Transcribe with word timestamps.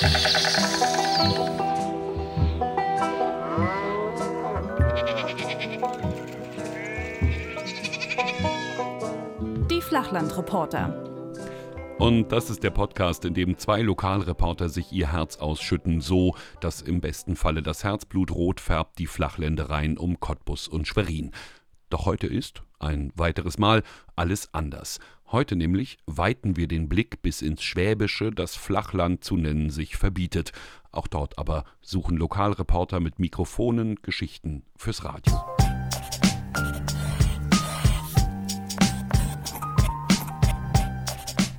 Die 0.00 0.06
Flachlandreporter. 9.82 11.04
Und 11.98 12.32
das 12.32 12.48
ist 12.48 12.62
der 12.62 12.70
Podcast, 12.70 13.26
in 13.26 13.34
dem 13.34 13.58
zwei 13.58 13.82
Lokalreporter 13.82 14.70
sich 14.70 14.90
ihr 14.90 15.12
Herz 15.12 15.36
ausschütten, 15.36 16.00
so 16.00 16.34
dass 16.62 16.80
im 16.80 17.02
besten 17.02 17.36
Falle 17.36 17.62
das 17.62 17.84
Herzblut 17.84 18.30
rot 18.30 18.58
färbt 18.58 18.98
die 18.98 19.06
Flachländereien 19.06 19.98
um 19.98 20.18
Cottbus 20.18 20.66
und 20.66 20.88
Schwerin. 20.88 21.32
Doch 21.90 22.06
heute 22.06 22.28
ist, 22.28 22.62
ein 22.78 23.12
weiteres 23.16 23.58
Mal, 23.58 23.82
alles 24.14 24.54
anders. 24.54 25.00
Heute 25.32 25.56
nämlich 25.56 25.98
weiten 26.06 26.56
wir 26.56 26.68
den 26.68 26.88
Blick 26.88 27.20
bis 27.20 27.42
ins 27.42 27.64
Schwäbische, 27.64 28.30
das 28.30 28.54
Flachland 28.54 29.24
zu 29.24 29.36
nennen 29.36 29.70
sich 29.70 29.96
verbietet. 29.96 30.52
Auch 30.92 31.08
dort 31.08 31.36
aber 31.36 31.64
suchen 31.80 32.16
Lokalreporter 32.16 33.00
mit 33.00 33.18
Mikrofonen 33.18 33.96
Geschichten 34.02 34.62
fürs 34.76 35.04
Radio. 35.04 35.34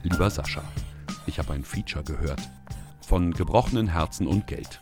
Lieber 0.04 0.30
Sascha, 0.30 0.64
ich 1.26 1.40
habe 1.40 1.52
ein 1.54 1.66
Feature 1.66 2.06
gehört. 2.06 2.42
Von 3.06 3.34
gebrochenen 3.34 3.88
Herzen 3.88 4.28
und 4.28 4.48
Geld. 4.48 4.80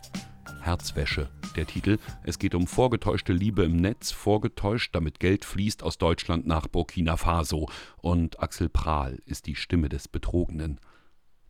Herzwäsche, 0.60 1.28
der 1.56 1.66
Titel. 1.66 1.98
Es 2.22 2.38
geht 2.38 2.54
um 2.54 2.66
vorgetäuschte 2.66 3.32
Liebe 3.32 3.64
im 3.64 3.76
Netz, 3.76 4.10
vorgetäuscht, 4.10 4.94
damit 4.94 5.20
Geld 5.20 5.44
fließt 5.44 5.82
aus 5.82 5.98
Deutschland 5.98 6.46
nach 6.46 6.66
Burkina 6.68 7.16
Faso. 7.16 7.68
Und 7.98 8.40
Axel 8.40 8.68
Prahl 8.68 9.20
ist 9.26 9.46
die 9.46 9.56
Stimme 9.56 9.88
des 9.88 10.08
Betrogenen. 10.08 10.80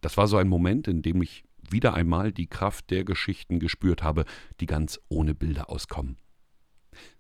Das 0.01 0.17
war 0.17 0.27
so 0.27 0.37
ein 0.37 0.49
Moment, 0.49 0.89
in 0.89 1.03
dem 1.03 1.21
ich 1.23 1.45
wieder 1.69 1.95
einmal 1.95 2.33
die 2.33 2.47
Kraft 2.47 2.91
der 2.91 3.05
Geschichten 3.05 3.59
gespürt 3.59 4.03
habe, 4.03 4.25
die 4.61 4.67
ganz 4.67 5.01
ohne 5.09 5.35
Bilder 5.35 5.71
auskommen. 5.71 6.17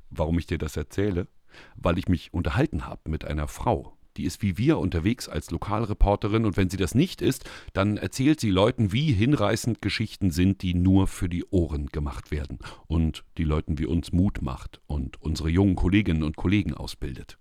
Warum 0.09 0.39
ich 0.39 0.47
dir 0.47 0.59
das 0.59 0.77
erzähle? 0.77 1.29
Weil 1.77 1.99
ich 1.99 2.09
mich 2.09 2.33
unterhalten 2.33 2.87
habe 2.87 3.11
mit 3.11 3.25
einer 3.25 3.49
Frau, 3.49 3.97
die 4.17 4.25
ist 4.25 4.43
wie 4.43 4.59
wir 4.59 4.79
unterwegs 4.79 5.29
als 5.29 5.51
Lokalreporterin 5.51 6.45
und 6.45 6.57
wenn 6.57 6.71
sie 6.71 6.77
das 6.77 6.95
nicht 6.95 7.23
ist, 7.23 7.49
dann 7.73 7.97
erzählt 7.97 8.41
sie 8.41 8.51
Leuten, 8.51 8.93
wie 8.93 9.13
hinreißend 9.13 9.83
Geschichten 9.83 10.31
sind, 10.31 10.63
die 10.63 10.75
nur 10.75 11.07
für 11.07 11.29
die 11.29 11.45
Ohren 11.51 11.87
gemacht 11.87 12.31
werden 12.31 12.59
und 12.87 13.25
die 13.39 13.45
Leuten 13.45 13.79
wie 13.79 13.87
uns 13.87 14.13
Mut 14.13 14.43
macht 14.43 14.81
und 14.87 15.21
unsere 15.21 15.49
jungen 15.49 15.77
Kolleginnen 15.77 16.23
und 16.23 16.37
Kollegen 16.37 16.75
ausbildet. 16.75 17.39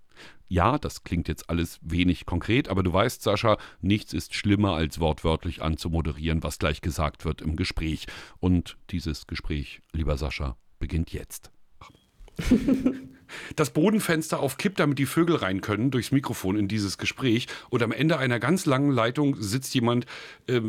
Ja, 0.48 0.80
das 0.80 1.04
klingt 1.04 1.28
jetzt 1.28 1.50
alles 1.50 1.80
wenig 1.82 2.26
konkret, 2.26 2.70
aber 2.70 2.82
du 2.82 2.92
weißt, 2.92 3.22
Sascha, 3.22 3.58
nichts 3.82 4.14
ist 4.14 4.34
schlimmer 4.34 4.74
als 4.74 5.00
wortwörtlich 5.00 5.62
anzumoderieren, 5.62 6.44
was 6.44 6.58
gleich 6.58 6.82
gesagt 6.82 7.24
wird 7.24 7.42
im 7.42 7.56
Gespräch. 7.56 8.08
Und 8.40 8.78
dieses 8.90 9.28
Gespräch, 9.28 9.82
lieber 9.94 10.18
Sascha, 10.18 10.58
beginnt 10.80 11.14
jetzt. 11.14 11.52
das 13.56 13.72
Bodenfenster 13.72 14.40
auf 14.40 14.58
Kipp, 14.58 14.76
damit 14.76 15.00
die 15.00 15.06
Vögel 15.06 15.36
rein 15.36 15.62
können, 15.62 15.92
durchs 15.92 16.12
Mikrofon 16.12 16.58
in 16.58 16.68
dieses 16.68 16.98
Gespräch. 16.98 17.48
Und 17.70 17.84
am 17.84 17.92
Ende 17.92 18.18
einer 18.18 18.40
ganz 18.40 18.66
langen 18.66 18.92
Leitung 18.92 19.36
sitzt 19.40 19.74
jemand, 19.74 20.06
äh, 20.48 20.62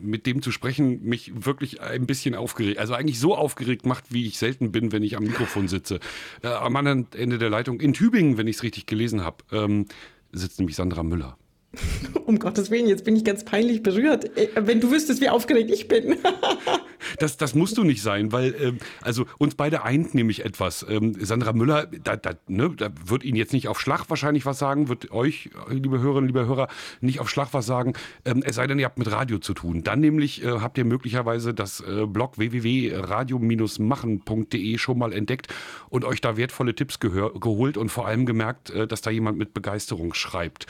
mit 0.00 0.26
dem 0.26 0.42
zu 0.42 0.50
sprechen, 0.50 1.02
mich 1.02 1.32
wirklich 1.44 1.80
ein 1.80 2.06
bisschen 2.06 2.34
aufgeregt, 2.34 2.78
also 2.78 2.94
eigentlich 2.94 3.18
so 3.18 3.34
aufgeregt 3.34 3.86
macht, 3.86 4.12
wie 4.12 4.26
ich 4.26 4.38
selten 4.38 4.72
bin, 4.72 4.92
wenn 4.92 5.02
ich 5.02 5.16
am 5.16 5.24
Mikrofon 5.24 5.68
sitze. 5.68 6.00
Äh, 6.42 6.48
am 6.48 6.76
anderen 6.76 7.06
Ende 7.16 7.38
der 7.38 7.50
Leitung, 7.50 7.80
in 7.80 7.92
Tübingen, 7.92 8.38
wenn 8.38 8.46
ich 8.46 8.56
es 8.56 8.62
richtig 8.62 8.86
gelesen 8.86 9.22
habe, 9.22 9.38
ähm, 9.52 9.86
sitzt 10.32 10.58
nämlich 10.58 10.76
Sandra 10.76 11.02
Müller. 11.02 11.36
Um 12.26 12.38
Gottes 12.38 12.70
Willen, 12.70 12.86
jetzt 12.86 13.04
bin 13.04 13.16
ich 13.16 13.24
ganz 13.24 13.44
peinlich 13.44 13.82
berührt. 13.82 14.36
Äh, 14.36 14.48
wenn 14.56 14.80
du 14.80 14.90
wüsstest, 14.90 15.20
wie 15.20 15.28
aufgeregt 15.28 15.70
ich 15.70 15.88
bin. 15.88 16.16
das, 17.18 17.36
das 17.36 17.54
musst 17.54 17.78
du 17.78 17.84
nicht 17.84 18.02
sein, 18.02 18.32
weil 18.32 18.54
ähm, 18.60 18.78
also 19.02 19.26
uns 19.38 19.54
beide 19.54 19.84
eint 19.84 20.14
nämlich 20.14 20.44
etwas. 20.44 20.84
Ähm, 20.88 21.14
Sandra 21.18 21.52
Müller, 21.52 21.86
da, 21.86 22.16
da, 22.16 22.32
ne, 22.46 22.70
da 22.76 22.90
wird 23.04 23.24
Ihnen 23.24 23.36
jetzt 23.36 23.52
nicht 23.52 23.68
auf 23.68 23.80
Schlag 23.80 24.08
wahrscheinlich 24.08 24.46
was 24.46 24.58
sagen, 24.58 24.88
wird 24.88 25.10
euch, 25.10 25.50
liebe 25.68 26.00
Hörerinnen, 26.00 26.26
liebe 26.26 26.46
Hörer, 26.46 26.68
nicht 27.00 27.20
auf 27.20 27.30
Schlag 27.30 27.48
was 27.52 27.66
sagen, 27.66 27.92
ähm, 28.24 28.42
es 28.44 28.56
sei 28.56 28.66
denn, 28.66 28.78
ihr 28.78 28.86
habt 28.86 28.98
mit 28.98 29.10
Radio 29.10 29.38
zu 29.38 29.52
tun. 29.54 29.82
Dann 29.82 30.00
nämlich 30.00 30.44
äh, 30.44 30.60
habt 30.60 30.78
ihr 30.78 30.84
möglicherweise 30.84 31.54
das 31.54 31.80
äh, 31.80 32.06
Blog 32.06 32.38
www.radio-machen.de 32.38 34.78
schon 34.78 34.98
mal 34.98 35.12
entdeckt 35.12 35.48
und 35.88 36.04
euch 36.04 36.20
da 36.20 36.36
wertvolle 36.36 36.74
Tipps 36.74 36.98
geholt 37.00 37.76
und 37.76 37.90
vor 37.90 38.06
allem 38.06 38.26
gemerkt, 38.26 38.70
äh, 38.70 38.86
dass 38.86 39.00
da 39.00 39.10
jemand 39.10 39.38
mit 39.38 39.54
Begeisterung 39.54 40.14
schreibt. 40.14 40.66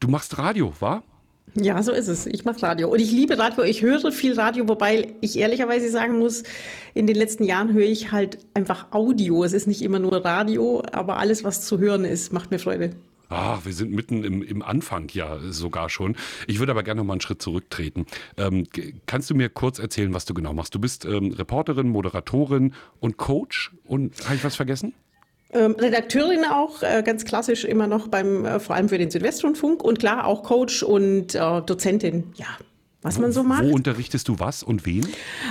Du 0.00 0.08
machst 0.08 0.38
Radio, 0.38 0.72
wa? 0.80 1.02
Ja, 1.54 1.80
so 1.82 1.92
ist 1.92 2.08
es. 2.08 2.26
Ich 2.26 2.44
mache 2.44 2.62
Radio. 2.62 2.90
Und 2.90 3.00
ich 3.00 3.12
liebe 3.12 3.38
Radio. 3.38 3.62
Ich 3.62 3.82
höre 3.82 4.10
viel 4.10 4.38
Radio, 4.38 4.68
wobei 4.68 5.14
ich 5.20 5.38
ehrlicherweise 5.38 5.88
sagen 5.88 6.18
muss, 6.18 6.42
in 6.94 7.06
den 7.06 7.14
letzten 7.14 7.44
Jahren 7.44 7.72
höre 7.72 7.86
ich 7.86 8.10
halt 8.10 8.38
einfach 8.54 8.90
Audio. 8.90 9.44
Es 9.44 9.52
ist 9.52 9.68
nicht 9.68 9.82
immer 9.82 10.00
nur 10.00 10.24
Radio, 10.24 10.82
aber 10.90 11.18
alles, 11.18 11.44
was 11.44 11.60
zu 11.60 11.78
hören 11.78 12.04
ist, 12.04 12.32
macht 12.32 12.50
mir 12.50 12.58
Freude. 12.58 12.90
Ah, 13.28 13.58
wir 13.64 13.72
sind 13.72 13.92
mitten 13.92 14.24
im, 14.24 14.42
im 14.42 14.62
Anfang 14.62 15.08
ja 15.12 15.38
sogar 15.50 15.88
schon. 15.90 16.16
Ich 16.46 16.58
würde 16.58 16.72
aber 16.72 16.82
gerne 16.82 17.00
noch 17.00 17.06
mal 17.06 17.14
einen 17.14 17.20
Schritt 17.20 17.40
zurücktreten. 17.40 18.06
Ähm, 18.36 18.66
kannst 19.06 19.30
du 19.30 19.34
mir 19.34 19.48
kurz 19.48 19.78
erzählen, 19.78 20.12
was 20.12 20.24
du 20.24 20.34
genau 20.34 20.52
machst? 20.52 20.74
Du 20.74 20.78
bist 20.78 21.04
ähm, 21.04 21.32
Reporterin, 21.32 21.88
Moderatorin 21.88 22.74
und 23.00 23.16
Coach. 23.16 23.72
Und 23.84 24.14
habe 24.24 24.34
ich 24.34 24.44
was 24.44 24.56
vergessen? 24.56 24.92
Ähm, 25.54 25.76
Redakteurin 25.78 26.44
auch, 26.44 26.82
äh, 26.82 27.02
ganz 27.04 27.24
klassisch 27.24 27.64
immer 27.64 27.86
noch 27.86 28.08
beim, 28.08 28.44
äh, 28.44 28.58
vor 28.58 28.74
allem 28.74 28.88
für 28.88 28.98
den 28.98 29.10
Südwestrundfunk. 29.10 29.84
Und 29.84 30.00
klar 30.00 30.26
auch 30.26 30.42
Coach 30.42 30.82
und 30.82 31.34
äh, 31.34 31.62
Dozentin, 31.62 32.32
ja, 32.34 32.46
was 33.04 33.18
man 33.18 33.32
so 33.32 33.42
macht. 33.42 33.64
Wo 33.64 33.74
unterrichtest 33.74 34.26
du 34.28 34.38
was 34.38 34.62
und 34.62 34.86
wen? 34.86 35.06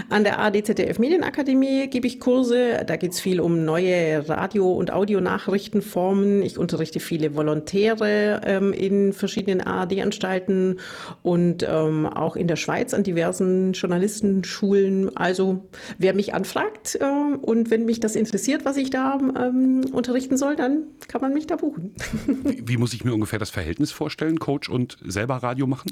An 0.09 0.23
der 0.23 0.39
ADZDF 0.39 0.97
Medienakademie 0.97 1.87
gebe 1.87 2.07
ich 2.07 2.19
Kurse. 2.19 2.83
Da 2.85 2.95
geht 2.95 3.11
es 3.11 3.19
viel 3.19 3.39
um 3.39 3.63
neue 3.63 4.27
Radio- 4.27 4.73
und 4.73 4.91
Audionachrichtenformen. 4.91 6.41
Ich 6.41 6.57
unterrichte 6.57 6.99
viele 6.99 7.35
Volontäre 7.35 8.41
ähm, 8.43 8.73
in 8.73 9.13
verschiedenen 9.13 9.61
ARD-Anstalten 9.61 10.79
und 11.21 11.63
ähm, 11.69 12.07
auch 12.07 12.35
in 12.35 12.47
der 12.47 12.55
Schweiz 12.55 12.91
an 12.95 13.03
diversen 13.03 13.73
Journalistenschulen. 13.73 15.15
Also 15.15 15.69
wer 15.99 16.15
mich 16.15 16.33
anfragt 16.33 16.97
äh, 16.99 17.05
und 17.05 17.69
wenn 17.69 17.85
mich 17.85 17.99
das 17.99 18.15
interessiert, 18.15 18.65
was 18.65 18.77
ich 18.77 18.89
da 18.89 19.19
ähm, 19.19 19.85
unterrichten 19.93 20.37
soll, 20.37 20.55
dann 20.55 20.87
kann 21.07 21.21
man 21.21 21.35
mich 21.35 21.45
da 21.45 21.57
buchen. 21.57 21.93
wie, 22.25 22.67
wie 22.67 22.77
muss 22.77 22.95
ich 22.95 23.05
mir 23.05 23.13
ungefähr 23.13 23.37
das 23.37 23.51
Verhältnis 23.51 23.91
vorstellen, 23.91 24.39
Coach 24.39 24.69
und 24.69 24.97
selber 25.05 25.35
Radio 25.35 25.67
machen? 25.67 25.91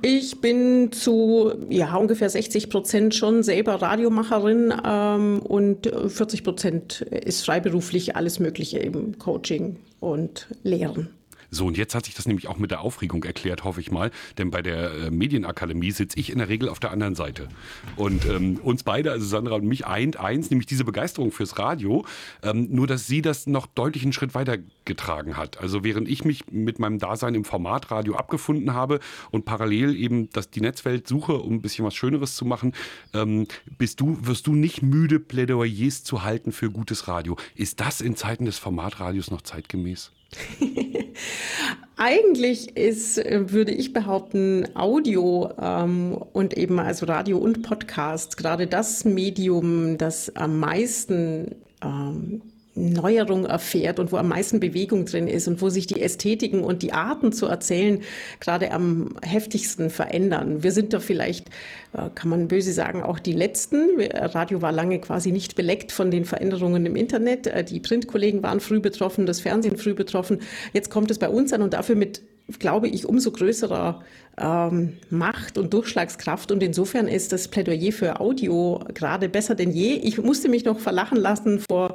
Ich 0.00 0.40
bin 0.40 0.83
zu 0.92 1.52
ja, 1.68 1.96
ungefähr 1.96 2.28
60 2.28 2.70
Prozent 2.70 3.14
schon 3.14 3.42
selber 3.42 3.80
Radiomacherin 3.80 4.72
ähm, 4.84 5.40
und 5.40 5.86
40 5.86 6.44
Prozent 6.44 7.00
ist 7.02 7.44
freiberuflich 7.44 8.16
alles 8.16 8.40
Mögliche 8.40 8.78
im 8.78 9.18
Coaching 9.18 9.76
und 10.00 10.48
Lehren. 10.62 11.10
So, 11.54 11.66
und 11.66 11.76
jetzt 11.76 11.94
hat 11.94 12.04
sich 12.06 12.14
das 12.14 12.26
nämlich 12.26 12.48
auch 12.48 12.58
mit 12.58 12.70
der 12.70 12.80
Aufregung 12.80 13.22
erklärt, 13.24 13.64
hoffe 13.64 13.80
ich 13.80 13.90
mal. 13.90 14.10
Denn 14.38 14.50
bei 14.50 14.60
der 14.60 14.92
äh, 14.92 15.10
Medienakademie 15.10 15.92
sitze 15.92 16.18
ich 16.18 16.30
in 16.30 16.38
der 16.38 16.48
Regel 16.48 16.68
auf 16.68 16.80
der 16.80 16.90
anderen 16.90 17.14
Seite. 17.14 17.48
Und 17.96 18.26
ähm, 18.26 18.56
uns 18.56 18.82
beide, 18.82 19.12
also 19.12 19.24
Sandra 19.24 19.54
und 19.54 19.64
mich, 19.64 19.86
eint 19.86 20.18
eins, 20.18 20.50
nämlich 20.50 20.66
diese 20.66 20.84
Begeisterung 20.84 21.30
fürs 21.30 21.58
Radio. 21.58 22.04
Ähm, 22.42 22.68
nur, 22.70 22.86
dass 22.86 23.06
sie 23.06 23.22
das 23.22 23.46
noch 23.46 23.66
deutlich 23.66 24.02
einen 24.02 24.12
Schritt 24.12 24.34
weiter 24.34 24.58
getragen 24.84 25.36
hat. 25.36 25.60
Also 25.60 25.84
während 25.84 26.08
ich 26.08 26.24
mich 26.24 26.50
mit 26.50 26.78
meinem 26.78 26.98
Dasein 26.98 27.34
im 27.34 27.44
Formatradio 27.44 28.16
abgefunden 28.16 28.74
habe 28.74 29.00
und 29.30 29.44
parallel 29.44 29.96
eben 29.96 30.30
das, 30.30 30.50
die 30.50 30.60
Netzwelt 30.60 31.06
suche, 31.06 31.34
um 31.34 31.54
ein 31.54 31.62
bisschen 31.62 31.84
was 31.84 31.94
Schöneres 31.94 32.34
zu 32.34 32.44
machen, 32.44 32.72
ähm, 33.12 33.46
bist 33.78 34.00
du, 34.00 34.18
wirst 34.22 34.46
du 34.46 34.54
nicht 34.54 34.82
müde, 34.82 35.20
Plädoyers 35.20 36.04
zu 36.04 36.22
halten 36.22 36.52
für 36.52 36.70
gutes 36.70 37.08
Radio. 37.08 37.36
Ist 37.54 37.80
das 37.80 38.00
in 38.00 38.16
Zeiten 38.16 38.44
des 38.44 38.58
Formatradios 38.58 39.30
noch 39.30 39.42
zeitgemäß? 39.42 40.12
Eigentlich 41.96 42.76
ist, 42.76 43.16
würde 43.16 43.72
ich 43.72 43.92
behaupten, 43.92 44.66
Audio 44.74 45.50
ähm, 45.60 46.18
und 46.32 46.56
eben 46.56 46.78
also 46.80 47.06
Radio 47.06 47.38
und 47.38 47.62
Podcast 47.62 48.36
gerade 48.36 48.66
das 48.66 49.04
Medium, 49.04 49.96
das 49.96 50.34
am 50.34 50.58
meisten 50.58 51.54
ähm, 51.82 52.42
Neuerung 52.74 53.44
erfährt 53.44 54.00
und 54.00 54.10
wo 54.10 54.16
am 54.16 54.28
meisten 54.28 54.58
Bewegung 54.58 55.04
drin 55.04 55.28
ist 55.28 55.46
und 55.46 55.62
wo 55.62 55.68
sich 55.68 55.86
die 55.86 56.00
Ästhetiken 56.00 56.64
und 56.64 56.82
die 56.82 56.92
Arten 56.92 57.32
zu 57.32 57.46
erzählen 57.46 58.00
gerade 58.40 58.72
am 58.72 59.16
heftigsten 59.22 59.90
verändern. 59.90 60.62
Wir 60.62 60.72
sind 60.72 60.92
da 60.92 61.00
vielleicht, 61.00 61.48
äh, 61.92 62.10
kann 62.14 62.30
man 62.30 62.48
böse 62.48 62.72
sagen, 62.72 63.02
auch 63.02 63.18
die 63.18 63.32
Letzten. 63.32 64.00
Radio 64.12 64.60
war 64.60 64.72
lange 64.72 65.00
quasi 65.00 65.30
nicht 65.30 65.54
beleckt 65.54 65.92
von 65.92 66.10
den 66.10 66.24
Veränderungen 66.24 66.84
im 66.86 66.96
Internet. 66.96 67.46
Äh, 67.46 67.64
die 67.64 67.80
Printkollegen 67.80 68.42
waren 68.42 68.60
früh 68.60 68.80
betroffen, 68.80 69.26
das 69.26 69.40
Fernsehen 69.40 69.76
früh 69.76 69.94
betroffen. 69.94 70.40
Jetzt 70.72 70.90
kommt 70.90 71.10
es 71.10 71.18
bei 71.18 71.28
uns 71.28 71.52
an 71.52 71.62
und 71.62 71.74
dafür 71.74 71.96
mit 71.96 72.22
glaube 72.58 72.88
ich, 72.88 73.06
umso 73.06 73.30
größerer 73.30 74.02
ähm, 74.38 74.98
Macht 75.08 75.56
und 75.56 75.72
Durchschlagskraft. 75.72 76.52
Und 76.52 76.62
insofern 76.62 77.08
ist 77.08 77.32
das 77.32 77.48
Plädoyer 77.48 77.92
für 77.92 78.20
Audio 78.20 78.84
gerade 78.92 79.28
besser 79.28 79.54
denn 79.54 79.70
je. 79.70 79.94
Ich 79.94 80.18
musste 80.18 80.48
mich 80.48 80.64
noch 80.64 80.78
verlachen 80.78 81.16
lassen 81.16 81.60
vor 81.60 81.94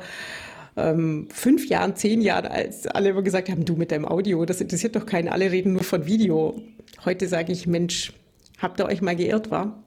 ähm, 0.79 1.27
fünf 1.31 1.67
Jahren, 1.67 1.95
zehn 1.95 2.21
Jahren, 2.21 2.45
als 2.45 2.87
alle 2.87 3.09
immer 3.09 3.21
gesagt 3.21 3.49
haben, 3.49 3.65
du 3.65 3.75
mit 3.75 3.91
deinem 3.91 4.05
Audio, 4.05 4.45
das 4.45 4.61
interessiert 4.61 4.95
doch 4.95 5.05
keinen, 5.05 5.29
alle 5.29 5.51
reden 5.51 5.73
nur 5.73 5.83
von 5.83 6.05
Video. 6.05 6.61
Heute 7.05 7.27
sage 7.27 7.51
ich, 7.51 7.67
Mensch, 7.67 8.13
habt 8.59 8.79
ihr 8.79 8.85
euch 8.85 9.01
mal 9.01 9.15
geirrt, 9.15 9.51
war? 9.51 9.83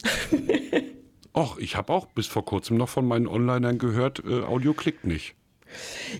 Och, 1.34 1.58
ich 1.60 1.76
habe 1.76 1.92
auch 1.92 2.06
bis 2.06 2.26
vor 2.26 2.44
kurzem 2.44 2.76
noch 2.76 2.88
von 2.88 3.06
meinen 3.06 3.26
Onlinern 3.26 3.78
gehört, 3.78 4.22
äh, 4.24 4.42
Audio 4.42 4.74
klickt 4.74 5.06
nicht. 5.06 5.34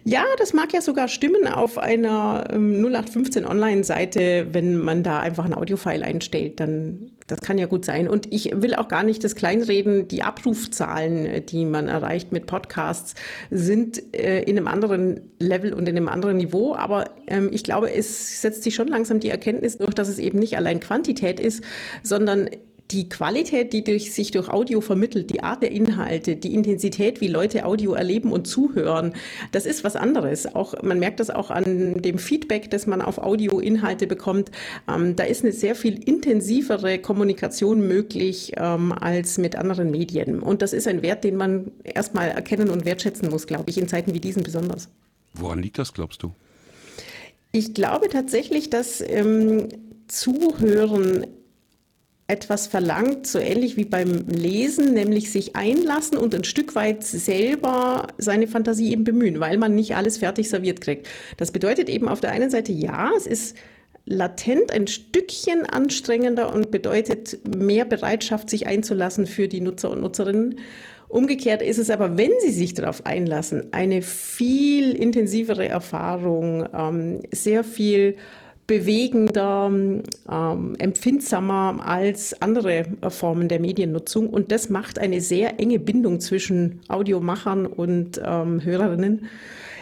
Ja, 0.05 0.25
das 0.39 0.53
mag 0.53 0.73
ja 0.73 0.81
sogar 0.81 1.09
stimmen 1.09 1.47
auf 1.47 1.79
einer 1.79 2.49
ähm, 2.51 2.85
0815 2.85 3.47
Online-Seite, 3.47 4.49
wenn 4.53 4.79
man 4.79 5.03
da 5.03 5.21
einfach 5.21 5.45
ein 5.45 5.55
Audiofile 5.55 6.05
einstellt, 6.05 6.61
dann 6.61 7.12
das 7.33 7.41
kann 7.41 7.57
ja 7.57 7.65
gut 7.65 7.87
sein. 7.87 8.09
Und 8.09 8.31
ich 8.31 8.53
will 8.55 8.75
auch 8.75 8.89
gar 8.89 9.03
nicht 9.03 9.25
das 9.25 9.35
kleinreden. 9.35 10.07
Die 10.07 10.23
Abrufzahlen, 10.23 11.25
äh, 11.25 11.41
die 11.41 11.65
man 11.65 11.89
erreicht 11.89 12.31
mit 12.31 12.47
Podcasts, 12.47 13.15
sind 13.51 14.15
äh, 14.15 14.43
in 14.43 14.59
einem 14.59 14.69
anderen 14.69 15.23
Level 15.39 15.73
und 15.73 15.89
in 15.89 15.97
einem 15.97 16.09
anderen 16.09 16.37
Niveau. 16.37 16.75
Aber 16.75 17.11
ähm, 17.27 17.49
ich 17.51 17.65
glaube, 17.65 17.91
es 17.91 18.43
setzt 18.43 18.65
sich 18.65 18.75
schon 18.75 18.89
langsam 18.89 19.19
die 19.19 19.31
Erkenntnis 19.31 19.79
durch, 19.79 19.95
dass 19.95 20.09
es 20.09 20.19
eben 20.19 20.39
nicht 20.39 20.59
allein 20.59 20.79
Quantität 20.79 21.41
ist, 21.41 21.65
sondern 22.03 22.51
die 22.93 23.09
Qualität, 23.09 23.73
die 23.73 23.85
durch, 23.85 24.13
sich 24.13 24.31
durch 24.31 24.49
Audio 24.49 24.81
vermittelt, 24.81 25.31
die 25.31 25.43
Art 25.43 25.63
der 25.63 25.73
Inhalte, 25.73 26.37
die 26.37 26.55
Intensität, 26.55 27.21
wie 27.21 27.29
Leute 27.29 27.65
Audio 27.65 27.95
erleben 27.95 28.33
und 28.33 28.47
zuhören, 28.47 29.15
das 29.51 29.67
ist 29.67 29.85
was 29.85 29.97
anderes. 29.97 30.55
Auch, 30.55 30.83
man 30.83 30.99
merkt 30.99 31.21
das 31.21 31.31
auch 31.31 31.51
an 31.51 32.03
dem 32.03 32.19
Feedback, 32.19 32.71
das 32.71 32.87
man 32.87 33.01
auf 33.01 33.19
Audioinhalte 33.19 34.07
bekommt. 34.07 34.51
Ähm, 34.89 35.17
da 35.17 35.25
ist 35.25 35.43
eine 35.43 35.53
sehr 35.53 35.75
viel 35.75 36.03
intensivere 36.03 36.99
Kommunikation 36.99 37.87
möglich 37.87 38.53
ähm, 38.57 38.93
als 38.93 39.39
mit 39.39 39.57
anderen 39.57 39.91
Medien. 39.91 40.41
Und 40.41 40.63
das 40.63 40.73
ist 40.73 40.87
ein 40.87 41.03
Wert, 41.03 41.25
den 41.25 41.37
man 41.37 41.71
erstmal 41.85 42.29
erkennen 42.29 42.69
und 42.69 42.85
wertschätzen 42.85 43.31
muss, 43.31 43.47
glaube 43.47 43.71
ich, 43.71 43.79
in 43.79 43.89
Zeiten 43.89 44.13
wie 44.15 44.21
diesen 44.21 44.43
besonders. 44.43 44.89
Woran 45.35 45.61
liegt 45.61 45.79
das, 45.79 45.95
glaubst 45.95 46.23
du? 46.23 46.33
Ich 47.53 47.75
glaube 47.75 48.09
tatsächlich, 48.09 48.71
dass 48.71 49.01
ähm, 49.01 49.69
Zuhören 50.09 51.27
etwas 52.29 52.67
verlangt, 52.67 53.27
so 53.27 53.39
ähnlich 53.39 53.77
wie 53.77 53.85
beim 53.85 54.27
Lesen, 54.29 54.95
nämlich 54.95 55.31
sich 55.31 55.55
einlassen 55.57 56.17
und 56.17 56.35
ein 56.35 56.45
Stück 56.45 56.75
weit 56.75 57.05
selber 57.05 58.07
seine 58.17 58.47
Fantasie 58.47 58.93
eben 58.93 59.05
bemühen, 59.05 59.41
weil 59.41 59.59
man 59.59 59.75
nicht 59.75 59.97
alles 59.97 60.19
fertig 60.19 60.49
serviert 60.49 60.81
kriegt. 60.81 61.09
Das 61.37 61.51
bedeutet 61.51 61.89
eben 61.89 62.09
auf 62.09 62.21
der 62.21 62.33
einen 62.33 62.51
Seite, 62.51 62.73
ja, 62.73 63.11
es 63.17 63.27
ist 63.27 63.57
latent 64.05 64.73
ein 64.73 64.87
Stückchen 64.87 65.67
anstrengender 65.67 66.53
und 66.53 66.71
bedeutet 66.71 67.39
mehr 67.57 67.85
Bereitschaft, 67.85 68.51
sich 68.51 68.67
einzulassen 68.67 69.27
für 69.27 69.49
die 69.49 69.61
Nutzer 69.61 69.91
und 69.91 70.01
Nutzerinnen. 70.01 70.59
Umgekehrt 71.09 71.61
ist 71.61 71.79
es 71.79 71.91
aber, 71.91 72.17
wenn 72.17 72.33
Sie 72.41 72.53
sich 72.53 72.73
darauf 72.73 73.05
einlassen, 73.05 73.69
eine 73.73 74.01
viel 74.01 74.93
intensivere 74.93 75.69
Erfahrung, 75.69 76.67
ähm, 76.75 77.21
sehr 77.31 77.65
viel 77.65 78.17
bewegender, 78.67 79.71
ähm, 80.31 80.77
empfindsamer 80.79 81.81
als 81.85 82.41
andere 82.41 82.85
Formen 83.09 83.49
der 83.49 83.61
Mediennutzung. 83.61 84.29
Und 84.29 84.53
das 84.53 84.71
macht 84.71 84.99
eine 84.99 85.21
sehr 85.21 85.61
enge 85.61 85.79
Bindung 85.79 86.21
zwischen 86.21 86.81
Audiomachern 86.89 87.67
und 87.67 88.21
ähm, 88.25 88.65
Hörerinnen. 88.65 89.27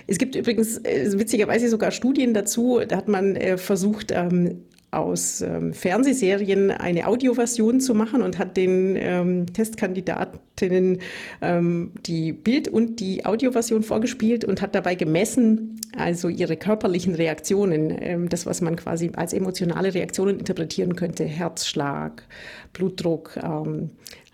Es 0.07 0.19
gibt 0.19 0.35
übrigens 0.35 0.79
äh, 0.79 1.09
witzigerweise 1.19 1.69
sogar 1.69 1.93
Studien 1.93 2.35
dazu, 2.35 2.81
da 2.87 2.97
hat 2.97 3.07
man 3.07 3.37
äh, 3.37 3.57
versucht, 3.59 4.11
ähm, 4.11 4.63
aus 4.91 5.41
ähm, 5.41 5.73
Fernsehserien 5.73 6.71
eine 6.71 7.07
Audioversion 7.07 7.81
zu 7.81 7.95
machen 7.95 8.23
und 8.23 8.39
hat 8.39 8.57
den 8.57 8.97
ähm, 8.97 9.47
Testkandidatinnen 9.53 10.99
ähm, 11.43 11.93
die 12.07 12.33
Bild- 12.33 12.69
und 12.69 12.99
die 12.99 13.25
Audioversion 13.25 13.83
vorgespielt 13.83 14.45
und 14.45 14.61
hat 14.63 14.75
dabei 14.75 14.97
gemessen, 14.97 15.81
also 15.97 16.29
ihre 16.29 16.57
körperlichen 16.57 17.15
Reaktionen, 17.15 17.97
ähm, 18.01 18.29
das, 18.29 18.47
was 18.47 18.61
man 18.61 18.77
quasi 18.77 19.13
als 19.15 19.33
emotionale 19.33 19.95
Reaktionen 19.95 20.39
interpretieren 20.39 20.97
könnte, 20.97 21.25
Herzschlag, 21.25 22.25
Blutdruck, 22.73 23.39
ähm, 23.43 23.91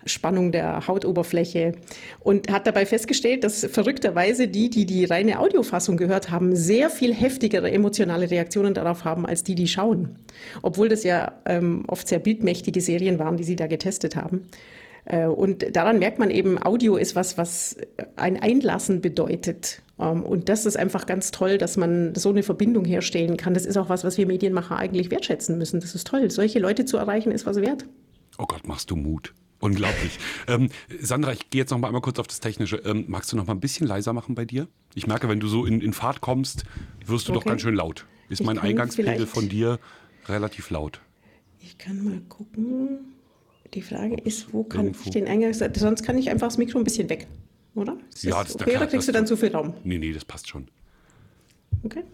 Spannung 0.06 0.53
der 0.53 0.87
Hautoberfläche 0.87 1.73
und 2.20 2.50
hat 2.50 2.67
dabei 2.67 2.87
festgestellt, 2.87 3.44
dass 3.44 3.64
verrückterweise 3.64 4.49
die, 4.49 4.70
die 4.70 4.87
die 4.87 5.05
reine 5.05 5.41
Audiofassung 5.41 5.97
gehört 5.97 6.31
haben, 6.31 6.56
sehr 6.56 6.91
viel 6.91 7.14
heftigere 7.14 7.70
emotionale 7.70 8.31
Reaktionen 8.31 8.75
darauf 8.75 9.05
haben 9.05 9.26
als 9.26 9.43
die, 9.43 9.55
die 9.55 9.69
schauen. 9.69 10.17
Obwohl 10.62 10.88
das 10.88 11.05
ja 11.05 11.32
ähm, 11.44 11.85
oft 11.88 12.08
sehr 12.08 12.19
bildmächtige 12.19 12.81
Serien 12.81 13.19
waren, 13.19 13.37
die 13.37 13.44
sie 13.44 13.56
da 13.56 13.67
getestet 13.67 14.17
haben. 14.17 14.47
Äh, 15.06 15.26
und 15.26 15.75
daran 15.75 15.99
merkt 15.99 16.19
man 16.19 16.31
eben, 16.31 16.62
Audio 16.62 16.97
ist 16.97 17.17
was, 17.17 17.38
was 17.38 17.76
ein 18.17 18.41
Einlassen 18.41 19.00
bedeutet. 19.00 19.82
Ähm, 19.99 20.23
und 20.23 20.49
das 20.49 20.67
ist 20.67 20.76
einfach 20.76 21.06
ganz 21.06 21.31
toll, 21.31 21.58
dass 21.58 21.76
man 21.76 22.14
so 22.14 22.31
eine 22.31 22.43
Verbindung 22.43 22.85
herstellen 22.85 23.37
kann. 23.37 23.55
Das 23.55 23.64
ist 23.64 23.76
auch 23.76 23.88
was, 23.88 24.05
was 24.05 24.19
wir 24.19 24.26
Medienmacher 24.26 24.76
eigentlich 24.76 25.11
wertschätzen 25.11 25.56
müssen. 25.56 25.81
Das 25.81 25.94
ist 25.94 26.06
toll. 26.06 26.31
Solche 26.31 26.58
Leute 26.58 26.85
zu 26.85 26.97
erreichen, 26.97 27.32
ist 27.32 27.47
was 27.47 27.56
wert. 27.61 27.87
Oh 28.38 28.44
Gott, 28.47 28.67
machst 28.67 28.91
du 28.91 28.97
Mut. 28.97 29.32
Unglaublich. 29.61 30.19
ähm, 30.49 30.70
Sandra, 31.00 31.32
ich 31.32 31.50
gehe 31.50 31.61
jetzt 31.61 31.70
noch 31.70 31.79
mal 31.79 31.88
einmal 31.88 32.03
kurz 32.03 32.19
auf 32.19 32.26
das 32.26 32.41
Technische. 32.41 32.76
Ähm, 32.76 33.05
magst 33.08 33.32
du 33.32 33.37
noch 33.37 33.47
mal 33.47 33.55
ein 33.55 33.61
bisschen 33.61 33.87
leiser 33.87 34.12
machen 34.12 34.35
bei 34.35 34.44
dir? 34.44 34.69
Ich 34.94 35.06
merke, 35.06 35.29
wenn 35.29 35.41
du 35.41 35.49
so 35.49 35.64
in, 35.64 35.81
in 35.81 35.93
Fahrt 35.93 36.20
kommst, 36.20 36.64
wirst 37.05 37.29
du 37.29 37.32
okay. 37.32 37.41
doch 37.41 37.44
ganz 37.47 37.62
schön 37.62 37.75
laut. 37.75 38.06
Ist 38.29 38.41
ich 38.41 38.47
mein 38.47 38.58
Eingangspegel 38.58 39.26
von 39.26 39.49
dir 39.49 39.79
relativ 40.26 40.70
laut? 40.70 41.00
Ich 41.61 41.79
kann 41.79 42.05
mal 42.05 42.20
gucken. 42.29 42.99
Die 43.75 43.82
Frage 43.82 44.17
ist, 44.17 44.53
wo 44.53 44.62
kann 44.62 44.87
Irgendwo. 44.87 45.03
ich 45.06 45.11
den 45.11 45.26
Eingang... 45.26 45.53
Sonst 45.53 46.03
kann 46.03 46.17
ich 46.17 46.31
einfach 46.31 46.47
das 46.47 46.58
Mikro 46.58 46.79
ein 46.79 46.85
bisschen 46.85 47.08
weg, 47.08 47.26
oder? 47.75 47.97
Ist 48.12 48.25
ja, 48.25 48.43
das, 48.43 48.53
das 48.53 48.62
okay, 48.62 48.76
oder 48.76 48.87
kriegst 48.87 49.08
du 49.08 49.12
dann 49.12 49.26
zu 49.26 49.37
viel 49.37 49.50
Raum? 49.50 49.75
Nee, 49.82 49.99
nee, 49.99 50.12
das 50.12 50.25
passt 50.25 50.49
schon. 50.49 50.69
Okay. 51.82 52.05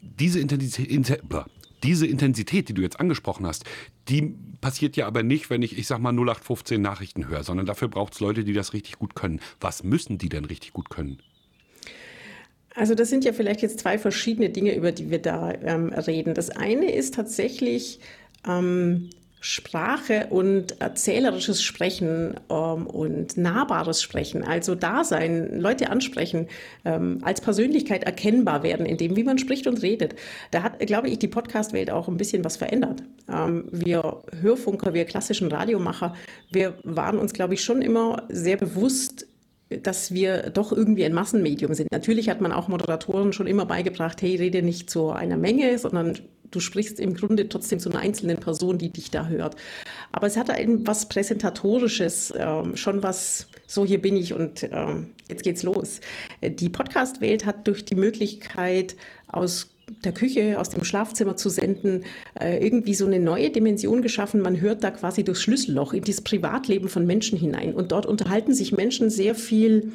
Diese 0.00 0.38
Intensität, 0.38 1.20
diese 1.82 2.06
Intensität, 2.06 2.68
die 2.68 2.74
du 2.74 2.82
jetzt 2.82 3.00
angesprochen 3.00 3.46
hast, 3.46 3.64
die 4.08 4.34
passiert 4.60 4.96
ja 4.96 5.06
aber 5.06 5.22
nicht, 5.22 5.50
wenn 5.50 5.62
ich, 5.62 5.78
ich 5.78 5.86
sag 5.86 6.00
mal, 6.00 6.12
0815 6.12 6.80
Nachrichten 6.80 7.28
höre, 7.28 7.44
sondern 7.44 7.66
dafür 7.66 7.88
braucht 7.88 8.14
es 8.14 8.20
Leute, 8.20 8.44
die 8.44 8.52
das 8.52 8.72
richtig 8.72 8.98
gut 8.98 9.14
können. 9.14 9.40
Was 9.60 9.82
müssen 9.84 10.18
die 10.18 10.28
denn 10.28 10.44
richtig 10.44 10.72
gut 10.72 10.90
können? 10.90 11.18
Also 12.74 12.94
das 12.94 13.10
sind 13.10 13.24
ja 13.24 13.32
vielleicht 13.32 13.60
jetzt 13.60 13.80
zwei 13.80 13.98
verschiedene 13.98 14.48
Dinge, 14.50 14.74
über 14.74 14.92
die 14.92 15.10
wir 15.10 15.20
da 15.20 15.52
ähm, 15.52 15.92
reden. 15.92 16.34
Das 16.34 16.50
eine 16.50 16.92
ist 16.92 17.14
tatsächlich 17.14 18.00
ähm, 18.48 19.10
Sprache 19.44 20.28
und 20.30 20.80
erzählerisches 20.80 21.64
Sprechen 21.64 22.36
ähm, 22.48 22.86
und 22.86 23.36
nahbares 23.36 24.00
Sprechen, 24.00 24.44
also 24.44 24.76
Dasein, 24.76 25.58
Leute 25.58 25.90
ansprechen, 25.90 26.46
ähm, 26.84 27.18
als 27.22 27.40
Persönlichkeit 27.40 28.04
erkennbar 28.04 28.62
werden 28.62 28.86
in 28.86 28.98
dem, 28.98 29.16
wie 29.16 29.24
man 29.24 29.38
spricht 29.38 29.66
und 29.66 29.82
redet. 29.82 30.14
Da 30.52 30.62
hat, 30.62 30.78
glaube 30.86 31.08
ich, 31.08 31.18
die 31.18 31.26
Podcast-Welt 31.26 31.90
auch 31.90 32.06
ein 32.06 32.16
bisschen 32.16 32.44
was 32.44 32.56
verändert. 32.56 33.02
Ähm, 33.28 33.64
wir 33.72 34.22
Hörfunker, 34.40 34.94
wir 34.94 35.06
klassischen 35.06 35.48
Radiomacher, 35.48 36.14
wir 36.52 36.78
waren 36.84 37.18
uns, 37.18 37.32
glaube 37.32 37.54
ich, 37.54 37.64
schon 37.64 37.82
immer 37.82 38.28
sehr 38.28 38.56
bewusst, 38.56 39.26
dass 39.70 40.14
wir 40.14 40.50
doch 40.50 40.70
irgendwie 40.70 41.04
ein 41.04 41.14
Massenmedium 41.14 41.74
sind. 41.74 41.90
Natürlich 41.90 42.28
hat 42.28 42.40
man 42.40 42.52
auch 42.52 42.68
Moderatoren 42.68 43.32
schon 43.32 43.48
immer 43.48 43.66
beigebracht, 43.66 44.22
hey, 44.22 44.36
rede 44.36 44.62
nicht 44.62 44.88
zu 44.88 45.10
einer 45.10 45.36
Menge, 45.36 45.78
sondern 45.78 46.16
du 46.52 46.60
sprichst 46.60 47.00
im 47.00 47.14
Grunde 47.14 47.48
trotzdem 47.48 47.80
zu 47.80 47.90
einer 47.90 47.98
einzelnen 47.98 48.38
Person, 48.38 48.78
die 48.78 48.90
dich 48.90 49.10
da 49.10 49.26
hört. 49.26 49.56
Aber 50.12 50.26
es 50.26 50.36
hatte 50.36 50.56
eben 50.60 50.86
was 50.86 51.08
Präsentatorisches, 51.08 52.32
ähm, 52.36 52.76
schon 52.76 53.02
was, 53.02 53.48
so 53.66 53.84
hier 53.84 54.00
bin 54.00 54.16
ich 54.16 54.32
und 54.32 54.68
ähm, 54.70 55.08
jetzt 55.28 55.42
geht's 55.42 55.64
los. 55.64 56.00
Die 56.42 56.68
Podcast-Welt 56.68 57.44
hat 57.44 57.66
durch 57.66 57.84
die 57.84 57.96
Möglichkeit, 57.96 58.96
aus 59.26 59.70
der 60.04 60.12
Küche, 60.12 60.58
aus 60.58 60.70
dem 60.70 60.84
Schlafzimmer 60.84 61.36
zu 61.36 61.48
senden, 61.48 62.04
äh, 62.38 62.64
irgendwie 62.64 62.94
so 62.94 63.06
eine 63.06 63.20
neue 63.20 63.50
Dimension 63.50 64.02
geschaffen. 64.02 64.40
Man 64.40 64.60
hört 64.60 64.84
da 64.84 64.90
quasi 64.90 65.24
durchs 65.24 65.42
Schlüsselloch 65.42 65.92
in 65.92 66.04
dieses 66.04 66.22
Privatleben 66.22 66.88
von 66.88 67.06
Menschen 67.06 67.38
hinein. 67.38 67.74
Und 67.74 67.92
dort 67.92 68.06
unterhalten 68.06 68.54
sich 68.54 68.72
Menschen 68.72 69.10
sehr 69.10 69.34
viel 69.34 69.92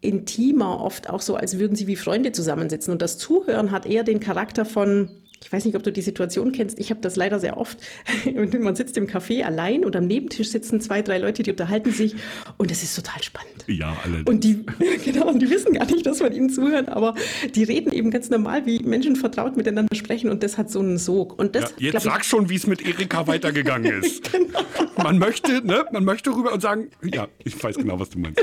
intimer, 0.00 0.80
oft 0.80 1.10
auch 1.10 1.20
so, 1.20 1.34
als 1.34 1.58
würden 1.58 1.76
sie 1.76 1.86
wie 1.86 1.96
Freunde 1.96 2.32
zusammensitzen. 2.32 2.92
Und 2.92 3.02
das 3.02 3.18
Zuhören 3.18 3.70
hat 3.72 3.86
eher 3.86 4.04
den 4.04 4.20
Charakter 4.20 4.64
von, 4.64 5.10
ich 5.42 5.52
weiß 5.52 5.64
nicht, 5.64 5.76
ob 5.76 5.82
du 5.82 5.92
die 5.92 6.02
Situation 6.02 6.52
kennst. 6.52 6.78
Ich 6.78 6.90
habe 6.90 7.00
das 7.00 7.16
leider 7.16 7.38
sehr 7.38 7.56
oft. 7.56 7.78
Man 8.34 8.76
sitzt 8.76 8.96
im 8.96 9.06
Café 9.06 9.44
allein 9.44 9.84
und 9.84 9.96
am 9.96 10.06
Nebentisch 10.06 10.48
sitzen 10.48 10.80
zwei, 10.80 11.02
drei 11.02 11.18
Leute, 11.18 11.42
die 11.42 11.50
unterhalten 11.50 11.92
sich 11.92 12.14
und 12.56 12.70
es 12.70 12.82
ist 12.82 12.96
total 12.96 13.22
spannend. 13.22 13.64
Ja, 13.66 13.96
alle. 14.04 14.24
Und 14.26 14.44
die, 14.44 14.64
genau, 15.04 15.28
und 15.28 15.40
die 15.40 15.50
wissen 15.50 15.74
gar 15.74 15.86
nicht, 15.86 16.04
dass 16.06 16.20
man 16.20 16.32
ihnen 16.32 16.50
zuhört, 16.50 16.88
aber 16.88 17.14
die 17.54 17.64
reden 17.64 17.92
eben 17.92 18.10
ganz 18.10 18.30
normal, 18.30 18.66
wie 18.66 18.80
Menschen 18.80 19.16
vertraut 19.16 19.56
miteinander 19.56 19.94
sprechen 19.94 20.30
und 20.30 20.42
das 20.42 20.58
hat 20.58 20.70
so 20.70 20.80
einen 20.80 20.98
Sog. 20.98 21.38
Und 21.38 21.54
das, 21.54 21.74
ja, 21.78 21.92
jetzt 21.92 22.02
sag 22.02 22.24
schon, 22.24 22.48
wie 22.50 22.56
es 22.56 22.66
mit 22.66 22.84
Erika 22.84 23.26
weitergegangen 23.26 24.02
ist. 24.02 24.32
genau. 24.32 24.60
Man 25.02 25.18
möchte, 25.18 25.64
ne, 25.64 25.84
man 25.92 26.04
möchte 26.04 26.30
rüber 26.34 26.52
und 26.52 26.60
sagen, 26.60 26.90
ja, 27.04 27.28
ich 27.44 27.62
weiß 27.62 27.76
genau, 27.76 28.00
was 28.00 28.10
du 28.10 28.18
meinst. 28.18 28.40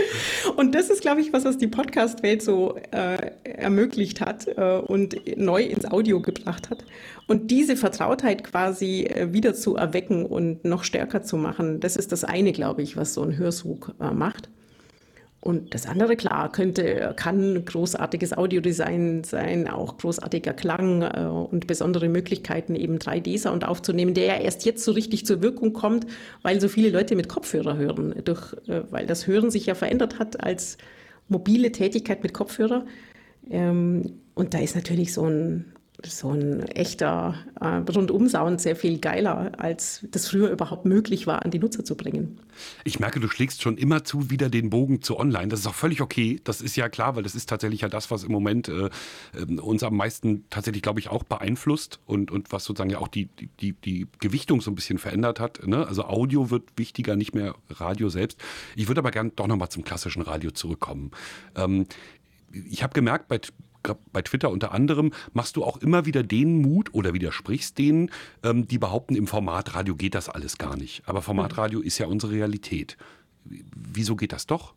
Und 0.56 0.74
das 0.74 0.90
ist, 0.90 1.02
glaube 1.02 1.20
ich, 1.20 1.34
was 1.34 1.44
das 1.44 1.58
die 1.58 1.68
Podcast-Welt 1.68 2.42
so 2.42 2.78
äh, 2.92 3.32
ermöglicht 3.44 4.22
hat 4.22 4.48
äh, 4.48 4.78
und 4.78 5.16
neu 5.38 5.64
ins 5.64 5.86
Audio 5.86 6.22
gebracht 6.22 6.70
hat. 6.70 6.85
Und 7.28 7.52
diese 7.52 7.76
Vertrautheit 7.76 8.44
quasi 8.44 9.04
äh, 9.04 9.34
wieder 9.34 9.54
zu 9.54 9.76
erwecken 9.76 10.26
und 10.26 10.66
noch 10.66 10.84
stärker 10.84 11.24
zu 11.24 11.38
machen, 11.38 11.80
das 11.80 11.96
ist 11.96 12.12
das 12.12 12.24
eine, 12.24 12.52
glaube 12.52 12.82
ich, 12.82 12.98
was 12.98 13.14
so 13.14 13.22
ein 13.22 13.38
Hörsug 13.38 13.94
äh, 14.00 14.12
macht. 14.12 14.50
Und 15.42 15.76
das 15.76 15.86
andere, 15.86 16.16
klar, 16.16 16.52
könnte, 16.52 17.14
kann 17.16 17.66
großartiges 17.66 18.36
Audiodesign 18.36 19.24
sein, 19.24 19.68
auch 19.68 19.98
großartiger 20.00 20.54
Klang 20.54 21.04
äh, 21.04 21.28
und 21.28 21.68
besondere 21.68 22.10
Möglichkeiten, 22.10 22.74
eben 22.74 22.98
3D-Sound 22.98 23.64
aufzunehmen, 23.64 24.16
der 24.16 24.26
ja 24.26 24.36
erst 24.38 24.66
jetzt 24.66 24.84
so 24.84 24.92
richtig 24.92 25.26
zur 25.26 25.44
Wirkung 25.44 25.74
kommt, 25.74 26.08
weil 26.42 26.60
so 26.60 26.68
viele 26.68 26.90
Leute 26.90 27.16
mit 27.16 27.30
Kopfhörer 27.30 27.78
hören, 27.78 28.16
durch, 28.26 28.56
weil 28.90 29.06
das 29.06 29.28
Hören 29.28 29.52
sich 29.52 29.68
ja 29.68 29.76
verändert 29.76 30.18
hat 30.18 30.44
als 30.44 30.80
mobile 31.28 31.72
Tätigkeit 31.72 32.24
mit 32.24 32.34
Kopfhörer. 32.34 32.86
Ähm, 33.50 34.20
und 34.34 34.54
da 34.54 34.60
ist 34.60 34.76
natürlich 34.76 35.14
so 35.14 35.26
ein 35.26 35.75
so 36.08 36.32
ein 36.32 36.64
echter 36.68 37.36
äh, 37.60 37.68
Rundum-Sound 37.92 38.62
sehr 38.62 38.76
viel 38.76 39.00
geiler, 39.00 39.52
als 39.58 40.06
das 40.12 40.28
früher 40.28 40.50
überhaupt 40.50 40.86
möglich 40.86 41.28
war, 41.28 41.44
an 41.44 41.52
die 41.52 41.60
Nutzer 41.60 41.84
zu 41.84 41.96
bringen. 41.96 42.40
Ich 42.84 43.00
merke, 43.00 43.20
du 43.20 43.28
schlägst 43.28 43.62
schon 43.62 43.78
immer 43.78 44.04
zu 44.04 44.30
wieder 44.30 44.50
den 44.50 44.70
Bogen 44.70 45.02
zu 45.02 45.20
online. 45.20 45.48
Das 45.48 45.62
ist 45.62 45.68
auch 45.68 45.76
völlig 45.76 46.02
okay. 46.02 46.40
Das 46.44 46.62
ist 46.62 46.76
ja 46.76 46.90
klar, 46.90 47.16
weil 47.16 47.24
das 47.24 47.36
ist 47.36 47.50
tatsächlich 47.50 47.82
ja 47.82 47.90
das, 47.90 48.12
was 48.12 48.24
im 48.24 48.32
Moment 48.32 48.68
äh, 48.70 48.90
ähm, 49.38 49.60
uns 49.60 49.84
am 49.84 49.96
meisten 49.96 50.46
tatsächlich, 50.50 50.82
glaube 50.82 51.00
ich, 51.00 51.10
auch 51.10 51.24
beeinflusst 51.24 52.00
und, 52.06 52.32
und 52.32 52.52
was 52.52 52.64
sozusagen 52.64 52.90
ja 52.90 53.00
auch 53.00 53.08
die, 53.08 53.30
die, 53.60 53.74
die 53.74 54.08
Gewichtung 54.20 54.62
so 54.62 54.72
ein 54.72 54.76
bisschen 54.76 54.98
verändert 54.98 55.40
hat. 55.40 55.66
Ne? 55.68 55.88
Also 55.88 56.06
Audio 56.06 56.50
wird 56.50 56.64
wichtiger, 56.78 57.16
nicht 57.16 57.36
mehr 57.36 57.56
Radio 57.70 58.10
selbst. 58.10 58.40
Ich 58.76 58.88
würde 58.88 59.00
aber 59.00 59.12
gerne 59.12 59.32
doch 59.36 59.48
nochmal 59.48 59.70
zum 59.70 59.84
klassischen 59.84 60.22
Radio 60.22 60.52
zurückkommen. 60.52 61.12
Ähm, 61.56 61.86
ich 62.70 62.84
habe 62.84 62.94
gemerkt, 62.94 63.28
bei, 63.28 63.40
bei 64.12 64.22
Twitter 64.22 64.50
unter 64.50 64.72
anderem, 64.72 65.12
machst 65.34 65.56
du 65.56 65.64
auch 65.64 65.78
immer 65.78 66.06
wieder 66.06 66.24
den 66.24 66.62
Mut 66.62 66.94
oder 66.94 67.14
widersprichst 67.14 67.78
denen, 67.78 68.12
ähm, 68.44 68.68
die 68.68 68.78
behaupten, 68.78 69.16
im 69.16 69.28
Formatradio 69.28 69.96
geht 69.96 70.16
das 70.16 70.30
alles 70.30 70.58
gar 70.58 70.76
nicht. 70.76 71.04
Aber 71.06 71.22
Formatradio 71.22 71.82
ist 71.82 71.98
ja 71.98 72.08
unsere 72.08 72.34
Realität. 72.34 72.98
Wieso 73.44 74.16
geht 74.16 74.34
das 74.34 74.48
doch? 74.48 74.74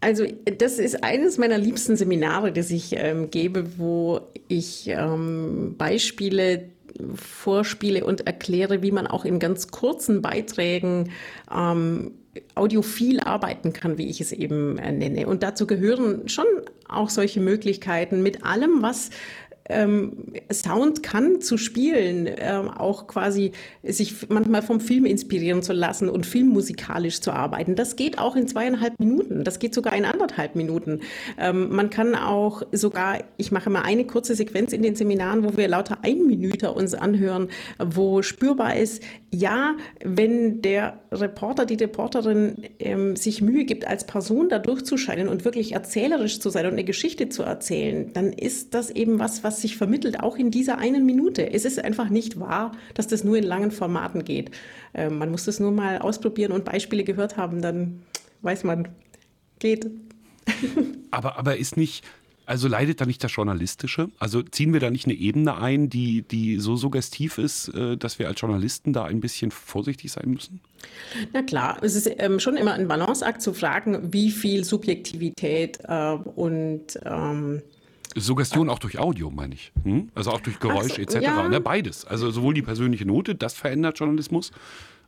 Also 0.00 0.24
das 0.58 0.78
ist 0.78 1.02
eines 1.04 1.38
meiner 1.38 1.58
liebsten 1.58 1.96
Seminare, 1.96 2.52
das 2.52 2.70
ich 2.70 2.94
ähm, 2.96 3.30
gebe, 3.30 3.78
wo 3.78 4.20
ich 4.46 4.88
ähm, 4.88 5.74
Beispiele 5.76 6.70
vorspiele 7.14 8.04
und 8.04 8.26
erkläre, 8.26 8.82
wie 8.82 8.92
man 8.92 9.06
auch 9.06 9.24
in 9.24 9.38
ganz 9.38 9.68
kurzen 9.68 10.22
Beiträgen 10.22 11.10
ähm, 11.54 12.12
audiophil 12.58 13.20
arbeiten 13.20 13.72
kann, 13.72 13.98
wie 13.98 14.08
ich 14.08 14.20
es 14.20 14.32
eben 14.32 14.78
äh, 14.78 14.92
nenne. 14.92 15.26
Und 15.26 15.42
dazu 15.42 15.66
gehören 15.66 16.28
schon 16.28 16.46
auch 16.88 17.10
solche 17.10 17.40
Möglichkeiten 17.40 18.22
mit 18.22 18.44
allem, 18.44 18.82
was 18.82 19.10
ähm, 19.68 20.12
Sound 20.50 21.02
kann 21.02 21.40
zu 21.40 21.56
spielen, 21.56 22.28
ähm, 22.38 22.68
auch 22.68 23.06
quasi 23.06 23.52
sich 23.82 24.28
manchmal 24.28 24.62
vom 24.62 24.80
Film 24.80 25.04
inspirieren 25.04 25.62
zu 25.62 25.72
lassen 25.72 26.08
und 26.08 26.26
filmmusikalisch 26.26 27.20
zu 27.20 27.32
arbeiten. 27.32 27.74
Das 27.74 27.96
geht 27.96 28.18
auch 28.18 28.36
in 28.36 28.48
zweieinhalb 28.48 28.98
Minuten. 28.98 29.44
Das 29.44 29.58
geht 29.58 29.74
sogar 29.74 29.94
in 29.94 30.04
anderthalb 30.04 30.56
Minuten. 30.56 31.00
Ähm, 31.38 31.68
man 31.70 31.90
kann 31.90 32.14
auch 32.14 32.62
sogar, 32.72 33.18
ich 33.36 33.52
mache 33.52 33.70
mal 33.70 33.82
eine 33.82 34.06
kurze 34.06 34.34
Sequenz 34.34 34.72
in 34.72 34.82
den 34.82 34.96
Seminaren, 34.96 35.44
wo 35.44 35.56
wir 35.56 35.68
lauter 35.68 35.98
Einminüter 36.02 36.74
uns 36.74 36.94
anhören, 36.94 37.48
wo 37.78 38.22
spürbar 38.22 38.76
ist, 38.76 39.02
ja, 39.30 39.76
wenn 40.02 40.62
der 40.62 41.00
Reporter, 41.12 41.66
die 41.66 41.74
Reporterin 41.74 42.64
ähm, 42.78 43.14
sich 43.14 43.42
Mühe 43.42 43.64
gibt, 43.64 43.86
als 43.86 44.06
Person 44.06 44.48
da 44.48 44.58
durchzuscheinen 44.58 45.28
und 45.28 45.44
wirklich 45.44 45.72
erzählerisch 45.72 46.40
zu 46.40 46.48
sein 46.48 46.64
und 46.64 46.72
eine 46.72 46.84
Geschichte 46.84 47.28
zu 47.28 47.42
erzählen, 47.42 48.10
dann 48.14 48.32
ist 48.32 48.72
das 48.72 48.90
eben 48.90 49.18
was, 49.18 49.44
was 49.44 49.60
sich 49.60 49.76
vermittelt, 49.76 50.20
auch 50.20 50.36
in 50.36 50.50
dieser 50.50 50.78
einen 50.78 51.04
Minute. 51.04 51.52
Es 51.52 51.66
ist 51.66 51.82
einfach 51.82 52.08
nicht 52.08 52.40
wahr, 52.40 52.72
dass 52.94 53.06
das 53.06 53.22
nur 53.22 53.36
in 53.36 53.44
langen 53.44 53.70
Formaten 53.70 54.24
geht. 54.24 54.50
Äh, 54.94 55.10
man 55.10 55.30
muss 55.30 55.44
das 55.44 55.60
nur 55.60 55.72
mal 55.72 55.98
ausprobieren 55.98 56.52
und 56.52 56.64
Beispiele 56.64 57.04
gehört 57.04 57.36
haben, 57.36 57.60
dann 57.60 58.02
weiß 58.40 58.64
man, 58.64 58.88
geht. 59.58 59.90
aber, 61.10 61.38
aber 61.38 61.58
ist 61.58 61.76
nicht, 61.76 62.02
also 62.48 62.66
leidet 62.66 63.00
da 63.00 63.06
nicht 63.06 63.22
das 63.22 63.34
Journalistische? 63.34 64.08
Also 64.18 64.42
ziehen 64.42 64.72
wir 64.72 64.80
da 64.80 64.90
nicht 64.90 65.04
eine 65.04 65.14
Ebene 65.14 65.58
ein, 65.58 65.90
die, 65.90 66.22
die 66.22 66.58
so 66.58 66.76
suggestiv 66.76 67.36
ist, 67.38 67.68
äh, 67.68 67.96
dass 67.96 68.18
wir 68.18 68.26
als 68.26 68.40
Journalisten 68.40 68.92
da 68.92 69.04
ein 69.04 69.20
bisschen 69.20 69.50
vorsichtig 69.50 70.10
sein 70.10 70.30
müssen? 70.30 70.60
Na 71.32 71.42
klar, 71.42 71.78
es 71.82 71.94
ist 71.94 72.10
ähm, 72.18 72.40
schon 72.40 72.56
immer 72.56 72.72
ein 72.72 72.88
Balanceakt 72.88 73.42
zu 73.42 73.52
fragen, 73.52 74.12
wie 74.12 74.30
viel 74.30 74.64
Subjektivität 74.64 75.80
äh, 75.84 76.12
und 76.12 76.98
ähm, 77.04 77.62
Suggestion 78.16 78.70
auch 78.70 78.78
durch 78.78 78.98
Audio, 78.98 79.30
meine 79.30 79.54
ich. 79.54 79.70
Hm? 79.84 80.08
Also 80.14 80.30
auch 80.30 80.40
durch 80.40 80.58
Geräusch 80.58 80.94
so, 80.94 81.02
etc. 81.02 81.20
Ja. 81.20 81.48
Ne? 81.48 81.60
Beides. 81.60 82.06
Also 82.06 82.30
sowohl 82.30 82.54
die 82.54 82.62
persönliche 82.62 83.04
Note, 83.04 83.34
das 83.34 83.54
verändert 83.54 83.98
Journalismus. 83.98 84.52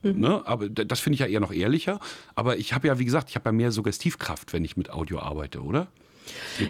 Mhm. 0.03 0.21
Ne? 0.21 0.43
Aber 0.45 0.69
das 0.69 1.01
finde 1.01 1.15
ich 1.15 1.21
ja 1.21 1.27
eher 1.27 1.41
noch 1.41 1.53
ehrlicher. 1.53 2.01
Aber 2.35 2.59
ich 2.59 2.75
habe 2.75 2.89
ja, 2.89 2.99
wie 2.99 3.05
gesagt, 3.07 3.31
ich 3.31 3.37
habe 3.37 3.49
ja 3.49 3.53
mehr 3.53 3.73
Suggestivkraft, 3.73 4.53
wenn 4.53 4.65
ich 4.65 4.77
mit 4.77 4.91
Audio 4.91 5.21
arbeite, 5.21 5.63
oder? 5.63 5.89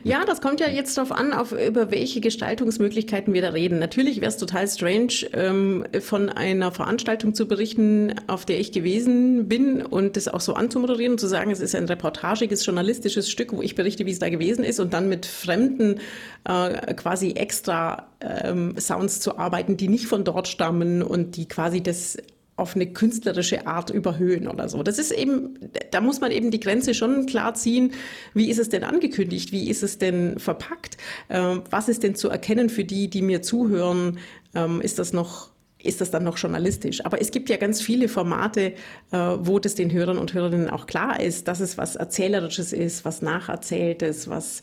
Ja, 0.05 0.25
das 0.25 0.40
kommt 0.40 0.61
ja 0.61 0.69
jetzt 0.69 0.97
darauf 0.97 1.12
an, 1.12 1.33
auf, 1.33 1.52
über 1.52 1.90
welche 1.90 2.21
Gestaltungsmöglichkeiten 2.21 3.35
wir 3.35 3.43
da 3.43 3.50
reden. 3.50 3.79
Natürlich 3.79 4.21
wäre 4.21 4.29
es 4.29 4.37
total 4.37 4.69
strange, 4.69 5.12
ähm, 5.33 5.85
von 6.00 6.29
einer 6.29 6.73
Veranstaltung 6.73 7.35
zu 7.35 7.47
berichten, 7.47 8.14
auf 8.26 8.45
der 8.45 8.61
ich 8.61 8.73
gewesen 8.73 9.49
bin 9.49 9.83
und 9.83 10.17
das 10.17 10.29
auch 10.29 10.40
so 10.40 10.55
anzumoderieren 10.55 11.12
und 11.12 11.19
zu 11.19 11.26
sagen, 11.26 11.50
es 11.50 11.61
ist 11.61 11.75
ein 11.75 11.85
reportagiges, 11.85 12.64
journalistisches 12.64 13.31
Stück, 13.31 13.52
wo 13.52 13.62
ich 13.62 13.75
berichte, 13.75 14.07
wie 14.07 14.12
es 14.12 14.19
da 14.19 14.29
gewesen 14.29 14.64
ist 14.64 14.81
und 14.81 14.93
dann 14.93 15.09
mit 15.09 15.26
Fremden 15.26 16.00
äh, 16.45 16.95
quasi 16.95 17.33
extra 17.33 18.09
ähm, 18.21 18.75
Sounds 18.79 19.21
zu 19.21 19.38
arbeiten, 19.38 19.76
die 19.76 19.88
nicht 19.88 20.07
von 20.07 20.25
dort 20.25 20.49
stammen 20.49 21.02
und 21.02 21.37
die 21.37 21.49
quasi 21.49 21.83
das 21.83 22.17
auf 22.61 22.76
eine 22.76 22.87
künstlerische 22.87 23.67
Art 23.67 23.90
überhöhen 23.90 24.47
oder 24.47 24.69
so. 24.69 24.83
Das 24.83 24.99
ist 24.99 25.11
eben, 25.11 25.59
da 25.90 26.00
muss 26.00 26.21
man 26.21 26.31
eben 26.31 26.50
die 26.50 26.61
Grenze 26.61 26.95
schon 26.95 27.26
klar 27.26 27.55
ziehen. 27.55 27.93
Wie 28.35 28.50
ist 28.50 28.59
es 28.59 28.69
denn 28.69 28.85
angekündigt? 28.85 29.50
Wie 29.50 29.69
ist 29.69 29.83
es 29.83 29.99
denn 29.99 30.38
verpackt? 30.38 30.97
Ähm, 31.29 31.62
was 31.71 31.88
ist 31.88 32.02
denn 32.02 32.14
zu 32.14 32.29
erkennen 32.29 32.69
für 32.69 32.85
die, 32.85 33.09
die 33.09 33.23
mir 33.23 33.43
zuhören? 33.43 34.19
Ähm, 34.55 34.81
ist 34.81 34.99
das 34.99 35.12
noch 35.12 35.50
ist 35.83 36.02
das 36.02 36.11
dann 36.11 36.25
noch 36.25 36.37
journalistisch. 36.37 37.05
Aber 37.07 37.23
es 37.23 37.31
gibt 37.31 37.49
ja 37.49 37.57
ganz 37.57 37.81
viele 37.81 38.09
Formate, 38.09 38.75
äh, 39.12 39.17
wo 39.17 39.59
das 39.59 39.75
den 39.75 39.90
Hörern 39.90 40.19
und 40.19 40.35
Hörerinnen 40.35 40.69
auch 40.69 40.87
klar 40.87 41.21
ist, 41.21 41.49
dass 41.49 41.61
es 41.61 41.79
was 41.79 41.97
Erzählerisches 41.97 42.75
ist, 42.75 43.07
was 43.07 43.23
Nacherzähltes, 43.23 44.29
was 44.29 44.61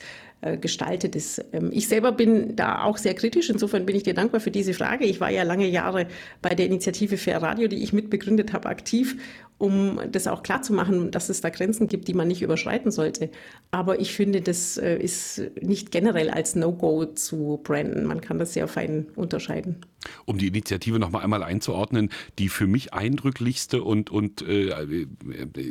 gestaltet 0.57 1.15
ist. 1.15 1.43
Ähm, 1.51 1.69
ich 1.71 1.87
selber 1.87 2.11
bin 2.11 2.55
da 2.55 2.83
auch 2.83 2.97
sehr 2.97 3.13
kritisch. 3.13 3.49
Insofern 3.49 3.85
bin 3.85 3.95
ich 3.95 4.03
dir 4.03 4.13
dankbar 4.13 4.39
für 4.39 4.51
diese 4.51 4.73
Frage. 4.73 5.05
Ich 5.05 5.19
war 5.19 5.31
ja 5.31 5.43
lange 5.43 5.67
Jahre 5.67 6.07
bei 6.41 6.53
der 6.53 6.67
Initiative 6.67 7.17
Fair 7.17 7.41
Radio, 7.41 7.67
die 7.67 7.83
ich 7.83 7.93
mitbegründet 7.93 8.53
habe, 8.53 8.69
aktiv, 8.69 9.17
um 9.57 9.99
das 10.11 10.27
auch 10.27 10.43
klar 10.43 10.61
zu 10.61 10.73
machen, 10.73 11.11
dass 11.11 11.29
es 11.29 11.41
da 11.41 11.49
Grenzen 11.49 11.87
gibt, 11.87 12.07
die 12.07 12.13
man 12.13 12.27
nicht 12.27 12.41
überschreiten 12.41 12.91
sollte. 12.91 13.31
Aber 13.71 13.99
ich 13.99 14.13
finde, 14.13 14.41
das 14.41 14.77
äh, 14.77 14.97
ist 14.97 15.41
nicht 15.61 15.91
generell 15.91 16.29
als 16.29 16.55
No-Go 16.55 17.05
zu 17.05 17.59
branden. 17.63 18.05
Man 18.05 18.21
kann 18.21 18.37
das 18.37 18.53
sehr 18.53 18.67
fein 18.67 19.07
unterscheiden. 19.15 19.77
Um 20.25 20.37
die 20.37 20.47
Initiative 20.47 20.99
noch 20.99 21.09
mal 21.09 21.21
einmal 21.21 21.43
einzuordnen, 21.43 22.11
die 22.37 22.49
für 22.49 22.67
mich 22.67 22.93
eindrücklichste 22.93 23.83
und, 23.83 24.09
und 24.09 24.41
äh, 24.41 24.69
äh 24.69 25.07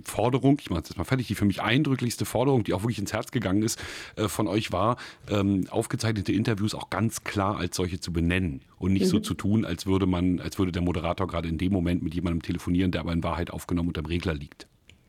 Forderung, 0.05 0.59
ich 0.61 0.69
mache 0.69 0.83
das 0.83 0.97
mal 0.97 1.05
fertig, 1.05 1.29
die 1.29 1.35
für 1.35 1.45
mich 1.45 1.63
eindrücklichste 1.63 2.25
Forderung, 2.25 2.65
die 2.65 2.75
auch 2.75 2.83
wirklich 2.83 2.99
ins 2.99 3.13
Herz 3.13 3.31
gegangen 3.31 3.63
ist, 3.63 3.79
äh, 4.17 4.29
von 4.29 4.49
euch 4.49 4.73
war, 4.73 4.97
ähm, 5.31 5.67
aufgezeichnete 5.71 6.33
Interviews 6.33 6.75
auch 6.75 6.91
ganz 6.91 7.25
klar 7.25 7.57
als 7.57 7.77
solche 7.77 8.01
zu 8.01 8.13
benennen 8.13 8.63
und 8.79 8.93
nicht 8.93 9.07
mhm. 9.07 9.11
so 9.11 9.19
zu 9.21 9.35
tun, 9.35 9.65
als 9.65 9.87
würde 9.87 10.07
man, 10.07 10.41
als 10.41 10.59
würde 10.59 10.73
der 10.73 10.83
Moderator 10.83 11.27
gerade 11.27 11.49
in 11.49 11.59
dem 11.59 11.73
Moment 11.73 12.03
mit 12.03 12.15
jemandem 12.15 12.43
telefonieren, 12.43 12.91
der 12.91 13.01
aber 13.01 13.13
in 13.13 13.23
Wahrheit 13.23 13.51
aufgenommen 13.51 13.76
unter 13.81 14.03
dem 14.03 14.07
Regler 14.07 14.35
liegt. 14.35 14.67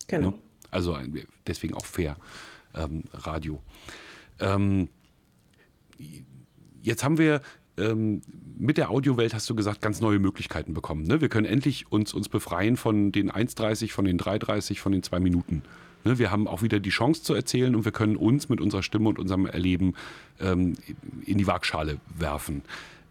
Genau. 0.08 0.32
Ne? 0.32 0.34
Also 0.72 0.98
deswegen 1.46 1.74
auch 1.74 1.86
fair 1.86 2.18
ähm, 2.76 3.04
Radio. 3.14 3.62
Ähm, 4.40 4.90
jetzt 6.82 7.04
haben 7.04 7.18
wir 7.18 7.42
ähm, 7.78 8.22
mit 8.58 8.78
der 8.78 8.90
Audiowelt 8.90 9.34
hast 9.34 9.50
du 9.50 9.56
gesagt, 9.56 9.82
ganz 9.82 10.02
neue 10.02 10.20
Möglichkeiten 10.20 10.74
bekommen. 10.74 11.04
Ne? 11.04 11.22
Wir 11.22 11.30
können 11.30 11.46
endlich 11.46 11.92
uns, 11.92 12.14
uns 12.14 12.28
befreien 12.28 12.76
von 12.76 13.12
den 13.12 13.32
1,30, 13.32 13.92
von 13.92 14.06
den 14.06 14.20
3,30, 14.20 14.80
von 14.80 14.92
den 14.92 15.04
zwei 15.04 15.20
Minuten. 15.20 15.62
Ne? 16.04 16.18
Wir 16.18 16.32
haben 16.32 16.48
auch 16.48 16.64
wieder 16.64 16.80
die 16.80 16.90
Chance 16.90 17.24
zu 17.24 17.34
erzählen 17.34 17.76
und 17.76 17.86
wir 17.86 17.92
können 17.92 18.16
uns 18.16 18.50
mit 18.50 18.62
unserer 18.62 18.84
Stimme 18.84 19.10
und 19.10 19.20
unserem 19.20 19.46
Erleben 19.46 19.94
ähm, 20.40 20.76
in 21.26 21.38
die 21.38 21.46
Waagschale 21.46 22.00
werfen. 22.18 22.64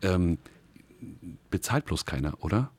Ähm, 0.02 0.38
bezahlt 1.50 1.84
bloß 1.84 2.04
keiner, 2.04 2.34
oder? 2.42 2.70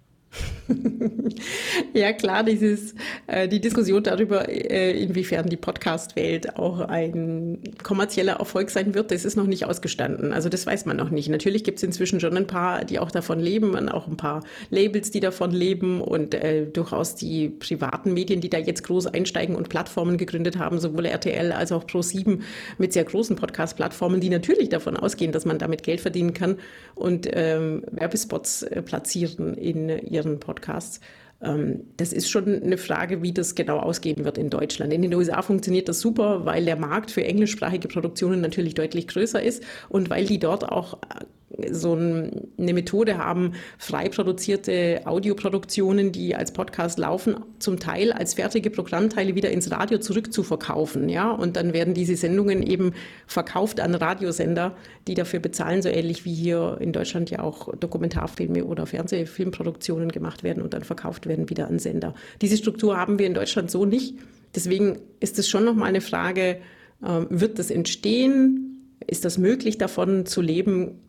ja, 1.94 2.14
klar, 2.14 2.44
dieses, 2.44 2.94
äh, 3.28 3.48
die 3.48 3.62
Diskussion 3.62 4.04
darüber, 4.04 4.50
äh, 4.50 4.92
inwiefern 5.02 5.48
die 5.50 5.58
Podcast-Welt 5.58 6.58
auch 6.58 6.80
ein 6.82 7.60
kommerzieller 7.84 8.34
Erfolg 8.34 8.70
sein 8.70 8.94
wird, 8.94 9.12
das 9.12 9.26
ist 9.26 9.36
noch 9.36 9.48
nicht 9.48 9.66
ausgestanden. 9.66 10.34
Also 10.34 10.50
das 10.50 10.66
weiß 10.66 10.86
man 10.86 10.98
noch 10.98 11.10
nicht. 11.10 11.30
Natürlich 11.30 11.64
gibt 11.64 11.78
es 11.78 11.84
inzwischen 11.84 12.20
schon 12.20 12.36
ein 12.36 12.48
paar, 12.48 12.84
die 12.84 13.00
auch 13.00 13.12
davon 13.12 13.40
leben 13.40 13.76
und 13.76 13.90
auch 13.90 14.08
ein 14.08 14.18
paar 14.18 14.44
Labels, 14.70 15.12
die 15.12 15.20
davon 15.20 15.52
leben 15.52 16.02
und 16.02 16.34
äh, 16.34 16.66
durchaus 16.66 17.16
die 17.16 17.50
privaten 17.50 18.14
Medien, 18.14 18.42
die 18.42 18.50
da 18.50 18.58
jetzt 18.58 18.84
groß 18.84 19.08
einsteigen 19.08 19.56
und 19.56 19.70
Plattformen 19.70 20.18
gegründet 20.18 20.58
haben, 20.58 20.80
sowohl 20.80 21.06
RTL 21.06 21.52
als 21.52 21.72
auch 21.72 21.86
Pro7 21.86 22.40
mit 22.78 22.94
sehr 22.94 23.06
großen 23.06 23.36
Podcast-Plattformen, 23.36 24.20
die 24.20 24.30
natürlich 24.30 24.70
davon 24.70 24.98
ausgehen, 24.98 25.32
dass 25.32 25.46
man 25.46 25.60
damit 25.60 25.84
Geld 25.84 26.02
verdienen 26.02 26.34
kann 26.34 26.58
und 26.96 27.28
ähm, 27.32 27.84
Werbespots 27.92 28.64
äh, 28.64 28.82
platzieren 28.82 29.54
in 29.54 29.90
ihren 29.90 30.27
Podcasts. 30.36 31.00
Ähm, 31.42 31.82
das 31.98 32.14
ist 32.14 32.30
schon 32.30 32.62
eine 32.64 32.78
Frage, 32.78 33.22
wie 33.22 33.32
das 33.32 33.56
genau 33.56 33.80
ausgehen 33.80 34.26
wird 34.26 34.38
in 34.38 34.50
Deutschland. 34.50 34.92
In 34.92 35.02
den 35.02 35.14
USA 35.14 35.42
funktioniert 35.42 35.88
das 35.88 36.00
super, 36.00 36.46
weil 36.46 36.66
der 36.66 36.78
Markt 36.78 37.12
für 37.12 37.24
englischsprachige 37.24 37.88
Produktionen 37.88 38.42
natürlich 38.42 38.74
deutlich 38.74 39.08
größer 39.08 39.42
ist 39.42 39.64
und 39.90 40.10
weil 40.10 40.26
die 40.26 40.40
dort 40.40 40.68
auch 40.68 40.98
äh, 41.10 41.26
so 41.72 41.94
eine 41.94 42.74
Methode 42.74 43.18
haben, 43.18 43.54
frei 43.78 44.10
produzierte 44.10 45.02
Audioproduktionen, 45.06 46.12
die 46.12 46.36
als 46.36 46.52
Podcast 46.52 47.00
laufen, 47.00 47.38
zum 47.60 47.80
Teil 47.80 48.12
als 48.12 48.34
fertige 48.34 48.70
Programmteile 48.70 49.34
wieder 49.34 49.50
ins 49.50 49.72
Radio 49.72 49.98
zurückzuverkaufen. 49.98 51.08
Ja? 51.08 51.32
Und 51.32 51.56
dann 51.56 51.74
werden 51.74 51.94
diese 51.94 52.18
Sendungen 52.18 52.64
eben 52.64 52.94
verkauft 53.28 53.80
an 53.80 53.96
Radiosender, 53.96 54.76
die 55.08 55.14
dafür 55.14 55.40
bezahlen, 55.40 55.82
so 55.82 55.90
ähnlich 55.90 56.26
wie 56.26 56.34
hier 56.34 56.78
in 56.82 56.92
Deutschland 56.92 57.30
ja 57.30 57.40
auch 57.40 57.74
Dokumentarfilme 57.76 58.66
oder 58.66 58.86
Fernsehfilmproduktionen 58.86 60.12
gemacht 60.12 60.44
werden 60.44 60.62
und 60.62 60.74
dann 60.74 60.84
verkauft 60.84 61.27
werden 61.28 61.50
wieder 61.50 61.68
an 61.68 61.80
Sender. 61.80 62.14
Diese 62.42 62.58
Struktur 62.58 62.98
haben 62.98 63.20
wir 63.20 63.28
in 63.28 63.34
Deutschland 63.34 63.72
so 63.72 63.86
nicht. 63.86 64.16
Deswegen 64.56 65.00
ist 65.20 65.38
es 65.40 65.50
schon 65.50 65.66
nochmal 65.66 65.90
eine 65.90 66.02
Frage, 66.02 66.60
äh, 67.02 67.26
wird 67.30 67.60
das 67.60 67.70
entstehen? 67.70 68.96
Ist 69.06 69.26
das 69.26 69.38
möglich, 69.38 69.78
davon 69.78 70.26
zu 70.26 70.42
leben? 70.42 71.00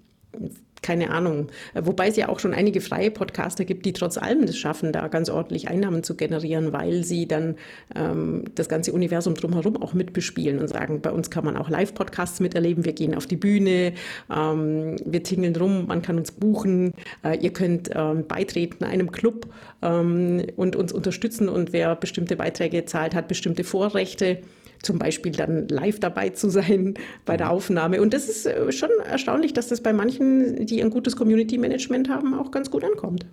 Keine 0.82 1.10
Ahnung. 1.10 1.48
Wobei 1.74 2.08
es 2.08 2.16
ja 2.16 2.28
auch 2.28 2.38
schon 2.38 2.54
einige 2.54 2.80
freie 2.80 3.10
Podcaster 3.10 3.64
gibt, 3.64 3.86
die 3.86 3.92
trotz 3.92 4.18
allem 4.18 4.46
das 4.46 4.56
schaffen, 4.56 4.92
da 4.92 5.08
ganz 5.08 5.30
ordentlich 5.30 5.68
Einnahmen 5.68 6.02
zu 6.02 6.16
generieren, 6.16 6.72
weil 6.72 7.04
sie 7.04 7.26
dann 7.26 7.56
ähm, 7.94 8.44
das 8.54 8.68
ganze 8.68 8.92
Universum 8.92 9.34
drumherum 9.34 9.82
auch 9.82 9.94
mitbespielen 9.94 10.58
und 10.58 10.68
sagen, 10.68 11.00
bei 11.00 11.10
uns 11.10 11.30
kann 11.30 11.44
man 11.44 11.56
auch 11.56 11.68
Live-Podcasts 11.68 12.40
miterleben, 12.40 12.84
wir 12.84 12.92
gehen 12.92 13.14
auf 13.14 13.26
die 13.26 13.36
Bühne, 13.36 13.92
ähm, 14.34 14.96
wir 15.04 15.22
tingeln 15.22 15.56
rum, 15.56 15.86
man 15.86 16.02
kann 16.02 16.18
uns 16.18 16.32
buchen, 16.32 16.92
äh, 17.24 17.38
ihr 17.38 17.52
könnt 17.52 17.90
ähm, 17.94 18.26
beitreten 18.26 18.84
einem 18.84 19.12
Club 19.12 19.46
ähm, 19.82 20.44
und 20.56 20.76
uns 20.76 20.92
unterstützen 20.92 21.48
und 21.48 21.72
wer 21.72 21.96
bestimmte 21.96 22.36
Beiträge 22.36 22.84
zahlt, 22.84 23.14
hat 23.14 23.28
bestimmte 23.28 23.64
Vorrechte 23.64 24.38
zum 24.82 24.98
Beispiel 24.98 25.32
dann 25.32 25.68
live 25.68 26.00
dabei 26.00 26.30
zu 26.30 26.48
sein 26.48 26.94
bei 27.24 27.36
der 27.36 27.46
mhm. 27.46 27.52
Aufnahme. 27.52 28.00
Und 28.00 28.14
das 28.14 28.28
ist 28.28 28.46
äh, 28.46 28.70
schon 28.72 28.90
erstaunlich, 29.04 29.52
dass 29.52 29.68
das 29.68 29.82
bei 29.82 29.92
manchen, 29.92 30.66
die 30.66 30.82
ein 30.82 30.90
gutes 30.90 31.16
Community 31.16 31.58
Management 31.58 32.08
haben, 32.08 32.34
auch 32.34 32.50
ganz 32.50 32.70
gut 32.70 32.84
ankommt. 32.84 33.26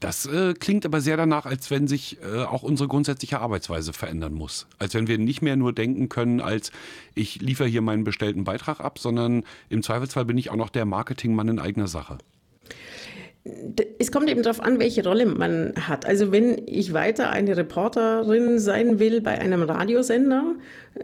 Das 0.00 0.24
äh, 0.24 0.54
klingt 0.54 0.86
aber 0.86 1.02
sehr 1.02 1.18
danach, 1.18 1.44
als 1.44 1.70
wenn 1.70 1.86
sich 1.86 2.16
äh, 2.22 2.44
auch 2.44 2.62
unsere 2.62 2.88
grundsätzliche 2.88 3.38
Arbeitsweise 3.40 3.92
verändern 3.92 4.32
muss. 4.32 4.66
Als 4.78 4.94
wenn 4.94 5.08
wir 5.08 5.18
nicht 5.18 5.42
mehr 5.42 5.56
nur 5.56 5.74
denken 5.74 6.08
können, 6.08 6.40
als 6.40 6.72
ich 7.14 7.42
liefere 7.42 7.68
hier 7.68 7.82
meinen 7.82 8.04
bestellten 8.04 8.44
Beitrag 8.44 8.80
ab, 8.80 8.98
sondern 8.98 9.44
im 9.68 9.82
Zweifelsfall 9.82 10.24
bin 10.24 10.38
ich 10.38 10.48
auch 10.50 10.56
noch 10.56 10.70
der 10.70 10.86
Marketingmann 10.86 11.48
in 11.48 11.58
eigener 11.58 11.86
Sache 11.86 12.16
es 13.98 14.12
kommt 14.12 14.28
eben 14.28 14.42
darauf 14.42 14.62
an, 14.62 14.78
welche 14.78 15.02
Rolle 15.02 15.24
man 15.24 15.72
hat. 15.74 16.04
Also 16.04 16.30
wenn 16.30 16.60
ich 16.66 16.92
weiter 16.92 17.30
eine 17.30 17.56
Reporterin 17.56 18.58
sein 18.58 18.98
will 18.98 19.22
bei 19.22 19.38
einem 19.38 19.62
Radiosender, 19.62 20.56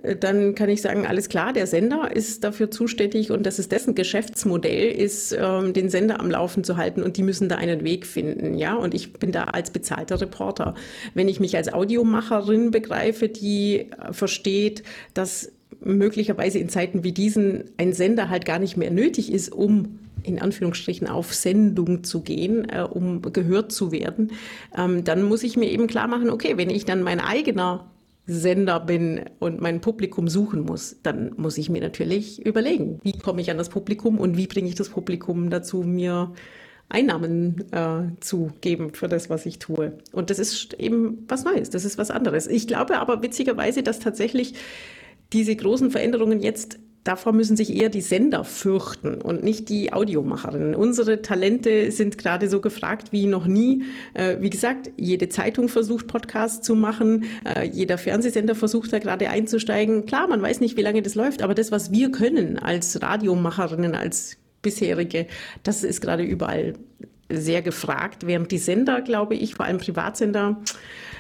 äh, 0.02 0.16
dann 0.16 0.55
kann 0.55 0.69
ich 0.69 0.83
sagen, 0.83 1.07
alles 1.07 1.31
klar, 1.31 1.55
der 1.55 1.66
Sender 1.66 2.14
ist 2.14 2.45
dafür 2.45 2.71
zuständig 2.71 3.31
und 3.31 3.47
das 3.47 3.59
ist 3.59 3.73
dessen 3.73 3.95
Geschäftsmodell, 3.95 4.93
ist 4.93 5.33
ähm, 5.33 5.73
den 5.73 5.88
Sender 5.88 6.21
am 6.21 6.31
Laufen 6.31 6.62
zu 6.62 6.76
halten 6.76 7.02
und 7.02 7.16
die 7.16 7.23
müssen 7.23 7.49
da 7.49 7.57
einen 7.57 7.85
Weg 7.85 8.05
finden, 8.07 8.59
ja. 8.59 8.75
Und 8.75 8.93
ich 8.93 9.14
bin 9.14 9.33
da 9.33 9.45
als 9.45 9.71
bezahlter 9.71 10.21
Reporter. 10.21 10.75
Wenn 11.14 11.28
ich 11.28 11.40
mich 11.40 11.57
als 11.57 11.73
Audiomacherin 11.73 12.71
begreife, 12.71 13.31
die 13.31 13.90
versteht, 14.11 14.83
dass 15.14 15.52
möglicherweise 15.81 16.59
in 16.59 16.69
Zeiten 16.69 17.02
wie 17.02 17.12
diesen 17.12 17.64
ein 17.78 17.95
Sender 17.95 18.28
halt 18.28 18.45
gar 18.45 18.59
nicht 18.59 18.76
mehr 18.76 18.90
nötig 18.90 19.33
ist, 19.33 19.52
um 19.52 20.00
in 20.26 20.40
Anführungsstrichen 20.40 21.06
auf 21.06 21.33
Sendung 21.35 22.04
zu 22.04 22.23
gehen, 22.23 22.68
äh, 22.68 22.83
um 22.83 23.23
gehört 23.23 23.73
zu 23.73 23.92
werden, 23.92 24.33
ähm, 24.76 25.04
dann 25.04 25.23
muss 25.23 25.42
ich 25.42 25.56
mir 25.56 25.71
eben 25.71 25.87
klar 25.87 26.09
machen, 26.09 26.30
okay, 26.30 26.56
wenn 26.56 26.71
ich 26.71 26.85
dann 26.85 27.02
mein 27.02 27.21
eigener 27.21 27.90
Sender 28.26 28.80
bin 28.80 29.25
und 29.38 29.61
mein 29.61 29.80
Publikum 29.80 30.28
suchen 30.28 30.62
muss, 30.62 30.97
dann 31.02 31.33
muss 31.37 31.59
ich 31.59 31.71
mir 31.71 31.80
natürlich 31.80 32.45
überlegen, 32.45 32.99
wie 33.04 33.12
komme 33.12 33.40
ich 33.40 33.50
an 33.50 33.59
das 33.59 33.68
Publikum 33.68 34.18
und 34.18 34.37
wie 34.37 34.49
bringe 34.49 34.68
ich 34.68 34.75
das 34.75 34.88
Publikum 34.88 35.49
dazu, 35.49 35.83
mir 35.83 36.33
Einnahmen 36.88 37.64
äh, 37.73 38.21
zu 38.21 38.50
geben 38.61 38.95
für 38.95 39.09
das, 39.09 39.30
was 39.30 39.47
ich 39.47 39.59
tue. 39.59 39.99
Und 40.12 40.30
das 40.30 40.38
ist 40.38 40.75
eben 40.75 41.25
was 41.28 41.45
Neues, 41.45 41.71
das 41.71 41.85
ist 41.85 41.99
was 41.99 42.11
anderes. 42.11 42.47
Ich 42.47 42.66
glaube 42.66 42.99
aber 42.99 43.23
witzigerweise, 43.23 43.83
dass 43.83 44.00
tatsächlich 44.00 44.54
diese 45.32 45.54
großen 45.54 45.91
Veränderungen 45.91 46.41
jetzt 46.41 46.78
Davor 47.06 47.32
müssen 47.32 47.56
sich 47.56 47.73
eher 47.73 47.88
die 47.88 48.00
Sender 48.00 48.42
fürchten 48.42 49.21
und 49.21 49.45
nicht 49.45 49.69
die 49.69 49.92
Audiomacherinnen. 49.92 50.75
Unsere 50.75 51.23
Talente 51.23 51.92
sind 51.92 52.19
gerade 52.19 52.49
so 52.49 52.60
gefragt 52.60 53.12
wie 53.12 53.26
noch 53.26 53.47
nie. 53.47 53.84
Äh, 54.14 54.38
wie 54.40 54.50
gesagt, 54.50 54.90
jede 54.97 55.28
Zeitung 55.28 55.69
versucht, 55.69 56.08
Podcasts 56.08 56.66
zu 56.66 56.75
machen. 56.75 57.26
Äh, 57.45 57.69
jeder 57.69 57.97
Fernsehsender 57.97 58.56
versucht 58.56 58.92
da 58.92 58.99
gerade 58.99 59.30
einzusteigen. 59.30 60.04
Klar, 60.06 60.26
man 60.26 60.42
weiß 60.42 60.58
nicht, 60.58 60.76
wie 60.76 60.82
lange 60.82 61.00
das 61.00 61.14
läuft, 61.14 61.42
aber 61.42 61.54
das, 61.54 61.71
was 61.71 61.92
wir 61.92 62.10
können 62.10 62.58
als 62.58 63.00
Radiomacherinnen, 63.00 63.95
als 63.95 64.36
bisherige, 64.62 65.28
das 65.62 65.84
ist 65.84 66.00
gerade 66.00 66.25
überall 66.25 66.75
sehr 67.30 67.62
gefragt, 67.62 68.26
während 68.26 68.50
die 68.50 68.58
Sender, 68.58 69.00
glaube 69.00 69.36
ich, 69.36 69.54
vor 69.54 69.66
allem 69.66 69.78
Privatsender, 69.78 70.60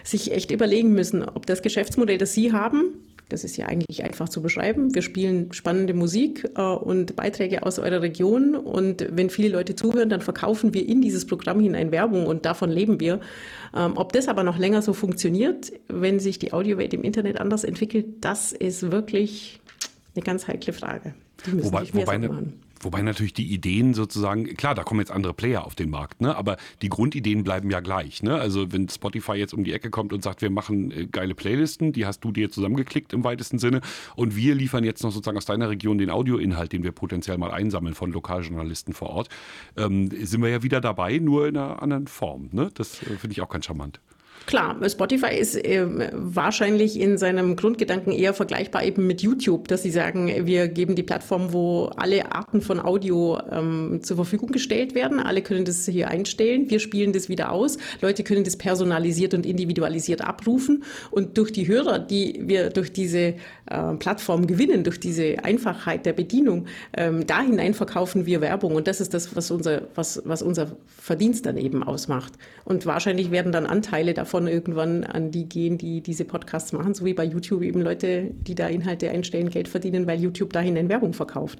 sich 0.02 0.32
echt 0.32 0.50
überlegen 0.50 0.92
müssen, 0.94 1.22
ob 1.22 1.46
das 1.46 1.62
Geschäftsmodell, 1.62 2.18
das 2.18 2.32
sie 2.32 2.52
haben, 2.52 3.05
das 3.28 3.42
ist 3.42 3.56
ja 3.56 3.66
eigentlich 3.66 4.04
einfach 4.04 4.28
zu 4.28 4.40
beschreiben. 4.40 4.94
Wir 4.94 5.02
spielen 5.02 5.52
spannende 5.52 5.94
Musik 5.94 6.48
äh, 6.56 6.62
und 6.62 7.16
Beiträge 7.16 7.64
aus 7.64 7.78
eurer 7.78 8.00
Region. 8.00 8.54
Und 8.54 9.06
wenn 9.10 9.30
viele 9.30 9.48
Leute 9.48 9.74
zuhören, 9.74 10.08
dann 10.08 10.20
verkaufen 10.20 10.74
wir 10.74 10.88
in 10.88 11.02
dieses 11.02 11.26
Programm 11.26 11.58
hinein 11.60 11.90
Werbung 11.90 12.26
und 12.26 12.46
davon 12.46 12.70
leben 12.70 13.00
wir. 13.00 13.20
Ähm, 13.74 13.92
ob 13.96 14.12
das 14.12 14.28
aber 14.28 14.44
noch 14.44 14.58
länger 14.58 14.80
so 14.80 14.92
funktioniert, 14.92 15.72
wenn 15.88 16.20
sich 16.20 16.38
die 16.38 16.52
Audiowelt 16.52 16.94
im 16.94 17.02
Internet 17.02 17.40
anders 17.40 17.64
entwickelt, 17.64 18.06
das 18.20 18.52
ist 18.52 18.92
wirklich 18.92 19.60
eine 20.14 20.24
ganz 20.24 20.46
heikle 20.46 20.72
Frage. 20.72 21.14
wobei, 21.46 21.84
wobei, 21.92 22.12
eine, 22.12 22.52
Wobei 22.80 23.02
natürlich 23.02 23.32
die 23.32 23.52
Ideen 23.52 23.94
sozusagen, 23.94 24.44
klar, 24.56 24.74
da 24.74 24.84
kommen 24.84 25.00
jetzt 25.00 25.10
andere 25.10 25.32
Player 25.32 25.64
auf 25.64 25.74
den 25.74 25.90
Markt, 25.90 26.20
ne? 26.20 26.36
aber 26.36 26.56
die 26.82 26.88
Grundideen 26.88 27.42
bleiben 27.42 27.70
ja 27.70 27.80
gleich. 27.80 28.22
Ne? 28.22 28.34
Also 28.34 28.72
wenn 28.72 28.88
Spotify 28.88 29.32
jetzt 29.32 29.54
um 29.54 29.64
die 29.64 29.72
Ecke 29.72 29.90
kommt 29.90 30.12
und 30.12 30.22
sagt, 30.22 30.42
wir 30.42 30.50
machen 30.50 30.90
äh, 30.90 31.06
geile 31.06 31.34
Playlisten, 31.34 31.92
die 31.92 32.06
hast 32.06 32.20
du 32.20 32.32
dir 32.32 32.50
zusammengeklickt 32.50 33.12
im 33.12 33.24
weitesten 33.24 33.58
Sinne 33.58 33.80
und 34.14 34.36
wir 34.36 34.54
liefern 34.54 34.84
jetzt 34.84 35.02
noch 35.02 35.10
sozusagen 35.10 35.38
aus 35.38 35.46
deiner 35.46 35.70
Region 35.70 35.98
den 35.98 36.10
Audioinhalt, 36.10 36.72
den 36.72 36.82
wir 36.82 36.92
potenziell 36.92 37.38
mal 37.38 37.50
einsammeln 37.50 37.94
von 37.94 38.12
Lokaljournalisten 38.12 38.92
vor 38.92 39.10
Ort, 39.10 39.28
ähm, 39.76 40.10
sind 40.10 40.42
wir 40.42 40.50
ja 40.50 40.62
wieder 40.62 40.80
dabei, 40.80 41.18
nur 41.18 41.48
in 41.48 41.56
einer 41.56 41.82
anderen 41.82 42.06
Form. 42.06 42.50
Ne? 42.52 42.70
Das 42.74 43.02
äh, 43.02 43.16
finde 43.16 43.32
ich 43.32 43.40
auch 43.40 43.48
ganz 43.48 43.66
charmant. 43.66 44.00
Klar, 44.46 44.76
Spotify 44.88 45.36
ist 45.36 45.56
äh, 45.56 45.84
wahrscheinlich 46.12 47.00
in 47.00 47.18
seinem 47.18 47.56
Grundgedanken 47.56 48.12
eher 48.12 48.32
vergleichbar 48.32 48.84
eben 48.84 49.04
mit 49.04 49.20
YouTube, 49.20 49.66
dass 49.66 49.82
sie 49.82 49.90
sagen, 49.90 50.46
wir 50.46 50.68
geben 50.68 50.94
die 50.94 51.02
Plattform, 51.02 51.52
wo 51.52 51.86
alle 51.96 52.30
Arten 52.32 52.60
von 52.60 52.78
Audio 52.78 53.40
ähm, 53.50 53.98
zur 54.04 54.14
Verfügung 54.14 54.52
gestellt 54.52 54.94
werden. 54.94 55.18
Alle 55.18 55.42
können 55.42 55.64
das 55.64 55.84
hier 55.86 56.08
einstellen. 56.08 56.70
Wir 56.70 56.78
spielen 56.78 57.12
das 57.12 57.28
wieder 57.28 57.50
aus. 57.50 57.78
Leute 58.00 58.22
können 58.22 58.44
das 58.44 58.56
personalisiert 58.56 59.34
und 59.34 59.44
individualisiert 59.46 60.22
abrufen. 60.22 60.84
Und 61.10 61.38
durch 61.38 61.50
die 61.50 61.66
Hörer, 61.66 61.98
die 61.98 62.40
wir 62.44 62.70
durch 62.70 62.92
diese 62.92 63.34
äh, 63.66 63.94
Plattform 63.98 64.46
gewinnen, 64.46 64.84
durch 64.84 65.00
diese 65.00 65.42
Einfachheit 65.42 66.06
der 66.06 66.12
Bedienung, 66.12 66.66
ähm, 66.96 67.26
da 67.26 67.40
hinein 67.40 67.74
verkaufen 67.74 68.26
wir 68.26 68.40
Werbung. 68.40 68.76
Und 68.76 68.86
das 68.86 69.00
ist 69.00 69.12
das, 69.12 69.34
was 69.34 69.50
unser, 69.50 69.88
was, 69.96 70.22
was 70.24 70.40
unser 70.40 70.76
Verdienst 70.86 71.46
dann 71.46 71.56
eben 71.56 71.82
ausmacht. 71.82 72.34
Und 72.64 72.86
wahrscheinlich 72.86 73.32
werden 73.32 73.50
dann 73.50 73.66
Anteile 73.66 74.14
davon 74.14 74.35
davon 74.36 74.48
irgendwann 74.48 75.04
an 75.04 75.30
die 75.30 75.48
gehen, 75.48 75.78
die 75.78 76.02
diese 76.02 76.24
Podcasts 76.24 76.72
machen, 76.72 76.94
so 76.94 77.04
wie 77.04 77.14
bei 77.14 77.24
YouTube 77.24 77.62
eben 77.62 77.80
Leute, 77.80 78.30
die 78.32 78.54
da 78.54 78.68
Inhalte 78.68 79.10
einstellen, 79.10 79.50
Geld 79.50 79.68
verdienen, 79.68 80.06
weil 80.06 80.20
YouTube 80.20 80.52
dahin 80.52 80.76
in 80.76 80.88
Werbung 80.88 81.14
verkauft. 81.14 81.58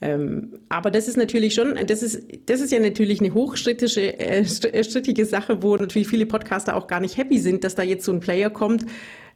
Ähm, 0.00 0.58
aber 0.68 0.90
das 0.90 1.06
ist 1.06 1.16
natürlich 1.16 1.54
schon, 1.54 1.74
das 1.86 2.02
ist, 2.02 2.22
das 2.46 2.60
ist 2.60 2.72
ja 2.72 2.80
natürlich 2.80 3.20
eine 3.20 3.34
hochstrittige, 3.34 4.18
äh, 4.18 4.44
strittige 4.44 5.24
Sache, 5.26 5.62
wo 5.62 5.76
natürlich 5.76 6.08
viele 6.08 6.26
Podcaster 6.26 6.74
auch 6.76 6.86
gar 6.86 6.98
nicht 6.98 7.16
happy 7.18 7.38
sind, 7.38 7.62
dass 7.62 7.74
da 7.74 7.82
jetzt 7.82 8.04
so 8.04 8.12
ein 8.12 8.20
Player 8.20 8.50
kommt, 8.50 8.86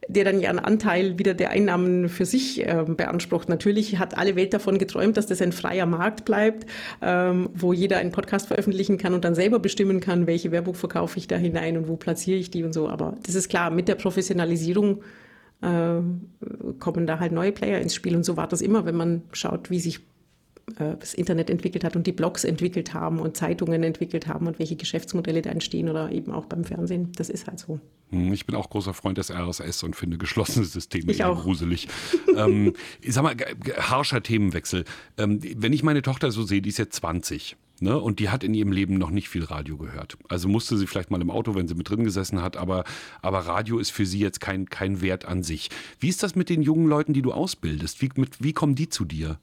der 0.08 0.24
dann 0.24 0.40
ja 0.40 0.50
einen 0.50 0.58
Anteil 0.58 1.18
wieder 1.18 1.34
der 1.34 1.50
Einnahmen 1.50 2.08
für 2.08 2.24
sich 2.24 2.66
äh, 2.66 2.84
beansprucht. 2.86 3.48
Natürlich 3.48 3.98
hat 3.98 4.16
alle 4.16 4.36
Welt 4.36 4.54
davon 4.54 4.78
geträumt, 4.78 5.16
dass 5.16 5.26
das 5.26 5.42
ein 5.42 5.52
freier 5.52 5.86
Markt 5.86 6.24
bleibt, 6.24 6.66
ähm, 7.02 7.50
wo 7.54 7.72
jeder 7.72 7.98
einen 7.98 8.12
Podcast 8.12 8.46
veröffentlichen 8.46 8.98
kann 8.98 9.14
und 9.14 9.24
dann 9.24 9.34
selber 9.34 9.58
bestimmen 9.58 10.00
kann, 10.00 10.26
welche 10.26 10.52
Werbung 10.52 10.74
verkaufe 10.74 11.18
ich 11.18 11.26
da 11.26 11.36
hinein 11.36 11.76
und 11.76 11.88
wo 11.88 11.96
platziere 11.96 12.38
ich 12.38 12.50
die 12.50 12.62
und 12.62 12.72
so. 12.72 12.88
Aber 12.88 13.14
das 13.24 13.34
ist 13.34 13.48
klar, 13.48 13.70
mit 13.70 13.88
der 13.88 13.96
Professionalisierung 13.96 15.02
äh, 15.62 16.00
kommen 16.78 17.06
da 17.06 17.18
halt 17.18 17.32
neue 17.32 17.52
Player 17.52 17.80
ins 17.80 17.94
Spiel. 17.94 18.16
Und 18.16 18.24
so 18.24 18.36
war 18.36 18.48
das 18.48 18.60
immer, 18.60 18.84
wenn 18.84 18.96
man 18.96 19.22
schaut, 19.32 19.70
wie 19.70 19.80
sich 19.80 20.00
das 20.74 21.14
Internet 21.14 21.48
entwickelt 21.48 21.84
hat 21.84 21.94
und 21.94 22.06
die 22.06 22.12
Blogs 22.12 22.44
entwickelt 22.44 22.92
haben 22.92 23.20
und 23.20 23.36
Zeitungen 23.36 23.84
entwickelt 23.84 24.26
haben 24.26 24.46
und 24.48 24.58
welche 24.58 24.74
Geschäftsmodelle 24.76 25.42
da 25.42 25.50
entstehen 25.50 25.88
oder 25.88 26.10
eben 26.10 26.32
auch 26.32 26.46
beim 26.46 26.64
Fernsehen. 26.64 27.12
Das 27.16 27.30
ist 27.30 27.46
halt 27.46 27.60
so. 27.60 27.78
Hm, 28.10 28.32
ich 28.32 28.46
bin 28.46 28.56
auch 28.56 28.68
großer 28.68 28.92
Freund 28.92 29.18
des 29.18 29.30
RSS 29.30 29.84
und 29.84 29.94
finde 29.94 30.18
geschlossene 30.18 30.64
Systeme 30.64 31.12
ich 31.12 31.24
auch. 31.24 31.42
gruselig. 31.42 31.86
ähm, 32.36 32.72
ich 33.00 33.14
sag 33.14 33.22
mal, 33.22 33.36
harscher 33.78 34.22
Themenwechsel. 34.22 34.84
Ähm, 35.18 35.40
wenn 35.56 35.72
ich 35.72 35.84
meine 35.84 36.02
Tochter 36.02 36.32
so 36.32 36.42
sehe, 36.42 36.60
die 36.60 36.70
ist 36.70 36.78
jetzt 36.78 36.96
20 36.96 37.56
Ne? 37.80 37.98
Und 37.98 38.20
die 38.20 38.30
hat 38.30 38.42
in 38.42 38.54
ihrem 38.54 38.72
Leben 38.72 38.94
noch 38.94 39.10
nicht 39.10 39.28
viel 39.28 39.44
Radio 39.44 39.76
gehört. 39.76 40.16
Also 40.28 40.48
musste 40.48 40.78
sie 40.78 40.86
vielleicht 40.86 41.10
mal 41.10 41.20
im 41.20 41.30
Auto, 41.30 41.54
wenn 41.54 41.68
sie 41.68 41.74
mit 41.74 41.90
drin 41.90 42.04
gesessen 42.04 42.40
hat, 42.40 42.56
aber, 42.56 42.84
aber 43.20 43.40
Radio 43.40 43.78
ist 43.78 43.90
für 43.90 44.06
sie 44.06 44.18
jetzt 44.18 44.40
kein, 44.40 44.70
kein 44.70 45.02
Wert 45.02 45.26
an 45.26 45.42
sich. 45.42 45.68
Wie 46.00 46.08
ist 46.08 46.22
das 46.22 46.36
mit 46.36 46.48
den 46.48 46.62
jungen 46.62 46.88
Leuten, 46.88 47.12
die 47.12 47.22
du 47.22 47.32
ausbildest? 47.32 48.00
Wie, 48.00 48.08
mit, 48.16 48.42
wie 48.42 48.54
kommen 48.54 48.76
die 48.76 48.88
zu 48.88 49.04
dir? 49.04 49.38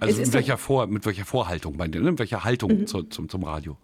Also 0.00 0.20
mit 0.20 0.32
welcher, 0.32 0.58
Vor, 0.58 0.86
mit 0.86 1.06
welcher 1.06 1.24
Vorhaltung 1.24 1.76
bei 1.76 1.88
dir, 1.88 2.00
ne? 2.00 2.10
mit 2.10 2.18
welcher 2.18 2.44
Haltung 2.44 2.80
mhm. 2.80 2.86
zu, 2.86 3.02
zum, 3.04 3.28
zum 3.28 3.44
Radio? 3.44 3.76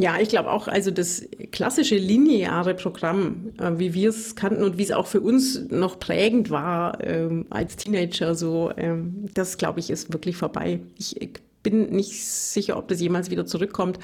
Ja, 0.00 0.18
ich 0.18 0.30
glaube 0.30 0.50
auch, 0.50 0.66
also 0.66 0.90
das 0.90 1.26
klassische 1.52 1.96
lineare 1.96 2.74
Programm, 2.74 3.52
äh, 3.58 3.72
wie 3.76 3.92
wir 3.92 4.08
es 4.08 4.34
kannten 4.34 4.62
und 4.62 4.78
wie 4.78 4.82
es 4.82 4.92
auch 4.92 5.06
für 5.06 5.20
uns 5.20 5.70
noch 5.70 5.98
prägend 5.98 6.48
war 6.48 7.04
ähm, 7.04 7.44
als 7.50 7.76
Teenager, 7.76 8.34
so, 8.34 8.72
ähm, 8.78 9.26
das 9.34 9.58
glaube 9.58 9.80
ich 9.80 9.90
ist 9.90 10.10
wirklich 10.12 10.36
vorbei. 10.36 10.80
Ich, 10.98 11.20
ich 11.20 11.32
bin 11.62 11.90
nicht 11.90 12.24
sicher, 12.24 12.78
ob 12.78 12.88
das 12.88 13.00
jemals 13.00 13.30
wieder 13.30 13.44
zurückkommt. 13.44 13.98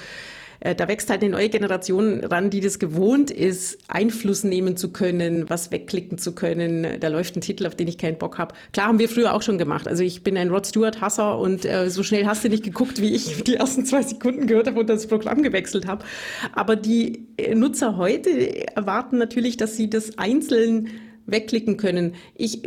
Äh, 0.60 0.74
da 0.74 0.88
wächst 0.88 1.10
halt 1.10 1.22
eine 1.22 1.30
neue 1.30 1.48
Generation 1.48 2.24
ran, 2.24 2.50
die 2.50 2.60
das 2.60 2.78
gewohnt 2.78 3.30
ist, 3.30 3.78
Einfluss 3.88 4.44
nehmen 4.44 4.76
zu 4.76 4.92
können, 4.92 5.48
was 5.48 5.70
wegklicken 5.70 6.18
zu 6.18 6.34
können. 6.34 6.86
Da 7.00 7.08
läuft 7.08 7.36
ein 7.36 7.40
Titel, 7.40 7.66
auf 7.66 7.74
den 7.74 7.88
ich 7.88 7.98
keinen 7.98 8.18
Bock 8.18 8.38
habe. 8.38 8.54
Klar 8.72 8.88
haben 8.88 8.98
wir 8.98 9.08
früher 9.08 9.34
auch 9.34 9.42
schon 9.42 9.58
gemacht. 9.58 9.88
Also 9.88 10.02
ich 10.02 10.22
bin 10.22 10.36
ein 10.36 10.50
Rod 10.50 10.66
Stewart-Hasser 10.66 11.38
und 11.38 11.64
äh, 11.64 11.90
so 11.90 12.02
schnell 12.02 12.26
hast 12.26 12.44
du 12.44 12.48
nicht 12.48 12.64
geguckt, 12.64 13.00
wie 13.00 13.14
ich 13.14 13.42
die 13.44 13.56
ersten 13.56 13.84
zwei 13.84 14.02
Sekunden 14.02 14.46
gehört 14.46 14.66
habe 14.66 14.80
und 14.80 14.88
das 14.88 15.06
Programm 15.06 15.42
gewechselt 15.42 15.86
habe. 15.86 16.04
Aber 16.52 16.76
die 16.76 17.26
äh, 17.36 17.54
Nutzer 17.54 17.96
heute 17.96 18.66
erwarten 18.74 19.18
natürlich, 19.18 19.56
dass 19.56 19.76
sie 19.76 19.90
das 19.90 20.18
einzeln 20.18 20.88
wegklicken 21.26 21.76
können. 21.76 22.14
Ich, 22.34 22.62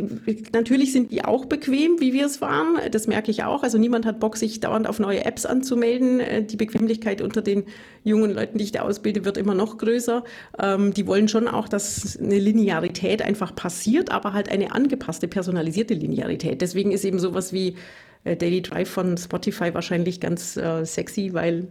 natürlich 0.52 0.92
sind 0.92 1.10
die 1.10 1.24
auch 1.24 1.46
bequem, 1.46 1.98
wie 1.98 2.12
wir 2.12 2.26
es 2.26 2.40
waren. 2.40 2.76
Das 2.90 3.06
merke 3.06 3.30
ich 3.30 3.42
auch. 3.44 3.62
Also 3.62 3.78
niemand 3.78 4.06
hat 4.06 4.20
Bock, 4.20 4.36
sich 4.36 4.60
dauernd 4.60 4.86
auf 4.86 4.98
neue 4.98 5.24
Apps 5.24 5.46
anzumelden. 5.46 6.20
Äh, 6.20 6.44
die 6.44 6.56
Bequemlichkeit 6.56 7.22
unter 7.22 7.42
den 7.42 7.64
jungen 8.04 8.32
Leuten, 8.32 8.58
die 8.58 8.64
ich 8.64 8.72
da 8.72 8.82
ausbilde, 8.82 9.24
wird 9.24 9.38
immer 9.38 9.54
noch 9.54 9.78
größer. 9.78 10.24
Ähm, 10.58 10.92
die 10.92 11.06
wollen 11.06 11.28
schon 11.28 11.48
auch, 11.48 11.68
dass 11.68 12.18
eine 12.18 12.38
Linearität 12.38 13.22
einfach 13.22 13.54
passiert, 13.54 14.10
aber 14.10 14.32
halt 14.32 14.50
eine 14.50 14.72
angepasste, 14.72 15.26
personalisierte 15.26 15.94
Linearität. 15.94 16.60
Deswegen 16.60 16.92
ist 16.92 17.04
eben 17.04 17.18
sowas 17.18 17.52
wie 17.52 17.76
äh, 18.24 18.36
Daily 18.36 18.62
Drive 18.62 18.90
von 18.90 19.16
Spotify 19.16 19.72
wahrscheinlich 19.72 20.20
ganz 20.20 20.56
äh, 20.56 20.84
sexy, 20.84 21.32
weil 21.32 21.68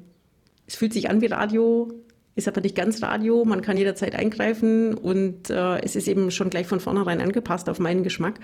es 0.67 0.75
fühlt 0.75 0.93
sich 0.93 1.09
an 1.09 1.21
wie 1.21 1.27
Radio, 1.27 1.91
ist 2.39 2.47
aber 2.47 2.61
nicht 2.61 2.75
ganz 2.75 3.03
Radio, 3.03 3.45
man 3.45 3.61
kann 3.61 3.77
jederzeit 3.77 4.15
eingreifen 4.15 4.95
und 4.95 5.49
äh, 5.49 5.79
es 5.81 5.95
ist 5.95 6.07
eben 6.07 6.31
schon 6.31 6.49
gleich 6.49 6.65
von 6.65 6.79
vornherein 6.79 7.21
angepasst 7.21 7.69
auf 7.69 7.79
meinen 7.79 8.01
Geschmack. 8.01 8.39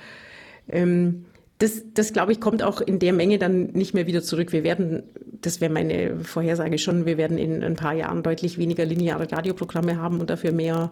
Ähm, 0.69 1.25
das, 1.57 1.83
das 1.93 2.13
glaube 2.13 2.33
ich, 2.33 2.41
kommt 2.41 2.61
auch 2.61 2.81
in 2.81 2.99
der 2.99 3.13
Menge 3.13 3.39
dann 3.39 3.67
nicht 3.67 3.93
mehr 3.93 4.07
wieder 4.07 4.21
zurück. 4.21 4.51
Wir 4.51 4.63
werden, 4.63 5.03
das 5.41 5.61
wäre 5.61 5.71
meine 5.71 6.19
Vorhersage 6.19 6.77
schon, 6.77 7.05
wir 7.05 7.17
werden 7.17 7.37
in 7.37 7.63
ein 7.63 7.75
paar 7.75 7.93
Jahren 7.93 8.23
deutlich 8.23 8.57
weniger 8.57 8.85
lineare 8.85 9.31
Radioprogramme 9.31 9.97
haben 9.97 10.19
und 10.19 10.29
dafür 10.29 10.51
mehr 10.51 10.91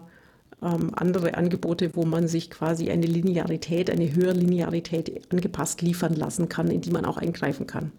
ähm, 0.64 0.90
andere 0.94 1.34
Angebote, 1.34 1.90
wo 1.94 2.04
man 2.04 2.26
sich 2.26 2.50
quasi 2.50 2.90
eine 2.90 3.06
Linearität, 3.06 3.90
eine 3.90 4.14
höhere 4.14 4.32
Linearität 4.32 5.30
angepasst 5.32 5.82
liefern 5.82 6.14
lassen 6.14 6.48
kann, 6.48 6.68
in 6.68 6.80
die 6.80 6.90
man 6.90 7.04
auch 7.04 7.18
eingreifen 7.18 7.66
kann. 7.66 7.92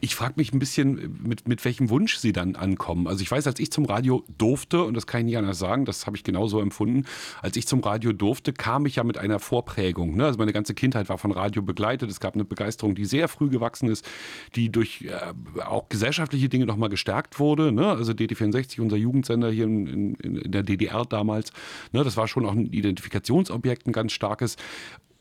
Ich 0.00 0.14
frage 0.14 0.34
mich 0.36 0.52
ein 0.52 0.58
bisschen, 0.58 1.18
mit, 1.22 1.46
mit 1.46 1.64
welchem 1.64 1.90
Wunsch 1.90 2.16
Sie 2.16 2.32
dann 2.32 2.56
ankommen. 2.56 3.06
Also 3.06 3.22
ich 3.22 3.30
weiß, 3.30 3.46
als 3.46 3.60
ich 3.60 3.70
zum 3.70 3.84
Radio 3.84 4.24
durfte, 4.36 4.82
und 4.82 4.94
das 4.94 5.06
kann 5.06 5.20
ich 5.20 5.26
nicht 5.26 5.38
anders 5.38 5.58
sagen, 5.58 5.84
das 5.84 6.06
habe 6.06 6.16
ich 6.16 6.24
genauso 6.24 6.60
empfunden, 6.60 7.04
als 7.40 7.56
ich 7.56 7.66
zum 7.66 7.80
Radio 7.80 8.12
durfte, 8.12 8.52
kam 8.52 8.86
ich 8.86 8.96
ja 8.96 9.04
mit 9.04 9.18
einer 9.18 9.38
Vorprägung. 9.38 10.16
Ne? 10.16 10.26
Also 10.26 10.38
meine 10.38 10.52
ganze 10.52 10.74
Kindheit 10.74 11.08
war 11.08 11.18
von 11.18 11.30
Radio 11.30 11.62
begleitet. 11.62 12.10
Es 12.10 12.20
gab 12.20 12.34
eine 12.34 12.44
Begeisterung, 12.44 12.94
die 12.94 13.04
sehr 13.04 13.28
früh 13.28 13.48
gewachsen 13.48 13.88
ist, 13.88 14.08
die 14.56 14.70
durch 14.70 15.02
äh, 15.02 15.62
auch 15.62 15.88
gesellschaftliche 15.88 16.48
Dinge 16.48 16.66
nochmal 16.66 16.88
gestärkt 16.88 17.38
wurde. 17.38 17.70
Ne? 17.70 17.86
Also 17.86 18.12
DT64, 18.12 18.80
unser 18.80 18.96
Jugendsender 18.96 19.50
hier 19.50 19.64
in, 19.64 19.86
in, 19.86 20.14
in 20.14 20.50
der 20.50 20.62
DDR 20.62 21.04
damals. 21.04 21.52
Ne? 21.92 22.04
Das 22.08 22.16
war 22.16 22.26
schon 22.26 22.46
auch 22.46 22.52
ein 22.52 22.72
Identifikationsobjekt, 22.72 23.86
ein 23.86 23.92
ganz 23.92 24.12
starkes. 24.12 24.56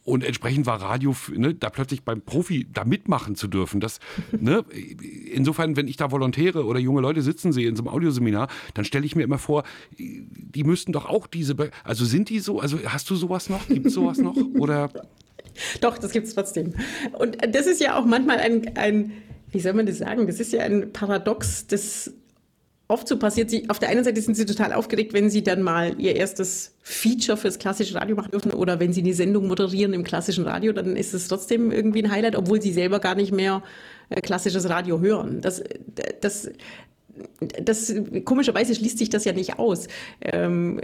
Und 0.06 0.24
entsprechend 0.24 0.66
war 0.66 0.82
Radio, 0.82 1.14
ne, 1.36 1.54
da 1.54 1.70
plötzlich 1.70 2.04
beim 2.04 2.22
Profi 2.22 2.66
da 2.72 2.86
mitmachen 2.86 3.36
zu 3.36 3.50
dürfen. 3.50 3.82
Das, 3.82 4.00
ne, 4.32 4.64
insofern, 5.34 5.76
wenn 5.76 5.90
ich 5.90 5.98
da 5.98 6.12
Volontäre 6.12 6.64
oder 6.64 6.80
junge 6.80 7.02
Leute 7.02 7.22
sitzen 7.22 7.52
sehe 7.52 7.68
in 7.68 7.76
so 7.76 7.84
einem 7.84 7.90
Audioseminar, 7.90 8.48
dann 8.74 8.86
stelle 8.86 9.06
ich 9.06 9.18
mir 9.18 9.24
immer 9.24 9.38
vor, 9.38 9.64
die 9.98 10.64
müssten 10.64 10.94
doch 10.94 11.08
auch 11.08 11.28
diese, 11.28 11.56
Be 11.56 11.72
also 11.84 12.06
sind 12.06 12.30
die 12.30 12.40
so, 12.40 12.62
also 12.62 12.80
hast 12.86 13.10
du 13.10 13.18
sowas 13.18 13.50
noch? 13.50 13.68
Gibt 13.68 13.88
es 13.88 13.96
sowas 13.96 14.20
noch? 14.20 14.38
Oder? 14.58 14.90
Doch, 15.82 15.98
das 15.98 16.12
gibt 16.14 16.28
es 16.28 16.36
trotzdem. 16.36 16.74
Und 17.20 17.36
das 17.54 17.68
ist 17.68 17.82
ja 17.82 18.00
auch 18.00 18.06
manchmal 18.06 18.38
ein, 18.38 18.78
ein, 18.78 19.12
wie 19.52 19.60
soll 19.60 19.74
man 19.74 19.88
das 19.88 19.98
sagen, 19.98 20.26
das 20.26 20.40
ist 20.40 20.54
ja 20.54 20.62
ein 20.62 20.94
Paradox 20.94 21.68
des 21.68 22.14
oft 22.88 23.08
so 23.08 23.18
passiert, 23.18 23.50
sie, 23.50 23.70
auf 23.70 23.80
der 23.80 23.90
einen 23.90 24.04
Seite 24.04 24.22
sind 24.22 24.36
sie 24.36 24.46
total 24.46 24.74
aufgeregt, 24.74 25.14
wenn 25.14 25.30
sie 25.30 25.44
dann 25.44 25.62
mal 25.62 26.00
ihr 26.00 26.16
erstes 26.16 26.76
Feature 26.82 27.38
fürs 27.38 27.60
klassische 27.60 27.96
Radio 27.96 28.16
machen 28.16 28.32
dürfen 28.32 28.52
oder 28.52 28.80
wenn 28.80 28.94
sie 28.94 29.02
eine 29.02 29.14
Sendung 29.14 29.48
moderieren 29.48 29.94
im 29.94 30.04
klassischen 30.04 30.46
Radio, 30.46 30.72
dann 30.72 30.96
ist 30.96 31.14
es 31.14 31.28
trotzdem 31.28 31.72
irgendwie 31.72 32.04
ein 32.04 32.12
Highlight, 32.12 32.36
obwohl 32.36 32.62
sie 32.62 32.72
selber 32.72 33.00
gar 33.00 33.16
nicht 33.16 33.34
mehr 33.34 33.62
äh, 34.10 34.22
klassisches 34.22 34.70
Radio 34.70 35.02
hören. 35.02 35.42
Das, 35.42 35.62
das, 36.22 36.50
das 37.62 37.94
komischerweise 38.24 38.74
schließt 38.74 38.98
sich 38.98 39.10
das 39.10 39.26
ja 39.26 39.34
nicht 39.34 39.60
aus. 39.60 39.88
Ähm, 40.22 40.80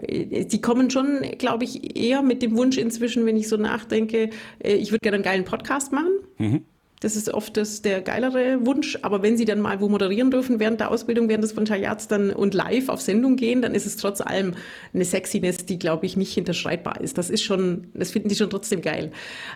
sie 0.47 0.61
kommen 0.61 0.89
schon, 0.89 1.21
glaube 1.37 1.63
ich, 1.63 1.97
eher 1.97 2.21
mit 2.21 2.41
dem 2.41 2.57
Wunsch 2.57 2.77
inzwischen, 2.77 3.25
wenn 3.25 3.37
ich 3.37 3.47
so 3.47 3.55
nachdenke, 3.55 4.29
äh, 4.59 4.73
ich 4.73 4.91
würde 4.91 4.99
gerne 4.99 5.15
einen 5.15 5.23
geilen 5.23 5.45
Podcast 5.45 5.93
machen. 5.93 6.11
Mhm. 6.37 6.65
Das 7.03 7.17
ist 7.17 7.33
oft 7.33 7.57
das, 7.57 7.81
der 7.81 8.01
geilere 8.01 8.65
Wunsch. 8.65 8.97
Aber 9.01 9.21
wenn 9.21 9.35
Sie 9.35 9.43
dann 9.43 9.59
mal 9.59 9.81
wo 9.81 9.89
moderieren 9.89 10.31
dürfen 10.31 10.61
während 10.61 10.79
der 10.79 10.89
Ausbildung, 10.89 11.27
während 11.27 11.43
des 11.43 11.53
Volontariats 11.53 12.07
dann 12.07 12.31
und 12.31 12.53
live 12.53 12.87
auf 12.87 13.01
Sendung 13.01 13.35
gehen, 13.35 13.61
dann 13.61 13.75
ist 13.75 13.85
es 13.85 13.97
trotz 13.97 14.21
allem 14.21 14.53
eine 14.93 15.03
Sexiness, 15.03 15.65
die, 15.65 15.77
glaube 15.77 16.05
ich, 16.05 16.15
nicht 16.15 16.33
hinterschreitbar 16.33 17.01
ist. 17.01 17.17
Das 17.17 17.29
ist 17.29 17.43
schon, 17.43 17.87
das 17.93 18.11
finden 18.11 18.29
die 18.29 18.35
schon 18.35 18.49
trotzdem 18.49 18.81
geil. 18.81 19.11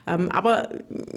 Ähm, 0.06 0.30
aber 0.30 0.70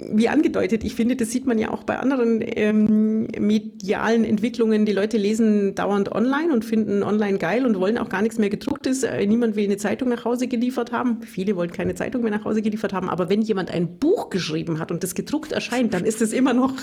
wie 0.09 0.29
angedeutet, 0.29 0.85
ich 0.85 0.95
finde, 0.95 1.17
das 1.17 1.31
sieht 1.31 1.45
man 1.45 1.59
ja 1.59 1.69
auch 1.71 1.83
bei 1.83 1.99
anderen 1.99 2.41
ähm, 2.41 3.27
medialen 3.37 4.23
Entwicklungen. 4.23 4.85
Die 4.85 4.93
Leute 4.93 5.17
lesen 5.17 5.75
dauernd 5.75 6.13
online 6.13 6.53
und 6.53 6.63
finden 6.63 7.03
online 7.03 7.39
geil 7.39 7.65
und 7.65 7.77
wollen 7.77 7.97
auch 7.97 8.07
gar 8.07 8.21
nichts 8.21 8.37
mehr 8.37 8.49
gedrucktes. 8.49 9.03
Äh, 9.03 9.25
niemand 9.25 9.57
will 9.57 9.65
eine 9.65 9.77
Zeitung 9.77 10.07
nach 10.07 10.23
Hause 10.23 10.47
geliefert 10.47 10.93
haben. 10.93 11.23
Viele 11.23 11.57
wollen 11.57 11.71
keine 11.71 11.93
Zeitung 11.93 12.21
mehr 12.21 12.31
nach 12.31 12.45
Hause 12.45 12.61
geliefert 12.61 12.93
haben. 12.93 13.09
Aber 13.09 13.29
wenn 13.29 13.41
jemand 13.41 13.69
ein 13.69 13.97
Buch 13.97 14.29
geschrieben 14.29 14.79
hat 14.79 14.91
und 14.91 15.03
das 15.03 15.13
gedruckt 15.13 15.51
erscheint, 15.51 15.93
dann 15.93 16.05
ist 16.05 16.20
ist 16.21 16.29
es 16.29 16.33
immer 16.37 16.53
noch 16.53 16.73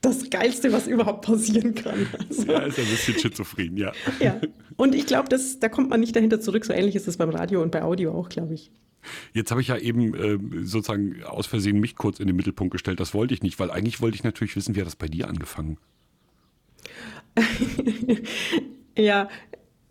das 0.00 0.28
Geilste, 0.30 0.72
was 0.72 0.86
überhaupt 0.86 1.24
passieren 1.24 1.74
kann. 1.74 2.06
Also, 2.28 2.52
ja, 2.52 2.60
ist 2.60 2.78
ein 2.78 2.86
bisschen 2.86 3.18
schizophren, 3.18 3.76
ja. 3.76 3.92
ja. 4.20 4.40
Und 4.76 4.94
ich 4.94 5.06
glaube, 5.06 5.28
da 5.28 5.68
kommt 5.68 5.90
man 5.90 6.00
nicht 6.00 6.14
dahinter 6.14 6.40
zurück. 6.40 6.64
So 6.64 6.72
ähnlich 6.72 6.94
ist 6.94 7.08
es 7.08 7.16
beim 7.16 7.30
Radio 7.30 7.62
und 7.62 7.70
bei 7.70 7.82
Audio 7.82 8.12
auch, 8.12 8.28
glaube 8.28 8.54
ich. 8.54 8.70
Jetzt 9.32 9.50
habe 9.50 9.60
ich 9.60 9.68
ja 9.68 9.76
eben 9.76 10.14
äh, 10.14 10.38
sozusagen 10.64 11.22
aus 11.24 11.46
Versehen 11.46 11.80
mich 11.80 11.96
kurz 11.96 12.20
in 12.20 12.26
den 12.26 12.36
Mittelpunkt 12.36 12.72
gestellt. 12.72 13.00
Das 13.00 13.14
wollte 13.14 13.34
ich 13.34 13.42
nicht, 13.42 13.58
weil 13.58 13.70
eigentlich 13.70 14.00
wollte 14.00 14.16
ich 14.16 14.24
natürlich 14.24 14.56
wissen, 14.56 14.74
wie 14.74 14.80
hat 14.80 14.86
das 14.86 14.96
bei 14.96 15.08
dir 15.08 15.28
angefangen? 15.28 15.78
ja, 18.98 19.28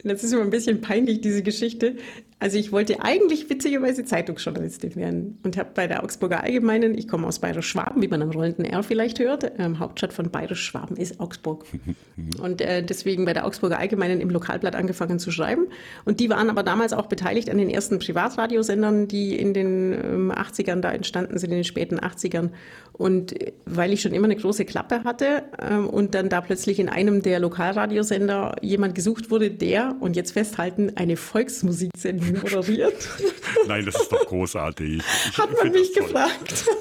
das 0.03 0.23
ist 0.23 0.33
immer 0.33 0.43
ein 0.43 0.49
bisschen 0.49 0.81
peinlich, 0.81 1.21
diese 1.21 1.43
Geschichte. 1.43 1.97
Also 2.43 2.57
ich 2.57 2.73
wollte 2.73 3.01
eigentlich 3.01 3.49
witzigerweise 3.49 4.03
Zeitungsjournalistin 4.03 4.97
werden 4.97 5.39
und 5.43 5.55
habe 5.55 5.69
bei 5.73 5.87
der 5.87 6.03
Augsburger 6.03 6.43
Allgemeinen, 6.43 6.97
ich 6.97 7.07
komme 7.07 7.25
aus 7.25 7.39
Bayerisch-Schwaben, 7.39 8.01
wie 8.01 8.09
man 8.09 8.21
am 8.21 8.31
rollenden 8.31 8.65
R 8.65 8.83
vielleicht 8.83 9.19
hört, 9.19 9.49
ähm, 9.59 9.79
Hauptstadt 9.79 10.11
von 10.11 10.29
Bayerisch-Schwaben 10.29 10.97
ist 10.97 11.21
Augsburg. 11.21 11.63
und 12.41 12.59
äh, 12.59 12.83
deswegen 12.83 13.23
bei 13.23 13.31
der 13.31 13.47
Augsburger 13.47 13.79
Allgemeinen 13.79 14.19
im 14.19 14.29
Lokalblatt 14.29 14.75
angefangen 14.75 15.19
zu 15.19 15.31
schreiben. 15.31 15.67
Und 16.03 16.19
die 16.19 16.29
waren 16.29 16.49
aber 16.49 16.63
damals 16.63 16.91
auch 16.91 17.05
beteiligt 17.05 17.49
an 17.49 17.57
den 17.59 17.69
ersten 17.69 17.99
Privatradiosendern, 17.99 19.07
die 19.07 19.39
in 19.39 19.53
den 19.53 19.93
ähm, 19.93 20.31
80ern 20.33 20.81
da 20.81 20.91
entstanden 20.91 21.37
sind, 21.37 21.51
in 21.51 21.59
den 21.59 21.63
späten 21.63 21.97
80ern. 21.97 22.49
Und 22.91 23.41
äh, 23.41 23.53
weil 23.65 23.93
ich 23.93 24.01
schon 24.01 24.13
immer 24.13 24.25
eine 24.25 24.35
große 24.35 24.65
Klappe 24.65 25.05
hatte 25.05 25.43
ähm, 25.61 25.87
und 25.87 26.13
dann 26.13 26.27
da 26.27 26.41
plötzlich 26.41 26.79
in 26.79 26.89
einem 26.89 27.21
der 27.21 27.39
Lokalradiosender 27.39 28.57
jemand 28.61 28.95
gesucht 28.95 29.31
wurde, 29.31 29.49
der, 29.49 29.95
und 30.01 30.17
jetzt 30.17 30.33
festhalten, 30.33 30.91
eine 30.95 31.15
Volksmusiksendung 31.15 32.32
moderiert. 32.33 33.09
Nein, 33.67 33.85
das 33.85 33.95
ist 33.95 34.11
doch 34.11 34.25
großartig. 34.25 35.01
Ich 35.29 35.37
Hat 35.37 35.49
man 35.57 35.71
mich 35.71 35.93
gefragt. 35.93 36.65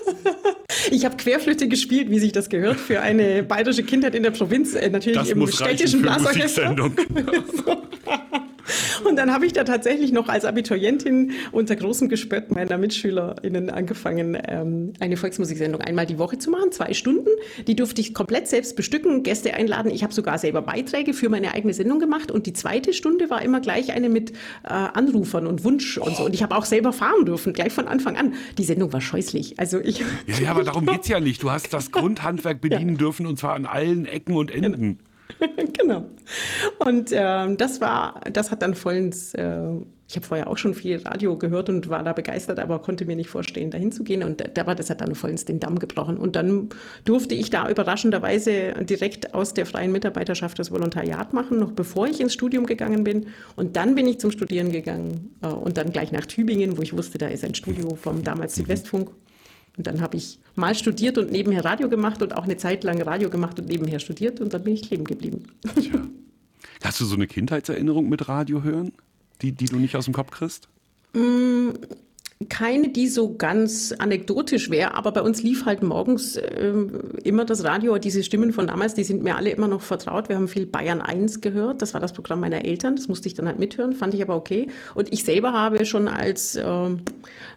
Ich 0.90 1.04
habe 1.04 1.16
Querflöte 1.16 1.68
gespielt, 1.68 2.10
wie 2.10 2.18
sich 2.18 2.32
das 2.32 2.48
gehört, 2.48 2.80
für 2.80 3.00
eine 3.00 3.42
bayerische 3.42 3.82
Kindheit 3.82 4.14
in 4.14 4.22
der 4.22 4.30
Provinz, 4.30 4.74
äh, 4.74 4.88
natürlich 4.88 5.18
das 5.18 5.28
im 5.28 5.46
städtischen 5.46 6.02
Blasorchester. 6.02 6.74
Und 9.04 9.16
dann 9.16 9.32
habe 9.32 9.46
ich 9.46 9.52
da 9.52 9.64
tatsächlich 9.64 10.12
noch 10.12 10.28
als 10.28 10.44
Abiturientin 10.44 11.32
unter 11.50 11.76
großem 11.76 12.08
Gespött 12.08 12.50
meiner 12.50 12.78
MitschülerInnen 12.78 13.70
angefangen, 13.70 14.38
ähm, 14.46 14.92
eine 15.00 15.16
Volksmusiksendung 15.16 15.80
einmal 15.80 16.06
die 16.06 16.18
Woche 16.18 16.38
zu 16.38 16.50
machen, 16.50 16.72
zwei 16.72 16.94
Stunden. 16.94 17.28
Die 17.66 17.76
durfte 17.76 18.00
ich 18.00 18.14
komplett 18.14 18.48
selbst 18.48 18.76
bestücken, 18.76 19.22
Gäste 19.22 19.54
einladen. 19.54 19.90
Ich 19.90 20.02
habe 20.02 20.12
sogar 20.12 20.38
selber 20.38 20.62
Beiträge 20.62 21.14
für 21.14 21.28
meine 21.28 21.54
eigene 21.54 21.74
Sendung 21.74 21.98
gemacht. 21.98 22.30
Und 22.30 22.46
die 22.46 22.52
zweite 22.52 22.92
Stunde 22.92 23.30
war 23.30 23.42
immer 23.42 23.60
gleich 23.60 23.92
eine 23.92 24.08
mit 24.08 24.30
äh, 24.30 24.68
Anrufern 24.68 25.46
und 25.46 25.64
Wunsch 25.64 25.98
und 25.98 26.16
so. 26.16 26.24
Und 26.24 26.34
ich 26.34 26.42
habe 26.42 26.56
auch 26.56 26.64
selber 26.64 26.92
fahren 26.92 27.24
dürfen, 27.24 27.52
gleich 27.52 27.72
von 27.72 27.88
Anfang 27.88 28.16
an. 28.16 28.34
Die 28.58 28.64
Sendung 28.64 28.92
war 28.92 29.00
scheußlich. 29.00 29.58
Also 29.58 29.80
ich. 29.80 30.00
Ja, 30.00 30.06
ja 30.42 30.50
aber 30.50 30.64
darum 30.64 30.86
geht 30.86 31.02
es 31.02 31.08
ja 31.08 31.20
nicht. 31.20 31.42
Du 31.42 31.50
hast 31.50 31.72
das 31.72 31.90
Grundhandwerk 31.92 32.60
bedienen 32.60 32.90
ja. 32.90 32.98
dürfen 32.98 33.26
und 33.26 33.38
zwar 33.38 33.54
an 33.54 33.66
allen 33.66 34.06
Ecken 34.06 34.36
und 34.36 34.50
Enden. 34.50 34.98
genau. 35.72 36.06
Und 36.78 37.10
ähm, 37.12 37.56
das 37.56 37.80
war, 37.80 38.20
das 38.32 38.50
hat 38.50 38.62
dann 38.62 38.74
vollends, 38.74 39.34
äh, 39.34 39.62
ich 40.08 40.16
habe 40.16 40.26
vorher 40.26 40.48
auch 40.48 40.58
schon 40.58 40.74
viel 40.74 40.98
Radio 40.98 41.36
gehört 41.38 41.68
und 41.68 41.88
war 41.88 42.02
da 42.02 42.12
begeistert, 42.12 42.58
aber 42.58 42.80
konnte 42.80 43.04
mir 43.04 43.16
nicht 43.16 43.30
vorstellen, 43.30 43.70
dahin 43.70 43.92
zu 43.92 44.04
gehen. 44.04 44.22
Und 44.22 44.44
da 44.54 44.66
war 44.66 44.74
das 44.74 44.90
hat 44.90 45.00
dann 45.00 45.14
vollends 45.14 45.44
den 45.44 45.60
Damm 45.60 45.78
gebrochen. 45.78 46.16
Und 46.16 46.36
dann 46.36 46.68
durfte 47.04 47.34
ich 47.34 47.50
da 47.50 47.68
überraschenderweise 47.68 48.74
direkt 48.84 49.34
aus 49.34 49.54
der 49.54 49.66
freien 49.66 49.92
Mitarbeiterschaft 49.92 50.58
das 50.58 50.70
Volontariat 50.70 51.32
machen, 51.32 51.58
noch 51.58 51.72
bevor 51.72 52.06
ich 52.06 52.20
ins 52.20 52.34
Studium 52.34 52.66
gegangen 52.66 53.04
bin. 53.04 53.26
Und 53.56 53.76
dann 53.76 53.94
bin 53.94 54.06
ich 54.06 54.20
zum 54.20 54.30
Studieren 54.30 54.70
gegangen 54.72 55.34
äh, 55.42 55.46
und 55.46 55.76
dann 55.76 55.92
gleich 55.92 56.12
nach 56.12 56.26
Tübingen, 56.26 56.76
wo 56.76 56.82
ich 56.82 56.96
wusste, 56.96 57.18
da 57.18 57.28
ist 57.28 57.44
ein 57.44 57.54
Studio 57.54 57.94
vom 57.94 58.22
damals 58.22 58.54
Südwestfunk. 58.54 59.10
Und 59.76 59.86
dann 59.86 60.00
habe 60.00 60.16
ich 60.16 60.38
mal 60.54 60.74
studiert 60.74 61.16
und 61.18 61.32
nebenher 61.32 61.64
Radio 61.64 61.88
gemacht 61.88 62.22
und 62.22 62.36
auch 62.36 62.44
eine 62.44 62.56
Zeit 62.56 62.84
lang 62.84 63.00
Radio 63.00 63.30
gemacht 63.30 63.58
und 63.58 63.68
nebenher 63.68 64.00
studiert 64.00 64.40
und 64.40 64.52
dann 64.52 64.64
bin 64.64 64.74
ich 64.74 64.82
kleben 64.82 65.04
geblieben. 65.04 65.44
Tja. 65.74 66.06
Hast 66.82 67.00
du 67.00 67.04
so 67.04 67.14
eine 67.14 67.26
Kindheitserinnerung 67.26 68.08
mit 68.08 68.28
Radio 68.28 68.62
hören, 68.62 68.92
die, 69.40 69.52
die 69.52 69.66
du 69.66 69.76
nicht 69.76 69.96
aus 69.96 70.04
dem 70.04 70.14
Kopf 70.14 70.30
kriegst? 70.30 70.68
Mm, 71.14 71.70
keine, 72.48 72.88
die 72.88 73.08
so 73.08 73.36
ganz 73.36 73.92
anekdotisch 73.92 74.70
wäre, 74.70 74.94
aber 74.94 75.12
bei 75.12 75.22
uns 75.22 75.42
lief 75.42 75.64
halt 75.64 75.82
morgens 75.82 76.36
äh, 76.36 76.72
immer 77.24 77.44
das 77.44 77.64
Radio. 77.64 77.98
Diese 77.98 78.22
Stimmen 78.22 78.52
von 78.52 78.66
damals, 78.66 78.94
die 78.94 79.04
sind 79.04 79.22
mir 79.22 79.36
alle 79.36 79.50
immer 79.50 79.68
noch 79.68 79.82
vertraut. 79.82 80.28
Wir 80.28 80.36
haben 80.36 80.48
viel 80.48 80.66
Bayern 80.66 81.00
1 81.00 81.40
gehört. 81.40 81.82
Das 81.82 81.94
war 81.94 82.00
das 82.00 82.12
Programm 82.12 82.40
meiner 82.40 82.64
Eltern. 82.64 82.96
Das 82.96 83.08
musste 83.08 83.28
ich 83.28 83.34
dann 83.34 83.46
halt 83.46 83.58
mithören, 83.58 83.92
fand 83.92 84.14
ich 84.14 84.22
aber 84.22 84.36
okay. 84.36 84.68
Und 84.94 85.12
ich 85.12 85.24
selber 85.24 85.52
habe 85.52 85.84
schon 85.84 86.08
als 86.08 86.56
äh, 86.56 86.90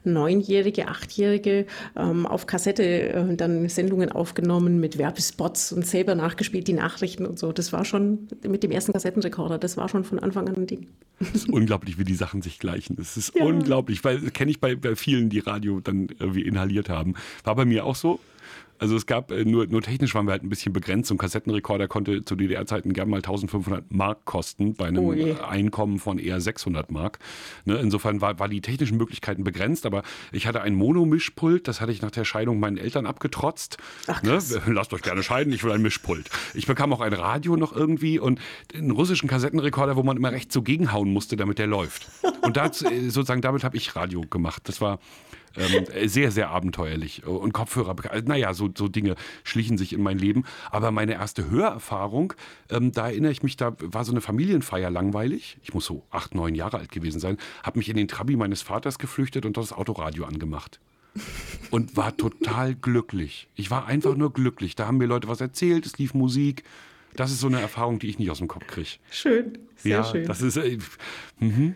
Neunjährige, 0.05 0.87
Achtjährige 0.87 1.65
ähm, 1.95 2.25
auf 2.25 2.45
Kassette 2.45 2.83
äh, 2.83 3.35
dann 3.35 3.67
Sendungen 3.69 4.11
aufgenommen 4.11 4.79
mit 4.79 4.97
Werbespots 4.97 5.71
und 5.71 5.85
selber 5.85 6.15
nachgespielt, 6.15 6.67
die 6.67 6.73
Nachrichten 6.73 7.25
und 7.25 7.39
so. 7.39 7.51
Das 7.51 7.73
war 7.73 7.85
schon 7.85 8.27
mit 8.47 8.63
dem 8.63 8.71
ersten 8.71 8.93
Kassettenrekorder, 8.93 9.57
das 9.57 9.77
war 9.77 9.89
schon 9.89 10.03
von 10.03 10.19
Anfang 10.19 10.47
an 10.47 10.55
ein 10.55 10.67
Ding. 10.67 10.87
Es 11.19 11.33
ist 11.33 11.49
unglaublich, 11.49 11.97
wie 11.97 12.03
die 12.03 12.15
Sachen 12.15 12.41
sich 12.41 12.59
gleichen. 12.59 12.97
Es 12.99 13.17
ist 13.17 13.35
ja. 13.35 13.45
unglaublich, 13.45 14.03
weil 14.03 14.19
kenne 14.31 14.51
ich 14.51 14.59
bei 14.59 14.75
bei, 14.75 14.95
vielen, 14.95 15.29
die 15.29 15.39
Radio 15.39 15.79
dann 15.79 16.07
irgendwie 16.19 16.41
inhaliert 16.41 16.89
haben. 16.89 17.15
War 17.43 17.55
bei 17.55 17.65
mir 17.65 17.85
auch 17.85 17.95
so. 17.95 18.19
Also 18.77 18.95
es 18.95 19.05
gab 19.05 19.31
äh, 19.31 19.45
nur, 19.45 19.67
nur 19.67 19.81
technisch 19.81 20.13
waren 20.15 20.27
wir 20.27 20.31
halt 20.31 20.43
ein 20.43 20.49
bisschen 20.49 20.73
begrenzt. 20.73 21.09
So 21.09 21.15
ein 21.15 21.17
Kassettenrekorder 21.17 21.87
konnte 21.87 22.25
zu 22.25 22.35
DDR-Zeiten 22.35 22.93
gern 22.93 23.09
mal 23.09 23.17
1500 23.17 23.91
Mark 23.91 24.25
kosten 24.25 24.73
bei 24.73 24.87
einem 24.87 25.05
oh 25.05 25.13
Einkommen 25.47 25.99
von 25.99 26.19
eher 26.19 26.41
600 26.41 26.91
Mark. 26.91 27.19
Ne, 27.65 27.75
insofern 27.75 28.21
war, 28.21 28.39
war 28.39 28.49
die 28.49 28.61
technischen 28.61 28.97
Möglichkeiten 28.97 29.43
begrenzt, 29.43 29.85
aber 29.85 30.03
ich 30.31 30.47
hatte 30.47 30.61
ein 30.61 30.75
Monomischpult, 30.75 31.67
das 31.67 31.81
hatte 31.81 31.91
ich 31.91 32.01
nach 32.01 32.11
der 32.11 32.25
Scheidung 32.25 32.59
meinen 32.59 32.77
Eltern 32.77 33.05
abgetrotzt. 33.05 33.77
Ach, 34.07 34.21
ne? 34.23 34.39
Lasst 34.67 34.93
euch 34.93 35.01
gerne 35.01 35.23
scheiden, 35.23 35.53
ich 35.53 35.63
will 35.63 35.71
ein 35.71 35.81
Mischpult. 35.81 36.29
Ich 36.53 36.67
bekam 36.67 36.91
auch 36.93 37.01
ein 37.01 37.13
Radio 37.13 37.55
noch 37.55 37.75
irgendwie 37.75 38.19
und 38.19 38.39
einen 38.73 38.91
russischen 38.91 39.29
Kassettenrekorder, 39.29 39.95
wo 39.95 40.03
man 40.03 40.17
immer 40.17 40.31
recht 40.31 40.51
so 40.51 40.61
gegenhauen 40.61 41.11
musste, 41.11 41.35
damit 41.35 41.59
der 41.59 41.67
läuft. 41.67 42.09
Und 42.41 42.57
das, 42.57 42.81
äh, 42.81 43.09
sozusagen 43.09 43.41
damit 43.41 43.63
habe 43.63 43.77
ich 43.77 43.95
Radio 43.95 44.21
gemacht. 44.21 44.63
Das 44.65 44.81
war 44.81 44.99
ähm, 45.57 46.07
sehr, 46.07 46.31
sehr 46.31 46.49
abenteuerlich. 46.49 47.25
Und 47.25 47.53
Kopfhörer, 47.53 47.95
naja, 48.25 48.53
so, 48.53 48.69
so 48.75 48.87
Dinge 48.87 49.15
schlichen 49.43 49.77
sich 49.77 49.93
in 49.93 50.01
mein 50.01 50.17
Leben. 50.17 50.43
Aber 50.71 50.91
meine 50.91 51.13
erste 51.13 51.49
Hörerfahrung, 51.49 52.33
ähm, 52.69 52.91
da 52.91 53.07
erinnere 53.07 53.31
ich 53.31 53.43
mich, 53.43 53.57
da 53.57 53.75
war 53.79 54.05
so 54.05 54.11
eine 54.11 54.21
Familienfeier 54.21 54.89
langweilig. 54.89 55.57
Ich 55.63 55.73
muss 55.73 55.85
so 55.85 56.03
acht, 56.11 56.35
neun 56.35 56.55
Jahre 56.55 56.77
alt 56.77 56.91
gewesen 56.91 57.19
sein. 57.19 57.37
Habe 57.63 57.79
mich 57.79 57.89
in 57.89 57.97
den 57.97 58.07
Trabi 58.07 58.35
meines 58.35 58.61
Vaters 58.61 58.99
geflüchtet 58.99 59.45
und 59.45 59.57
das 59.57 59.73
Autoradio 59.73 60.25
angemacht 60.25 60.79
und 61.71 61.95
war 61.95 62.15
total 62.17 62.75
glücklich. 62.75 63.47
Ich 63.55 63.71
war 63.71 63.85
einfach 63.85 64.15
nur 64.15 64.33
glücklich. 64.33 64.75
Da 64.75 64.87
haben 64.87 64.97
mir 64.97 65.05
Leute 65.05 65.27
was 65.27 65.41
erzählt, 65.41 65.85
es 65.85 65.97
lief 65.97 66.13
Musik. 66.13 66.63
Das 67.15 67.31
ist 67.31 67.39
so 67.39 67.47
eine 67.47 67.61
Erfahrung, 67.61 67.99
die 67.99 68.07
ich 68.07 68.19
nicht 68.19 68.29
aus 68.29 68.39
dem 68.39 68.47
Kopf 68.47 68.67
kriege. 68.67 68.89
Schön, 69.09 69.57
sehr 69.77 69.97
ja, 69.97 70.03
schön. 70.03 70.27
Das 70.27 70.41
ist. 70.41 70.57
Äh, 70.57 70.77
mhm. 71.39 71.75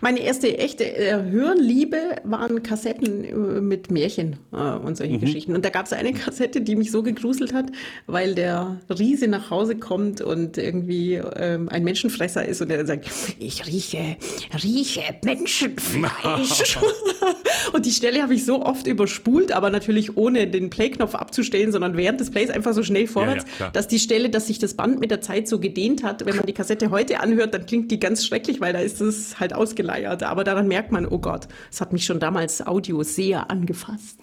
Meine 0.00 0.20
erste 0.20 0.56
echte 0.58 0.84
äh, 0.84 1.22
Hörliebe 1.30 2.16
waren 2.24 2.62
Kassetten 2.62 3.24
äh, 3.24 3.60
mit 3.60 3.90
Märchen 3.90 4.36
äh, 4.52 4.56
und 4.56 4.96
solchen 4.96 5.16
mhm. 5.16 5.20
Geschichten. 5.20 5.54
Und 5.54 5.64
da 5.64 5.70
gab 5.70 5.86
es 5.86 5.92
eine 5.92 6.12
Kassette, 6.12 6.60
die 6.60 6.76
mich 6.76 6.90
so 6.90 7.02
gegruselt 7.02 7.52
hat, 7.52 7.66
weil 8.06 8.34
der 8.34 8.80
Riese 8.90 9.28
nach 9.28 9.50
Hause 9.50 9.76
kommt 9.76 10.20
und 10.20 10.58
irgendwie 10.58 11.14
ähm, 11.14 11.68
ein 11.68 11.84
Menschenfresser 11.84 12.44
ist 12.44 12.60
und 12.60 12.70
er 12.70 12.86
sagt, 12.86 13.08
ich 13.38 13.66
rieche, 13.66 14.16
rieche 14.62 15.02
Menschenfleisch. 15.24 16.78
und 17.72 17.86
die 17.86 17.90
Stelle 17.90 18.22
habe 18.22 18.34
ich 18.34 18.44
so 18.44 18.62
oft 18.62 18.86
überspult, 18.86 19.52
aber 19.52 19.70
natürlich 19.70 20.16
ohne 20.16 20.46
den 20.46 20.70
Play-Knopf 20.70 21.14
abzustellen, 21.14 21.72
sondern 21.72 21.96
während 21.96 22.20
des 22.20 22.30
Plays 22.30 22.50
einfach 22.50 22.72
so 22.72 22.82
schnell 22.82 23.06
vorwärts, 23.06 23.44
ja, 23.58 23.66
ja, 23.66 23.70
dass 23.70 23.88
die 23.88 23.98
Stelle, 23.98 24.30
dass 24.30 24.46
sich 24.46 24.58
das 24.58 24.74
Band 24.74 25.00
mit 25.00 25.10
der 25.10 25.20
Zeit 25.20 25.48
so 25.48 25.58
gedehnt 25.58 26.02
hat, 26.02 26.24
wenn 26.24 26.36
man 26.36 26.46
die 26.46 26.52
Kassette 26.52 26.90
heute 26.90 27.20
anhört, 27.20 27.54
dann 27.54 27.66
klingt 27.66 27.90
die 27.90 27.98
ganz 27.98 28.24
schrecklich, 28.24 28.60
weil 28.60 28.72
da 28.72 28.78
ist 28.78 29.00
es 29.00 29.40
halt 29.40 29.54
ausgeleiert 29.54 29.88
geleiert. 29.88 30.22
Aber 30.22 30.44
daran 30.44 30.68
merkt 30.68 30.92
man, 30.92 31.06
oh 31.06 31.18
Gott, 31.18 31.48
es 31.70 31.80
hat 31.80 31.92
mich 31.92 32.04
schon 32.04 32.20
damals 32.20 32.66
Audio 32.66 33.02
sehr 33.02 33.50
angefasst. 33.50 34.18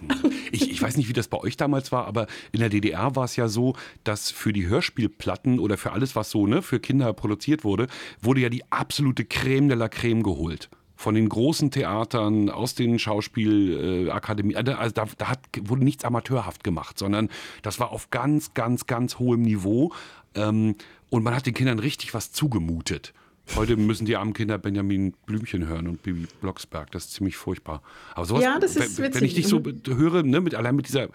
Ich, 0.52 0.70
ich 0.70 0.80
weiß 0.80 0.96
nicht, 0.96 1.08
wie 1.08 1.12
das 1.12 1.28
bei 1.28 1.38
euch 1.38 1.56
damals 1.56 1.90
war, 1.90 2.06
aber 2.06 2.26
in 2.52 2.60
der 2.60 2.68
DDR 2.68 3.16
war 3.16 3.24
es 3.24 3.36
ja 3.36 3.48
so, 3.48 3.74
dass 4.04 4.30
für 4.30 4.52
die 4.52 4.68
Hörspielplatten 4.68 5.58
oder 5.58 5.76
für 5.76 5.92
alles, 5.92 6.14
was 6.14 6.30
so 6.30 6.46
ne, 6.46 6.62
für 6.62 6.78
Kinder 6.78 7.12
produziert 7.12 7.64
wurde, 7.64 7.88
wurde 8.20 8.40
ja 8.40 8.48
die 8.48 8.62
absolute 8.70 9.24
Creme 9.24 9.68
de 9.68 9.76
la 9.76 9.88
Creme 9.88 10.22
geholt 10.22 10.68
von 10.96 11.14
den 11.14 11.28
großen 11.28 11.70
Theatern, 11.70 12.50
aus 12.50 12.74
den 12.74 12.98
Schauspielakademien. 12.98 14.66
Äh, 14.66 14.70
also 14.72 14.94
da, 14.94 15.06
da 15.18 15.28
hat, 15.28 15.40
wurde 15.60 15.84
nichts 15.84 16.04
amateurhaft 16.04 16.64
gemacht, 16.64 16.98
sondern 16.98 17.28
das 17.62 17.78
war 17.78 17.92
auf 17.92 18.10
ganz, 18.10 18.54
ganz, 18.54 18.86
ganz 18.86 19.18
hohem 19.18 19.42
Niveau. 19.42 19.92
Ähm, 20.34 20.74
und 21.10 21.22
man 21.22 21.34
hat 21.34 21.46
den 21.46 21.54
Kindern 21.54 21.78
richtig 21.78 22.14
was 22.14 22.32
zugemutet. 22.32 23.12
Heute 23.54 23.76
müssen 23.76 24.06
die 24.06 24.16
armen 24.16 24.32
Kinder 24.32 24.58
Benjamin 24.58 25.12
Blümchen 25.24 25.68
hören 25.68 25.86
und 25.86 26.02
Bibi 26.02 26.26
Blocksberg. 26.40 26.90
Das 26.90 27.04
ist 27.04 27.12
ziemlich 27.12 27.36
furchtbar. 27.36 27.80
Aber 28.14 28.26
sowas, 28.26 28.42
ja, 28.42 28.58
das 28.58 28.74
ist 28.74 29.00
wenn, 29.00 29.14
wenn 29.14 29.24
ich 29.24 29.34
dich 29.34 29.46
so 29.46 29.60
mhm. 29.60 29.82
höre, 29.86 30.24
ne, 30.24 30.40
mit, 30.40 30.54
allein 30.56 30.74
mit 30.74 30.88
dieser, 30.88 31.08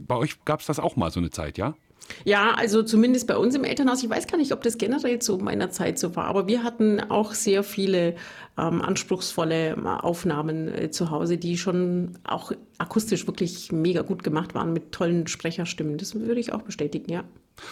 bei 0.00 0.16
euch 0.16 0.44
gab 0.44 0.60
es 0.60 0.66
das 0.66 0.80
auch 0.80 0.96
mal 0.96 1.12
so 1.12 1.20
eine 1.20 1.30
Zeit, 1.30 1.58
ja? 1.58 1.74
Ja, 2.24 2.54
also 2.54 2.82
zumindest 2.82 3.26
bei 3.26 3.36
uns 3.36 3.54
im 3.54 3.64
Elternhaus. 3.64 4.02
Ich 4.02 4.10
weiß 4.10 4.26
gar 4.26 4.38
nicht, 4.38 4.52
ob 4.52 4.62
das 4.62 4.78
generell 4.78 5.18
zu 5.18 5.38
meiner 5.38 5.70
Zeit 5.70 5.98
so 5.98 6.16
war, 6.16 6.26
aber 6.26 6.46
wir 6.46 6.62
hatten 6.62 7.00
auch 7.00 7.34
sehr 7.34 7.62
viele 7.62 8.14
ähm, 8.58 8.80
anspruchsvolle 8.82 9.70
ähm, 9.70 9.86
Aufnahmen 9.86 10.68
äh, 10.68 10.90
zu 10.90 11.10
Hause, 11.10 11.38
die 11.38 11.58
schon 11.58 12.18
auch 12.24 12.52
akustisch 12.78 13.26
wirklich 13.26 13.72
mega 13.72 14.02
gut 14.02 14.22
gemacht 14.22 14.54
waren 14.54 14.72
mit 14.72 14.92
tollen 14.92 15.26
Sprecherstimmen. 15.26 15.98
Das 15.98 16.14
würde 16.14 16.40
ich 16.40 16.52
auch 16.52 16.62
bestätigen, 16.62 17.10
ja. 17.10 17.24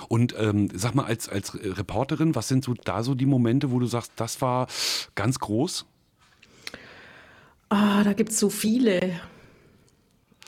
Und 0.08 0.34
ähm, 0.38 0.68
sag 0.74 0.94
mal, 0.94 1.04
als, 1.04 1.28
als 1.28 1.54
Reporterin, 1.54 2.34
was 2.34 2.48
sind 2.48 2.64
so 2.64 2.74
da 2.74 3.02
so 3.02 3.14
die 3.14 3.26
Momente, 3.26 3.70
wo 3.70 3.78
du 3.78 3.86
sagst, 3.86 4.12
das 4.16 4.40
war 4.40 4.66
ganz 5.14 5.38
groß? 5.38 5.84
Ah, 7.68 8.02
da 8.02 8.12
gibt 8.12 8.30
es 8.30 8.38
so 8.38 8.50
viele. 8.50 9.20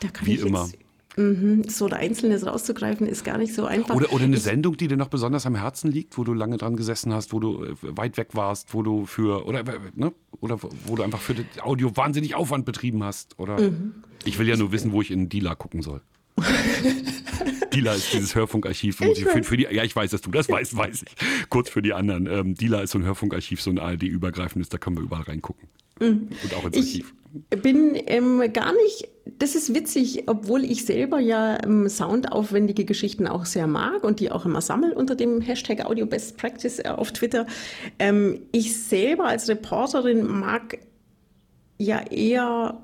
Da 0.00 0.08
kann 0.08 0.26
Wie 0.26 0.34
ich 0.34 0.40
immer. 0.40 0.66
Jetzt, 0.66 0.78
mh, 1.16 1.70
so 1.70 1.86
ein 1.86 1.92
Einzelnes 1.92 2.46
rauszugreifen, 2.46 3.06
ist 3.06 3.24
gar 3.24 3.38
nicht 3.38 3.54
so 3.54 3.64
einfach. 3.64 3.94
Oder, 3.94 4.12
oder 4.12 4.24
eine 4.24 4.36
ich, 4.36 4.42
Sendung, 4.42 4.76
die 4.76 4.88
dir 4.88 4.96
noch 4.96 5.08
besonders 5.08 5.46
am 5.46 5.54
Herzen 5.54 5.90
liegt, 5.90 6.16
wo 6.18 6.24
du 6.24 6.32
lange 6.34 6.56
dran 6.56 6.76
gesessen 6.76 7.12
hast, 7.12 7.32
wo 7.32 7.40
du 7.40 7.64
äh, 7.64 7.74
weit 7.80 8.16
weg 8.16 8.28
warst, 8.32 8.74
wo 8.74 8.82
du 8.82 9.06
für, 9.06 9.46
oder, 9.46 9.64
ne? 9.94 10.12
oder 10.40 10.58
wo 10.60 10.96
du 10.96 11.02
einfach 11.02 11.20
für 11.20 11.34
das 11.34 11.46
Audio 11.62 11.96
wahnsinnig 11.96 12.34
Aufwand 12.34 12.64
betrieben 12.64 13.02
hast. 13.02 13.38
Oder 13.38 13.60
mhm. 13.60 13.94
ich 14.24 14.38
will 14.38 14.48
ja 14.48 14.56
nur 14.56 14.72
wissen, 14.72 14.92
wo 14.92 15.02
ich 15.02 15.10
in 15.10 15.28
Dealer 15.28 15.56
gucken 15.56 15.82
soll. 15.82 16.02
Dila 17.72 17.94
ist 17.94 18.12
dieses 18.12 18.34
Hörfunkarchiv. 18.34 18.96
Für, 18.96 19.14
für, 19.42 19.56
die, 19.56 19.64
ja, 19.64 19.84
ich 19.84 19.94
weiß, 19.94 20.10
dass 20.10 20.22
du 20.22 20.30
das 20.30 20.48
weißt, 20.48 20.76
weiß 20.76 21.02
ich. 21.02 21.48
Kurz 21.50 21.68
für 21.68 21.82
die 21.82 21.92
anderen. 21.92 22.26
Ähm, 22.26 22.54
Dila 22.54 22.80
ist 22.80 22.92
so 22.92 22.98
ein 22.98 23.04
Hörfunkarchiv, 23.04 23.60
so 23.60 23.70
ein 23.70 23.78
ARD-übergreifendes, 23.78 24.68
da 24.68 24.78
können 24.78 24.96
wir 24.96 25.02
überall 25.02 25.22
reingucken. 25.22 25.68
Mhm. 26.00 26.28
Und 26.42 26.54
auch 26.54 26.64
ins 26.64 26.76
Archiv. 26.76 27.14
Ich 27.50 27.62
bin 27.62 27.92
ähm, 28.06 28.42
gar 28.52 28.72
nicht, 28.72 29.08
das 29.38 29.54
ist 29.54 29.74
witzig, 29.74 30.24
obwohl 30.26 30.64
ich 30.64 30.84
selber 30.84 31.18
ja 31.18 31.58
ähm, 31.62 31.88
soundaufwendige 31.88 32.84
Geschichten 32.84 33.26
auch 33.26 33.44
sehr 33.44 33.66
mag 33.66 34.04
und 34.04 34.20
die 34.20 34.30
auch 34.30 34.44
immer 34.44 34.60
sammle 34.60 34.94
unter 34.94 35.16
dem 35.16 35.40
Hashtag 35.40 35.84
Audio 35.84 36.06
Best 36.06 36.36
Practice 36.36 36.78
äh, 36.78 36.88
auf 36.88 37.12
Twitter. 37.12 37.46
Ähm, 37.98 38.40
ich 38.52 38.80
selber 38.80 39.24
als 39.24 39.48
Reporterin 39.48 40.26
mag 40.26 40.78
ja 41.78 42.00
eher 42.00 42.78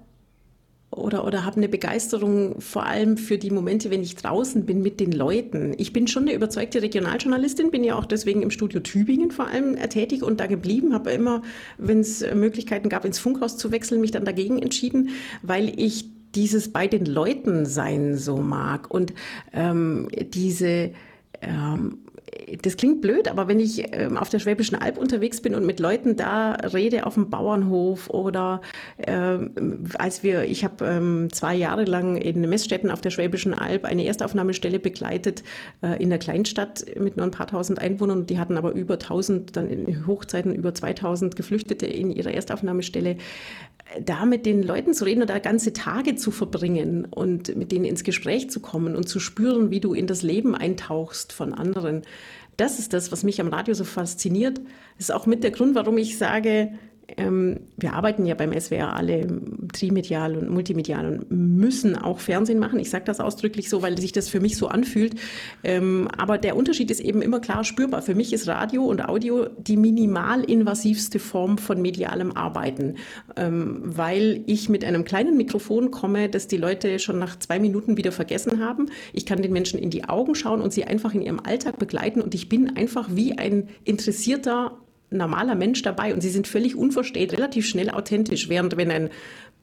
oder, 0.90 1.24
oder 1.24 1.46
habe 1.46 1.57
eine 1.57 1.68
Begeisterung 1.68 2.61
vor 2.61 2.85
allem 2.85 3.16
für 3.16 3.38
die 3.38 3.50
Momente, 3.50 3.90
wenn 3.90 4.02
ich 4.02 4.16
draußen 4.16 4.66
bin 4.66 4.83
mit 4.83 5.00
den 5.00 5.12
Leuten. 5.12 5.74
Ich 5.78 5.94
bin 5.94 6.07
schon 6.07 6.24
eine 6.24 6.35
überzeugte 6.35 6.83
Regionaljournalistin, 6.83 7.70
bin 7.70 7.83
ja 7.83 7.96
auch 7.96 8.05
deswegen 8.05 8.42
im 8.42 8.50
Studio 8.50 8.81
Tübingen 8.81 9.31
vor 9.31 9.46
allem 9.46 9.76
äh, 9.76 9.88
tätig 9.88 10.22
und 10.22 10.40
da 10.40 10.46
geblieben, 10.46 10.92
habe 10.92 11.12
immer, 11.12 11.42
wenn 11.78 12.00
es 12.00 12.20
Möglichkeiten 12.35 12.88
gab, 12.88 13.05
ins 13.05 13.20
Funkhaus 13.20 13.57
zu 13.57 13.70
wechseln, 13.70 14.00
mich 14.00 14.11
dann 14.11 14.24
dagegen 14.24 14.61
entschieden, 14.61 15.11
weil 15.42 15.72
ich 15.81 16.07
dieses 16.35 16.73
bei 16.73 16.87
den 16.87 17.07
Leuten 17.07 17.66
sein 17.66 18.16
so 18.16 18.37
mag 18.37 18.90
und 18.90 19.14
ähm, 19.53 20.09
diese 20.33 20.92
ähm, 21.40 21.99
das 22.62 22.77
klingt 22.77 23.01
blöd, 23.01 23.29
aber 23.29 23.49
wenn 23.49 23.61
ich 23.61 23.85
ähm, 23.92 24.16
auf 24.16 24.29
der 24.29 24.38
Schwäbischen 24.38 24.77
Alb 24.77 24.99
unterwegs 24.99 25.40
bin 25.40 25.55
und 25.55 25.66
mit 25.66 25.81
Leuten 25.81 26.16
da 26.16 26.53
rede 26.53 27.07
auf 27.07 27.14
dem 27.14 27.31
Bauernhof 27.31 28.09
oder 28.11 28.62
ähm, 28.99 29.85
als 29.99 30.23
wir, 30.23 30.45
ich 30.45 30.64
habe 30.64 30.85
ähm, 30.85 31.29
zwei 31.33 31.55
Jahre 31.55 31.85
lang 31.85 32.16
in 32.16 32.40
Messstätten 32.49 32.90
auf 32.90 33.01
der 33.01 33.11
Schwäbischen 33.11 33.55
Alb 33.55 33.85
eine 33.85 34.05
Erstaufnahmestelle 34.07 34.79
begleitet 34.79 35.42
äh, 35.83 36.03
in 36.03 36.11
der 36.11 36.18
Kleinstadt 36.18 36.85
mit 36.99 37.16
nur 37.16 37.27
ein 37.27 37.33
paar 37.33 37.47
tausend 37.47 37.79
Einwohnern. 37.79 38.27
Die 38.27 38.38
hatten 38.38 38.57
aber 38.57 38.73
über 38.73 38.95
1000, 38.95 39.57
dann 39.57 39.68
in 39.68 40.07
Hochzeiten 40.07 40.55
über 40.55 40.75
2000 40.75 41.37
Geflüchtete 41.37 41.87
in 41.87 42.11
ihrer 42.11 42.33
Erstaufnahmestelle 42.33 43.16
da 44.00 44.24
mit 44.24 44.46
den 44.46 44.62
Leuten 44.62 44.94
zu 44.94 45.05
reden 45.05 45.26
da 45.26 45.38
ganze 45.38 45.72
Tage 45.72 46.14
zu 46.16 46.31
verbringen 46.31 47.05
und 47.05 47.57
mit 47.57 47.72
denen 47.72 47.85
ins 47.85 48.05
Gespräch 48.05 48.50
zu 48.50 48.61
kommen 48.61 48.96
und 48.96 49.09
zu 49.09 49.20
spüren, 49.20 49.70
wie 49.70 49.81
du 49.81 49.94
in 49.94 50.07
das 50.07 50.22
Leben 50.22 50.55
eintauchst 50.55 51.33
von 51.33 51.52
anderen. 51.52 52.02
Das 52.57 52.78
ist 52.78 52.92
das, 52.92 53.12
was 53.12 53.24
mich 53.24 53.40
am 53.40 53.48
Radio 53.48 53.74
so 53.74 53.85
fasziniert. 53.85 54.59
Das 54.96 55.09
ist 55.09 55.12
auch 55.12 55.26
mit 55.26 55.42
der 55.42 55.50
Grund, 55.50 55.74
warum 55.74 55.98
ich 55.98 56.18
sage, 56.18 56.72
wir 57.16 57.92
arbeiten 57.92 58.27
ja 58.27 58.35
beim 58.35 58.59
SWR 58.59 58.94
alle 58.96 59.27
trimedial 59.72 60.37
und 60.37 60.51
multimedial 60.51 61.07
und 61.07 61.31
müssen 61.31 61.96
auch 61.96 62.20
Fernsehen 62.20 62.59
machen. 62.59 62.79
Ich 62.79 62.90
sage 62.90 63.05
das 63.05 63.20
ausdrücklich 63.20 63.68
so, 63.68 63.83
weil 63.83 63.98
sich 63.98 64.12
das 64.12 64.29
für 64.29 64.40
mich 64.40 64.57
so 64.57 64.68
anfühlt. 64.68 65.14
Ähm, 65.64 66.09
aber 66.16 66.38
der 66.38 66.57
Unterschied 66.57 66.90
ist 66.90 67.01
eben 67.01 67.22
immer 67.22 67.40
klar 67.40 67.64
spürbar. 67.64 68.03
Für 68.03 68.14
mich 68.14 68.33
ist 68.33 68.48
Radio 68.48 68.85
und 68.85 69.09
Audio 69.09 69.46
die 69.59 69.77
minimalinvasivste 69.77 71.18
Form 71.18 71.59
von 71.59 71.83
medialem 71.83 72.33
Arbeiten, 72.33 72.96
ähm, 73.37 73.81
weil 73.83 74.42
ich 74.46 74.68
mit 74.68 74.85
einem 74.85 75.05
kleinen 75.05 75.37
Mikrofon 75.37 75.90
komme, 75.90 76.29
das 76.29 76.46
die 76.46 76.57
Leute 76.57 76.98
schon 76.98 77.18
nach 77.18 77.38
zwei 77.38 77.59
Minuten 77.59 77.96
wieder 77.96 78.12
vergessen 78.12 78.64
haben. 78.64 78.87
Ich 79.12 79.27
kann 79.27 79.42
den 79.42 79.53
Menschen 79.53 79.79
in 79.79 79.90
die 79.90 80.05
Augen 80.05 80.35
schauen 80.35 80.61
und 80.61 80.72
sie 80.72 80.85
einfach 80.85 81.14
in 81.14 81.22
ihrem 81.22 81.40
Alltag 81.40 81.79
begleiten 81.79 82.20
und 82.20 82.35
ich 82.35 82.48
bin 82.48 82.77
einfach 82.77 83.09
wie 83.12 83.38
ein 83.38 83.68
interessierter 83.85 84.79
normaler 85.12 85.55
Mensch 85.55 85.83
dabei 85.83 86.14
und 86.14 86.20
sie 86.20 86.31
sind 86.31 86.46
völlig 86.46 86.77
unverstellt, 86.77 87.33
relativ 87.33 87.66
schnell 87.66 87.90
authentisch. 87.90 88.48
Während 88.48 88.77
wenn 88.77 88.90
ein 88.90 89.11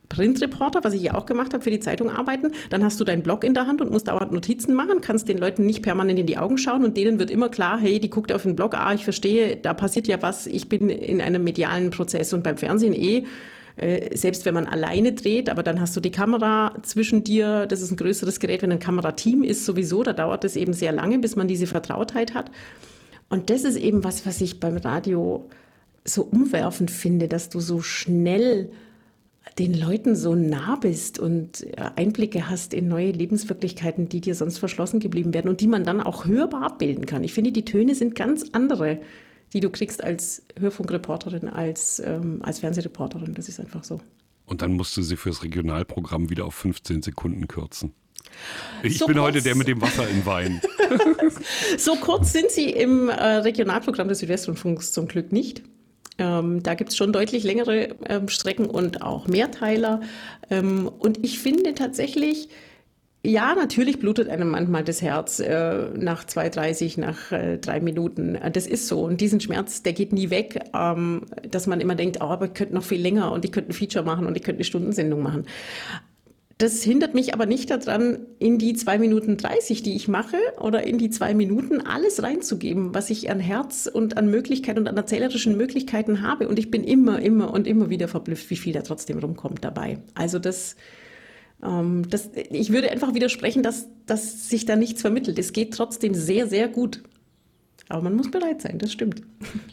Printreporter, 0.10 0.84
was 0.84 0.94
ich 0.94 1.04
ja 1.04 1.14
auch 1.14 1.26
gemacht 1.26 1.54
habe, 1.54 1.64
für 1.64 1.70
die 1.70 1.80
Zeitung 1.80 2.10
arbeiten, 2.10 2.52
dann 2.72 2.84
hast 2.84 3.00
du 3.00 3.04
deinen 3.04 3.22
Blog 3.22 3.44
in 3.44 3.54
der 3.54 3.68
Hand 3.68 3.80
und 3.80 3.92
musst 3.92 4.08
dauernd 4.08 4.32
Notizen 4.32 4.74
machen, 4.74 5.02
kannst 5.02 5.30
den 5.30 5.38
Leuten 5.38 5.66
nicht 5.66 5.84
permanent 5.84 6.20
in 6.20 6.26
die 6.26 6.38
Augen 6.38 6.58
schauen 6.58 6.84
und 6.84 6.98
denen 6.98 7.20
wird 7.20 7.30
immer 7.30 7.50
klar, 7.50 7.80
hey, 7.80 8.00
die 8.00 8.10
guckt 8.10 8.32
auf 8.32 8.44
den 8.44 8.56
Blog, 8.56 8.74
ah, 8.74 8.94
ich 8.94 9.04
verstehe, 9.04 9.56
da 9.56 9.74
passiert 9.74 10.08
ja 10.08 10.22
was, 10.22 10.48
ich 10.48 10.68
bin 10.68 10.90
in 10.90 11.22
einem 11.22 11.44
medialen 11.44 11.92
Prozess 11.92 12.34
und 12.34 12.44
beim 12.44 12.58
Fernsehen 12.58 12.94
eh 12.94 13.26
äh, 13.78 14.16
selbst 14.18 14.44
wenn 14.46 14.54
man 14.54 14.66
alleine 14.66 15.14
dreht, 15.14 15.50
aber 15.50 15.64
dann 15.64 15.80
hast 15.80 15.96
du 15.96 16.02
die 16.02 16.12
Kamera 16.12 16.74
zwischen 16.82 17.24
dir, 17.24 17.66
das 17.66 17.82
ist 17.82 17.92
ein 17.92 17.98
größeres 17.98 18.40
Gerät, 18.40 18.62
wenn 18.62 18.72
ein 18.74 18.80
Kamerateam 18.80 19.44
ist 19.44 19.66
sowieso, 19.66 20.04
da 20.04 20.12
dauert 20.12 20.44
es 20.44 20.58
eben 20.58 20.74
sehr 20.74 20.92
lange, 20.92 21.20
bis 21.20 21.38
man 21.38 21.48
diese 21.48 21.66
Vertrautheit 21.66 22.34
hat. 22.34 22.52
Und 23.30 23.50
das 23.50 23.64
ist 23.64 23.78
eben 23.78 24.04
was, 24.04 24.26
was 24.26 24.42
ich 24.42 24.60
beim 24.60 24.78
Radio 24.78 25.50
so 26.04 26.24
umwerfend 26.24 26.92
finde, 26.92 27.28
dass 27.28 27.50
du 27.50 27.60
so 27.60 27.82
schnell 27.82 28.72
den 29.58 29.74
Leuten 29.74 30.16
so 30.16 30.36
nah 30.36 30.76
bist 30.76 31.20
und 31.20 31.64
äh, 31.78 31.90
Einblicke 31.96 32.50
hast 32.50 32.74
in 32.74 32.88
neue 32.88 33.12
Lebenswirklichkeiten, 33.12 34.10
die 34.10 34.22
dir 34.22 34.36
sonst 34.36 34.58
verschlossen 34.58 35.00
geblieben 35.00 35.34
werden 35.34 35.50
und 35.50 35.62
die 35.62 35.68
man 35.68 35.84
dann 35.84 36.02
auch 36.02 36.26
hörbar 36.26 36.64
abbilden 36.64 37.06
kann. 37.06 37.24
Ich 37.24 37.34
finde, 37.34 37.52
die 37.52 37.66
Töne 37.66 37.96
sind 37.96 38.16
ganz 38.16 38.46
andere, 38.52 39.00
die 39.54 39.60
du 39.60 39.70
kriegst 39.70 40.04
als 40.04 40.44
Hörfunkreporterin, 40.60 41.48
als, 41.48 42.02
ähm, 42.06 42.40
als 42.44 42.60
Fernsehreporterin. 42.60 43.34
Das 43.34 43.50
ist 43.50 43.60
einfach 43.60 43.84
so. 43.84 44.00
Und 44.46 44.62
dann 44.62 44.74
musst 44.74 44.96
du 44.98 45.02
sie 45.02 45.16
fürs 45.16 45.44
Regionalprogramm 45.44 46.30
wieder 46.30 46.46
auf 46.46 46.56
15 46.56 47.02
Sekunden 47.02 47.48
kürzen. 47.48 47.94
Ich 48.84 48.98
so 48.98 49.08
bin 49.08 49.18
kurz. 49.18 49.28
heute 49.28 49.42
der 49.42 49.56
mit 49.56 49.68
dem 49.68 49.82
Wasser 49.82 50.08
im 50.08 50.26
Wein. 50.26 50.62
so 51.78 51.96
kurz 51.96 52.32
sind 52.32 52.50
sie 52.52 52.70
im 52.70 53.10
äh, 53.10 53.14
Regionalprogramm 53.14 54.08
des 54.08 54.20
Südwestrundfunks 54.20 54.92
zum 54.92 55.08
Glück 55.08 55.32
nicht. 55.32 55.64
Ähm, 56.18 56.62
da 56.64 56.76
gibt 56.76 56.92
es 56.92 56.98
schon 56.98 57.14
deutlich 57.14 57.44
längere 57.44 57.96
ähm, 58.08 58.28
Strecken 58.28 58.66
und 58.66 59.02
auch 59.02 59.28
Mehrteiler. 59.28 60.02
Ähm, 60.50 60.88
und 60.88 61.24
ich 61.24 61.40
finde 61.40 61.74
tatsächlich, 61.74 62.50
ja, 63.24 63.54
natürlich 63.54 64.00
blutet 64.00 64.30
einem 64.30 64.50
manchmal 64.50 64.84
das 64.84 65.02
Herz 65.02 65.40
äh, 65.40 65.90
nach 65.98 66.24
2,30, 66.26 67.00
nach 67.00 67.32
äh, 67.32 67.58
drei 67.58 67.82
Minuten. 67.82 68.38
Das 68.54 68.66
ist 68.66 68.88
so. 68.88 69.02
Und 69.02 69.20
diesen 69.20 69.42
Schmerz, 69.42 69.84
der 69.84 69.94
geht 69.94 70.14
nie 70.14 70.30
weg, 70.30 70.62
ähm, 70.74 71.26
dass 71.50 71.68
man 71.68 71.82
immer 71.82 71.96
denkt, 71.96 72.18
oh, 72.22 72.26
aber 72.26 72.46
ich 72.46 72.54
könnte 72.54 72.74
noch 72.74 72.84
viel 72.84 73.02
länger 73.02 73.32
und 73.32 73.44
ich 73.44 73.52
könnte 73.52 73.72
ein 73.72 73.74
Feature 73.74 74.06
machen 74.06 74.26
und 74.26 74.38
ich 74.38 74.44
könnte 74.44 74.60
eine 74.60 74.66
Stundensendung 74.66 75.22
machen. 75.22 75.46
Das 76.60 76.84
hindert 76.84 77.14
mich 77.14 77.34
aber 77.34 77.46
nicht 77.46 77.70
daran, 77.70 78.28
in 78.38 78.58
die 78.58 78.74
zwei 78.74 78.98
Minuten 78.98 79.38
30, 79.38 79.82
die 79.82 79.96
ich 79.96 80.10
mache, 80.10 80.36
oder 80.60 80.84
in 80.84 80.98
die 80.98 81.10
zwei 81.10 81.34
Minuten 81.34 81.80
alles 81.80 82.22
reinzugeben, 82.22 82.94
was 82.94 83.10
ich 83.10 83.30
an 83.30 83.40
Herz 83.40 83.90
und 83.92 84.18
an 84.18 84.30
Möglichkeiten 84.30 84.80
und 84.80 84.90
an 84.90 84.98
erzählerischen 84.98 85.56
Möglichkeiten 85.56 86.22
habe. 86.22 86.50
Und 86.50 86.60
ich 86.60 86.70
bin 86.70 86.84
immer, 86.84 87.22
immer 87.22 87.54
und 87.54 87.66
immer 87.66 87.90
wieder 87.90 88.10
verblüfft, 88.10 88.50
wie 88.50 88.58
viel 88.58 88.74
da 88.74 88.82
trotzdem 88.82 89.20
rumkommt 89.20 89.64
dabei. 89.64 90.00
Also 90.16 90.38
das, 90.38 90.76
ähm, 91.64 92.04
das 92.10 92.30
ich 92.50 92.74
würde 92.74 92.92
einfach 92.92 93.14
widersprechen, 93.14 93.64
dass, 93.64 93.88
dass 94.06 94.50
sich 94.50 94.66
da 94.66 94.76
nichts 94.76 95.00
vermittelt. 95.00 95.40
Es 95.40 95.54
geht 95.54 95.74
trotzdem 95.74 96.14
sehr, 96.14 96.46
sehr 96.46 96.68
gut. 96.68 97.04
Aber 97.92 98.04
man 98.04 98.16
muss 98.16 98.30
bereit 98.30 98.62
sein, 98.62 98.78
das 98.78 98.92
stimmt. 98.92 99.24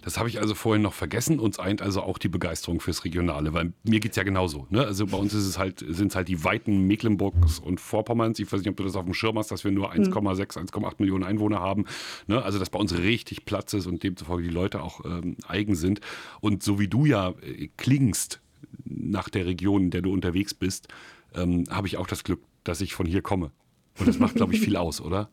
Das 0.02 0.18
habe 0.18 0.30
ich 0.30 0.40
also 0.40 0.54
vorhin 0.54 0.80
noch 0.80 0.94
vergessen. 0.94 1.38
Uns 1.38 1.58
eint 1.58 1.82
also 1.82 2.00
auch 2.00 2.16
die 2.16 2.30
Begeisterung 2.30 2.80
fürs 2.80 3.04
Regionale, 3.04 3.52
weil 3.52 3.74
mir 3.84 4.00
geht 4.00 4.12
es 4.12 4.16
ja 4.16 4.22
genauso. 4.22 4.66
Ne? 4.70 4.86
Also 4.86 5.06
bei 5.06 5.18
uns 5.18 5.34
ist 5.34 5.44
es 5.44 5.58
halt, 5.58 5.84
sind 5.86 6.08
es 6.08 6.16
halt 6.16 6.28
die 6.28 6.42
Weiten 6.42 6.86
Mecklenburgs 6.86 7.58
und 7.58 7.78
Vorpommerns. 7.78 8.38
Ich 8.38 8.50
weiß 8.50 8.60
nicht, 8.60 8.70
ob 8.70 8.76
du 8.78 8.84
das 8.84 8.96
auf 8.96 9.04
dem 9.04 9.12
Schirm 9.12 9.38
hast, 9.38 9.50
dass 9.50 9.64
wir 9.64 9.70
nur 9.70 9.92
1,6, 9.92 10.56
1,8 10.56 10.94
Millionen 10.98 11.24
Einwohner 11.24 11.60
haben. 11.60 11.84
Ne? 12.26 12.42
Also 12.42 12.58
dass 12.58 12.70
bei 12.70 12.78
uns 12.78 12.96
richtig 12.96 13.44
Platz 13.44 13.74
ist 13.74 13.86
und 13.86 14.02
demzufolge 14.02 14.44
die 14.44 14.54
Leute 14.54 14.82
auch 14.82 15.04
ähm, 15.04 15.36
eigen 15.46 15.74
sind. 15.74 16.00
Und 16.40 16.62
so 16.62 16.80
wie 16.80 16.88
du 16.88 17.04
ja 17.04 17.34
äh, 17.42 17.68
klingst 17.76 18.40
nach 18.84 19.28
der 19.28 19.44
Region, 19.44 19.82
in 19.82 19.90
der 19.90 20.00
du 20.00 20.10
unterwegs 20.10 20.54
bist, 20.54 20.88
ähm, 21.34 21.64
habe 21.68 21.86
ich 21.86 21.98
auch 21.98 22.06
das 22.06 22.24
Glück, 22.24 22.40
dass 22.64 22.80
ich 22.80 22.94
von 22.94 23.04
hier 23.04 23.20
komme. 23.20 23.50
Und 23.98 24.08
das 24.08 24.18
macht, 24.18 24.36
glaube 24.36 24.54
ich, 24.54 24.60
viel 24.60 24.76
aus, 24.78 25.00
oder? 25.00 25.28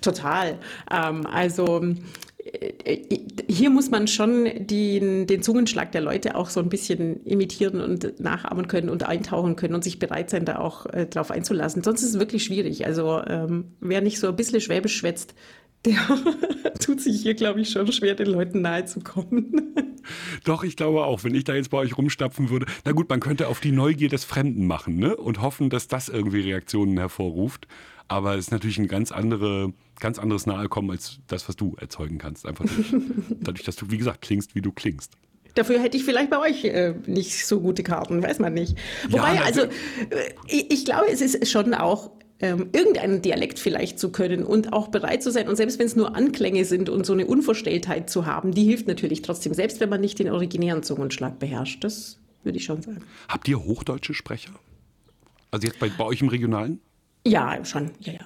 Total. 0.00 0.58
Ähm, 0.90 1.26
also 1.26 1.84
hier 3.48 3.70
muss 3.70 3.90
man 3.90 4.06
schon 4.06 4.48
den, 4.66 5.26
den 5.26 5.42
Zungenschlag 5.42 5.92
der 5.92 6.00
Leute 6.00 6.36
auch 6.36 6.50
so 6.50 6.60
ein 6.60 6.68
bisschen 6.68 7.24
imitieren 7.24 7.80
und 7.80 8.20
nachahmen 8.20 8.68
können 8.68 8.88
und 8.88 9.04
eintauchen 9.04 9.56
können 9.56 9.74
und 9.74 9.84
sich 9.84 9.98
bereit 9.98 10.30
sein, 10.30 10.44
da 10.44 10.58
auch 10.58 10.86
äh, 10.86 11.06
drauf 11.06 11.30
einzulassen. 11.30 11.82
Sonst 11.82 12.02
ist 12.02 12.10
es 12.10 12.18
wirklich 12.18 12.44
schwierig. 12.44 12.86
Also 12.86 13.22
ähm, 13.26 13.72
wer 13.80 14.00
nicht 14.00 14.18
so 14.18 14.28
ein 14.28 14.36
bisschen 14.36 14.60
Schwäbisch 14.60 14.96
schwätzt, 14.96 15.34
der 15.86 15.98
tut 16.80 17.00
sich 17.00 17.22
hier, 17.22 17.34
glaube 17.34 17.60
ich, 17.60 17.70
schon 17.70 17.90
schwer, 17.92 18.14
den 18.14 18.26
Leuten 18.26 18.60
nahe 18.60 18.84
zu 18.84 19.00
kommen. 19.00 19.74
Doch, 20.44 20.62
ich 20.64 20.76
glaube 20.76 21.04
auch, 21.04 21.24
wenn 21.24 21.34
ich 21.34 21.44
da 21.44 21.54
jetzt 21.54 21.70
bei 21.70 21.78
euch 21.78 21.96
rumstapfen 21.96 22.50
würde, 22.50 22.66
na 22.84 22.92
gut, 22.92 23.08
man 23.08 23.20
könnte 23.20 23.48
auf 23.48 23.60
die 23.60 23.72
Neugier 23.72 24.08
des 24.08 24.24
Fremden 24.24 24.66
machen 24.66 24.96
ne? 24.96 25.16
und 25.16 25.42
hoffen, 25.42 25.70
dass 25.70 25.88
das 25.88 26.08
irgendwie 26.08 26.40
Reaktionen 26.40 26.96
hervorruft. 26.98 27.66
Aber 28.08 28.34
es 28.34 28.46
ist 28.46 28.50
natürlich 28.52 28.78
ein 28.78 28.88
ganz, 28.88 29.10
andere, 29.12 29.72
ganz 29.98 30.18
anderes 30.18 30.46
Nahekommen 30.46 30.90
als 30.90 31.18
das, 31.26 31.48
was 31.48 31.56
du 31.56 31.76
erzeugen 31.80 32.18
kannst. 32.18 32.46
Einfach 32.46 32.64
durch, 32.64 32.94
dadurch, 33.40 33.64
dass 33.64 33.76
du, 33.76 33.90
wie 33.90 33.98
gesagt, 33.98 34.22
klingst, 34.22 34.54
wie 34.54 34.62
du 34.62 34.72
klingst. 34.72 35.12
Dafür 35.54 35.80
hätte 35.80 35.96
ich 35.96 36.04
vielleicht 36.04 36.30
bei 36.30 36.38
euch 36.38 36.64
äh, 36.64 36.94
nicht 37.06 37.46
so 37.46 37.60
gute 37.60 37.82
Karten, 37.82 38.22
weiß 38.22 38.38
man 38.38 38.52
nicht. 38.52 38.76
Wobei, 39.08 39.36
ja, 39.36 39.42
also, 39.42 39.62
äh, 39.62 39.70
ich, 40.48 40.70
ich 40.70 40.84
glaube, 40.84 41.10
es 41.10 41.20
ist 41.20 41.50
schon 41.50 41.72
auch 41.72 42.10
ähm, 42.40 42.68
irgendeinen 42.72 43.22
Dialekt 43.22 43.58
vielleicht 43.58 43.98
zu 43.98 44.12
können 44.12 44.44
und 44.44 44.72
auch 44.72 44.88
bereit 44.88 45.22
zu 45.22 45.30
sein. 45.30 45.48
Und 45.48 45.56
selbst 45.56 45.78
wenn 45.78 45.86
es 45.86 45.96
nur 45.96 46.14
Anklänge 46.14 46.64
sind 46.64 46.90
und 46.90 47.06
so 47.06 47.14
eine 47.14 47.26
Unverstelltheit 47.26 48.10
zu 48.10 48.26
haben, 48.26 48.52
die 48.52 48.64
hilft 48.64 48.86
natürlich 48.86 49.22
trotzdem, 49.22 49.54
selbst 49.54 49.80
wenn 49.80 49.88
man 49.88 50.00
nicht 50.00 50.18
den 50.18 50.30
originären 50.30 50.82
Zungenschlag 50.82 51.38
beherrscht. 51.38 51.82
Das 51.82 52.18
würde 52.44 52.58
ich 52.58 52.64
schon 52.64 52.82
sagen. 52.82 53.02
Habt 53.28 53.48
ihr 53.48 53.64
hochdeutsche 53.64 54.12
Sprecher? 54.12 54.52
Also 55.50 55.66
jetzt 55.66 55.78
bei, 55.78 55.88
bei 55.88 56.04
euch 56.04 56.20
im 56.20 56.28
Regionalen? 56.28 56.80
Ja, 57.26 57.64
schon, 57.64 57.90
ja, 58.00 58.14
ja. 58.14 58.20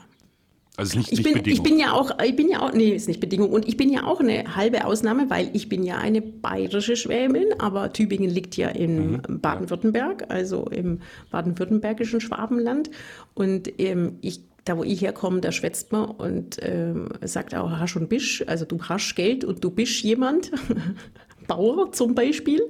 Also 0.76 0.96
nicht, 0.96 1.12
ich, 1.12 1.18
nicht 1.18 1.24
bin, 1.24 1.34
Bedingung. 1.34 1.56
ich 1.58 1.70
bin 1.70 1.78
ja 1.78 1.92
auch, 1.92 2.18
ich 2.24 2.36
bin 2.36 2.48
ja 2.48 2.60
auch, 2.60 2.72
nee, 2.72 2.94
ist 2.94 3.06
nicht 3.06 3.20
Bedingung. 3.20 3.50
Und 3.50 3.68
ich 3.68 3.76
bin 3.76 3.90
ja 3.90 4.04
auch 4.04 4.20
eine 4.20 4.56
halbe 4.56 4.86
Ausnahme, 4.86 5.28
weil 5.28 5.50
ich 5.52 5.68
bin 5.68 5.82
ja 5.82 5.98
eine 5.98 6.22
bayerische 6.22 6.96
Schwäbin, 6.96 7.48
aber 7.58 7.92
Tübingen 7.92 8.30
liegt 8.30 8.56
ja 8.56 8.68
in 8.68 9.12
mhm, 9.12 9.40
Baden-Württemberg, 9.40 10.26
also 10.30 10.64
im 10.70 11.00
baden-württembergischen 11.30 12.20
Schwabenland. 12.20 12.90
Und 13.34 13.78
ähm, 13.78 14.18
ich 14.22 14.42
da 14.64 14.76
wo 14.76 14.84
ich 14.84 15.00
herkomme, 15.00 15.40
da 15.40 15.52
schwätzt 15.52 15.90
man 15.90 16.10
und 16.10 16.58
ähm, 16.60 17.08
sagt 17.22 17.54
auch 17.54 17.70
hast 17.70 17.96
und 17.96 18.08
Bisch, 18.08 18.44
also 18.46 18.64
du 18.64 18.78
hast 18.82 19.16
Geld 19.16 19.44
und 19.44 19.64
du 19.64 19.70
bist 19.70 20.02
jemand. 20.02 20.50
Bauer 21.46 21.92
zum 21.92 22.14
Beispiel. 22.14 22.62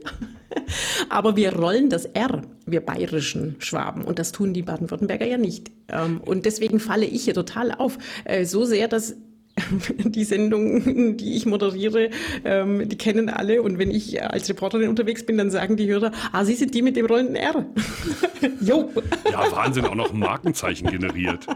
Aber 1.09 1.37
wir 1.37 1.55
rollen 1.55 1.91
das 1.91 2.05
R, 2.07 2.43
wir 2.67 2.81
bayerischen 2.81 3.57
Schwaben. 3.59 4.05
Und 4.05 4.19
das 4.19 4.33
tun 4.33 4.53
die 4.53 4.63
Baden-Württemberger 4.63 5.27
ja 5.27 5.39
nicht. 5.39 5.71
Ähm, 5.89 6.21
und 6.25 6.47
deswegen 6.47 6.81
falle 6.81 7.07
ich 7.07 7.25
hier 7.25 7.35
total 7.35 7.73
auf. 7.73 7.99
Äh, 8.25 8.45
so 8.45 8.65
sehr, 8.65 8.89
dass 8.89 9.17
die 9.99 10.25
Sendung, 10.25 11.17
die 11.17 11.37
ich 11.37 11.47
moderiere, 11.47 12.11
ähm, 12.45 12.89
die 12.89 12.99
kennen 12.99 13.29
alle. 13.29 13.63
Und 13.63 13.79
wenn 13.79 13.91
ich 13.91 14.23
als 14.23 14.49
Reporterin 14.49 14.89
unterwegs 14.89 15.25
bin, 15.25 15.39
dann 15.39 15.51
sagen 15.51 15.77
die 15.77 15.89
Hörer, 15.89 16.13
ah, 16.33 16.45
Sie 16.45 16.55
sind 16.55 16.75
die 16.75 16.83
mit 16.83 16.97
dem 16.97 17.07
rollenden 17.07 17.37
R. 17.37 17.67
jo. 18.61 18.91
Ja, 19.31 19.51
Wahnsinn, 19.53 19.85
auch 19.85 19.95
noch 19.95 20.13
ein 20.13 20.19
Markenzeichen 20.19 20.89
generiert. 20.91 21.47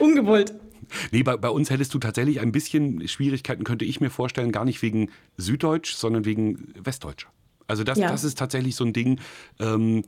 Ungewollt. 0.00 0.54
Nee, 1.12 1.22
bei, 1.22 1.36
bei 1.36 1.48
uns 1.48 1.70
hättest 1.70 1.94
du 1.94 1.98
tatsächlich 1.98 2.40
ein 2.40 2.52
bisschen 2.52 3.06
Schwierigkeiten, 3.08 3.64
könnte 3.64 3.84
ich 3.84 4.00
mir 4.00 4.10
vorstellen, 4.10 4.52
gar 4.52 4.64
nicht 4.64 4.82
wegen 4.82 5.10
Süddeutsch, 5.36 5.94
sondern 5.94 6.24
wegen 6.24 6.72
Westdeutsch. 6.82 7.26
Also 7.66 7.82
das, 7.82 7.98
ja. 7.98 8.08
das 8.08 8.24
ist 8.24 8.38
tatsächlich 8.38 8.76
so 8.76 8.84
ein 8.84 8.92
Ding. 8.92 9.20
Ähm, 9.58 10.02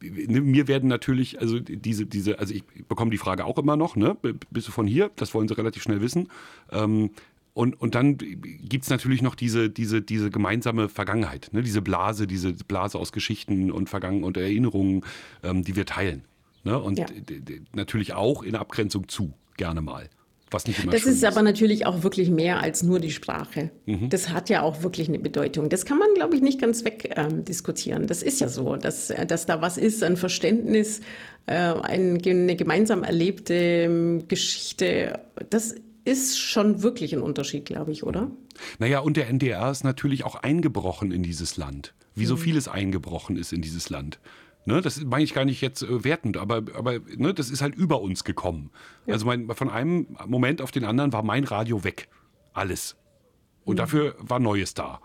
ne, 0.00 0.40
mir 0.40 0.68
werden 0.68 0.88
natürlich, 0.88 1.40
also 1.40 1.58
diese, 1.58 2.06
diese, 2.06 2.38
also 2.38 2.54
ich 2.54 2.64
bekomme 2.88 3.10
die 3.10 3.18
Frage 3.18 3.44
auch 3.44 3.58
immer 3.58 3.76
noch, 3.76 3.96
ne? 3.96 4.16
Bist 4.50 4.68
du 4.68 4.72
von 4.72 4.86
hier? 4.86 5.10
Das 5.16 5.34
wollen 5.34 5.48
sie 5.48 5.56
relativ 5.56 5.82
schnell 5.82 6.00
wissen. 6.00 6.28
Ähm, 6.70 7.10
und, 7.52 7.80
und 7.80 7.96
dann 7.96 8.16
gibt 8.16 8.84
es 8.84 8.90
natürlich 8.90 9.22
noch 9.22 9.34
diese, 9.34 9.70
diese, 9.70 10.02
diese 10.02 10.30
gemeinsame 10.30 10.88
Vergangenheit, 10.88 11.50
ne? 11.52 11.62
diese 11.62 11.82
Blase, 11.82 12.28
diese 12.28 12.52
Blase 12.52 12.96
aus 12.96 13.10
Geschichten 13.10 13.72
und 13.72 13.88
Vergangen 13.88 14.22
und 14.22 14.36
Erinnerungen, 14.36 15.04
ähm, 15.42 15.64
die 15.64 15.74
wir 15.74 15.84
teilen. 15.84 16.24
Ne? 16.62 16.78
Und 16.78 16.98
ja. 16.98 17.06
natürlich 17.74 18.12
auch 18.12 18.44
in 18.44 18.54
Abgrenzung 18.54 19.08
zu, 19.08 19.34
gerne 19.56 19.80
mal. 19.80 20.08
Was 20.50 20.66
nicht 20.66 20.82
immer 20.82 20.92
das 20.92 21.02
ist, 21.02 21.16
ist 21.16 21.24
aber 21.24 21.42
natürlich 21.42 21.86
auch 21.86 22.02
wirklich 22.02 22.28
mehr 22.30 22.60
als 22.60 22.82
nur 22.82 22.98
die 22.98 23.12
Sprache. 23.12 23.70
Mhm. 23.86 24.08
Das 24.08 24.30
hat 24.30 24.48
ja 24.48 24.62
auch 24.62 24.82
wirklich 24.82 25.08
eine 25.08 25.18
Bedeutung. 25.18 25.68
Das 25.68 25.84
kann 25.84 25.98
man, 25.98 26.08
glaube 26.14 26.34
ich, 26.34 26.42
nicht 26.42 26.60
ganz 26.60 26.84
wegdiskutieren. 26.84 28.02
Ähm, 28.02 28.08
das 28.08 28.22
ist 28.22 28.40
ja 28.40 28.48
so, 28.48 28.76
dass, 28.76 29.12
dass 29.28 29.46
da 29.46 29.62
was 29.62 29.78
ist, 29.78 30.02
ein 30.02 30.16
Verständnis, 30.16 31.00
äh, 31.46 31.54
eine 31.54 32.18
gemeinsam 32.56 33.04
erlebte 33.04 33.54
ähm, 33.54 34.28
Geschichte. 34.28 35.20
Das 35.50 35.74
ist 36.04 36.38
schon 36.38 36.82
wirklich 36.82 37.14
ein 37.14 37.22
Unterschied, 37.22 37.66
glaube 37.66 37.92
ich, 37.92 38.02
oder? 38.02 38.30
Naja, 38.78 39.00
und 39.00 39.16
der 39.16 39.28
NDR 39.28 39.70
ist 39.70 39.84
natürlich 39.84 40.24
auch 40.24 40.34
eingebrochen 40.34 41.12
in 41.12 41.22
dieses 41.22 41.56
Land, 41.56 41.94
wie 42.14 42.26
so 42.26 42.34
mhm. 42.34 42.40
vieles 42.40 42.68
eingebrochen 42.68 43.36
ist 43.36 43.52
in 43.52 43.62
dieses 43.62 43.90
Land. 43.90 44.18
Ne, 44.66 44.82
das 44.82 45.02
meine 45.02 45.24
ich 45.24 45.32
gar 45.32 45.44
nicht 45.44 45.60
jetzt 45.62 45.82
äh, 45.82 46.04
wertend, 46.04 46.36
aber, 46.36 46.56
aber 46.74 46.98
ne, 47.16 47.32
das 47.32 47.50
ist 47.50 47.62
halt 47.62 47.74
über 47.74 48.02
uns 48.02 48.24
gekommen. 48.24 48.70
Ja. 49.06 49.14
Also 49.14 49.26
mein, 49.26 49.48
von 49.54 49.70
einem 49.70 50.06
Moment 50.26 50.60
auf 50.60 50.70
den 50.70 50.84
anderen 50.84 51.12
war 51.12 51.22
mein 51.22 51.44
Radio 51.44 51.82
weg. 51.82 52.08
Alles. 52.52 52.96
Und 53.64 53.74
mhm. 53.74 53.78
dafür 53.78 54.16
war 54.18 54.38
Neues 54.38 54.74
da. 54.74 55.00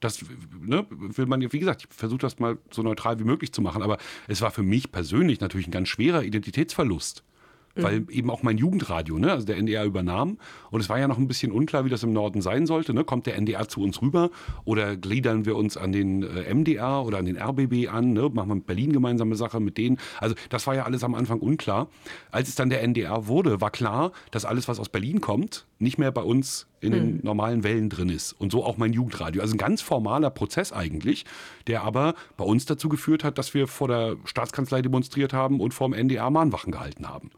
Das 0.00 0.24
ne, 0.60 0.86
will 0.88 1.26
man, 1.26 1.40
wie 1.52 1.58
gesagt, 1.58 1.86
ich 1.88 1.94
versuche 1.94 2.20
das 2.20 2.38
mal 2.38 2.58
so 2.70 2.82
neutral 2.82 3.18
wie 3.18 3.24
möglich 3.24 3.52
zu 3.52 3.60
machen, 3.60 3.82
aber 3.82 3.98
es 4.28 4.40
war 4.40 4.50
für 4.50 4.62
mich 4.62 4.92
persönlich 4.92 5.40
natürlich 5.40 5.68
ein 5.68 5.72
ganz 5.72 5.88
schwerer 5.88 6.22
Identitätsverlust 6.22 7.22
weil 7.76 8.00
mhm. 8.00 8.10
eben 8.10 8.30
auch 8.30 8.42
mein 8.42 8.58
Jugendradio, 8.58 9.18
ne, 9.18 9.32
also 9.32 9.46
der 9.46 9.56
NDR 9.56 9.84
übernahm. 9.84 10.38
Und 10.70 10.80
es 10.80 10.88
war 10.88 10.98
ja 10.98 11.08
noch 11.08 11.18
ein 11.18 11.28
bisschen 11.28 11.52
unklar, 11.52 11.84
wie 11.84 11.90
das 11.90 12.02
im 12.02 12.12
Norden 12.12 12.40
sein 12.40 12.66
sollte. 12.66 12.94
Ne? 12.94 13.04
Kommt 13.04 13.26
der 13.26 13.36
NDR 13.36 13.68
zu 13.68 13.82
uns 13.82 14.00
rüber 14.02 14.30
oder 14.64 14.96
gliedern 14.96 15.46
wir 15.46 15.56
uns 15.56 15.76
an 15.76 15.92
den 15.92 16.22
äh, 16.22 16.52
MDR 16.52 17.04
oder 17.04 17.18
an 17.18 17.26
den 17.26 17.36
RBB 17.36 17.88
an? 17.88 18.12
Ne? 18.12 18.30
Machen 18.32 18.48
wir 18.48 18.54
mit 18.56 18.66
Berlin 18.66 18.92
gemeinsame 18.92 19.36
Sache 19.36 19.60
mit 19.60 19.78
denen? 19.78 19.98
Also 20.20 20.34
das 20.48 20.66
war 20.66 20.74
ja 20.74 20.84
alles 20.84 21.04
am 21.04 21.14
Anfang 21.14 21.40
unklar. 21.40 21.88
Als 22.30 22.48
es 22.48 22.54
dann 22.54 22.70
der 22.70 22.82
NDR 22.82 23.26
wurde, 23.26 23.60
war 23.60 23.70
klar, 23.70 24.12
dass 24.30 24.44
alles, 24.44 24.68
was 24.68 24.80
aus 24.80 24.88
Berlin 24.88 25.20
kommt, 25.20 25.66
nicht 25.78 25.98
mehr 25.98 26.12
bei 26.12 26.22
uns 26.22 26.66
in 26.80 26.92
den 26.92 27.14
mhm. 27.16 27.20
normalen 27.22 27.64
Wellen 27.64 27.88
drin 27.88 28.08
ist. 28.08 28.32
Und 28.32 28.52
so 28.52 28.64
auch 28.64 28.76
mein 28.76 28.92
Jugendradio. 28.92 29.42
Also 29.42 29.54
ein 29.54 29.58
ganz 29.58 29.82
formaler 29.82 30.30
Prozess 30.30 30.72
eigentlich, 30.72 31.24
der 31.66 31.82
aber 31.82 32.14
bei 32.36 32.44
uns 32.44 32.66
dazu 32.66 32.88
geführt 32.88 33.24
hat, 33.24 33.38
dass 33.38 33.54
wir 33.54 33.66
vor 33.66 33.88
der 33.88 34.16
Staatskanzlei 34.24 34.82
demonstriert 34.82 35.32
haben 35.32 35.60
und 35.60 35.74
vor 35.74 35.88
dem 35.88 35.94
NDR 35.94 36.30
Mahnwachen 36.30 36.72
gehalten 36.72 37.08
haben. 37.08 37.30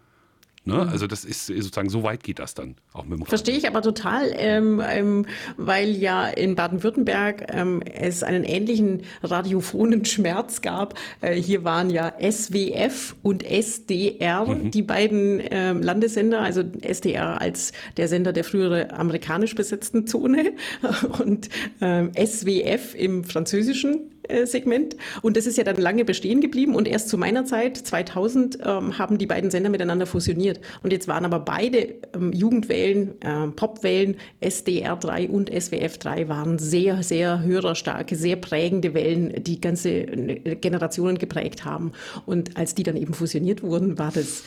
Ne? 0.68 0.86
Also 0.86 1.06
das 1.06 1.24
ist 1.24 1.46
sozusagen, 1.46 1.88
so 1.88 2.02
weit 2.02 2.22
geht 2.22 2.40
das 2.40 2.52
dann 2.52 2.76
auch 2.92 3.06
mit 3.06 3.18
dem. 3.18 3.24
Verstehe 3.24 3.56
ich 3.56 3.66
aber 3.66 3.80
total, 3.80 4.30
ähm, 4.36 4.82
ähm, 4.86 5.24
weil 5.56 5.96
ja 5.96 6.26
in 6.26 6.56
Baden-Württemberg 6.56 7.46
ähm, 7.48 7.80
es 7.82 8.22
einen 8.22 8.44
ähnlichen 8.44 9.04
radiophonen 9.22 10.04
Schmerz 10.04 10.60
gab. 10.60 10.98
Äh, 11.22 11.36
hier 11.36 11.64
waren 11.64 11.88
ja 11.88 12.12
SWF 12.20 13.16
und 13.22 13.50
SDR, 13.50 14.44
mhm. 14.44 14.70
die 14.70 14.82
beiden 14.82 15.40
ähm, 15.50 15.82
Landessender, 15.82 16.42
also 16.42 16.62
SDR 16.82 17.40
als 17.40 17.72
der 17.96 18.08
Sender 18.08 18.34
der 18.34 18.44
frühere 18.44 18.92
amerikanisch 18.92 19.54
besetzten 19.54 20.06
Zone 20.06 20.52
und 21.18 21.48
ähm, 21.80 22.12
SWF 22.14 22.94
im 22.94 23.24
französischen 23.24 23.94
äh, 23.94 24.17
Segment. 24.44 24.96
Und 25.22 25.36
das 25.36 25.46
ist 25.46 25.58
ja 25.58 25.64
dann 25.64 25.76
lange 25.76 26.04
bestehen 26.04 26.40
geblieben. 26.40 26.74
Und 26.74 26.88
erst 26.88 27.08
zu 27.08 27.18
meiner 27.18 27.44
Zeit, 27.44 27.76
2000, 27.76 28.58
ähm, 28.64 28.98
haben 28.98 29.18
die 29.18 29.26
beiden 29.26 29.50
Sender 29.50 29.70
miteinander 29.70 30.06
fusioniert. 30.06 30.60
Und 30.82 30.92
jetzt 30.92 31.08
waren 31.08 31.24
aber 31.24 31.40
beide 31.40 31.94
ähm, 32.14 32.32
Jugendwellen, 32.32 33.20
äh, 33.20 33.48
Popwellen, 33.48 34.16
SDR3 34.42 35.28
und 35.28 35.50
SWF3 35.50 36.28
waren 36.28 36.58
sehr, 36.58 37.02
sehr 37.02 37.42
hörerstarke, 37.42 38.16
sehr 38.16 38.36
prägende 38.36 38.94
Wellen, 38.94 39.42
die 39.42 39.60
ganze 39.60 39.90
äh, 39.90 40.56
Generationen 40.56 41.18
geprägt 41.18 41.64
haben. 41.64 41.92
Und 42.26 42.56
als 42.56 42.74
die 42.74 42.82
dann 42.82 42.96
eben 42.96 43.14
fusioniert 43.14 43.62
wurden, 43.62 43.98
war 43.98 44.12
das 44.12 44.44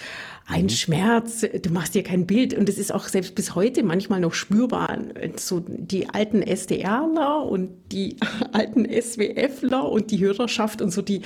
ein 0.52 0.66
mhm. 0.66 0.70
Schmerz, 0.70 1.42
du 1.42 1.70
machst 1.72 1.96
dir 1.96 2.04
kein 2.04 2.28
Bild 2.28 2.54
und 2.54 2.68
es 2.68 2.78
ist 2.78 2.94
auch 2.94 3.08
selbst 3.08 3.36
bis 3.36 3.56
heute 3.56 3.84
manchmal 3.84 4.20
noch 4.20 4.34
spürbar. 4.34 4.98
So 5.38 5.62
die 5.66 6.10
alten 6.10 6.42
SDRler 6.42 7.44
und 7.46 7.72
die 7.92 8.18
alten 8.52 8.86
SWFler 8.86 9.90
und 9.90 10.12
die 10.12 10.20
Hörerschaft 10.20 10.82
und 10.82 10.92
so 10.92 11.02
die, 11.02 11.22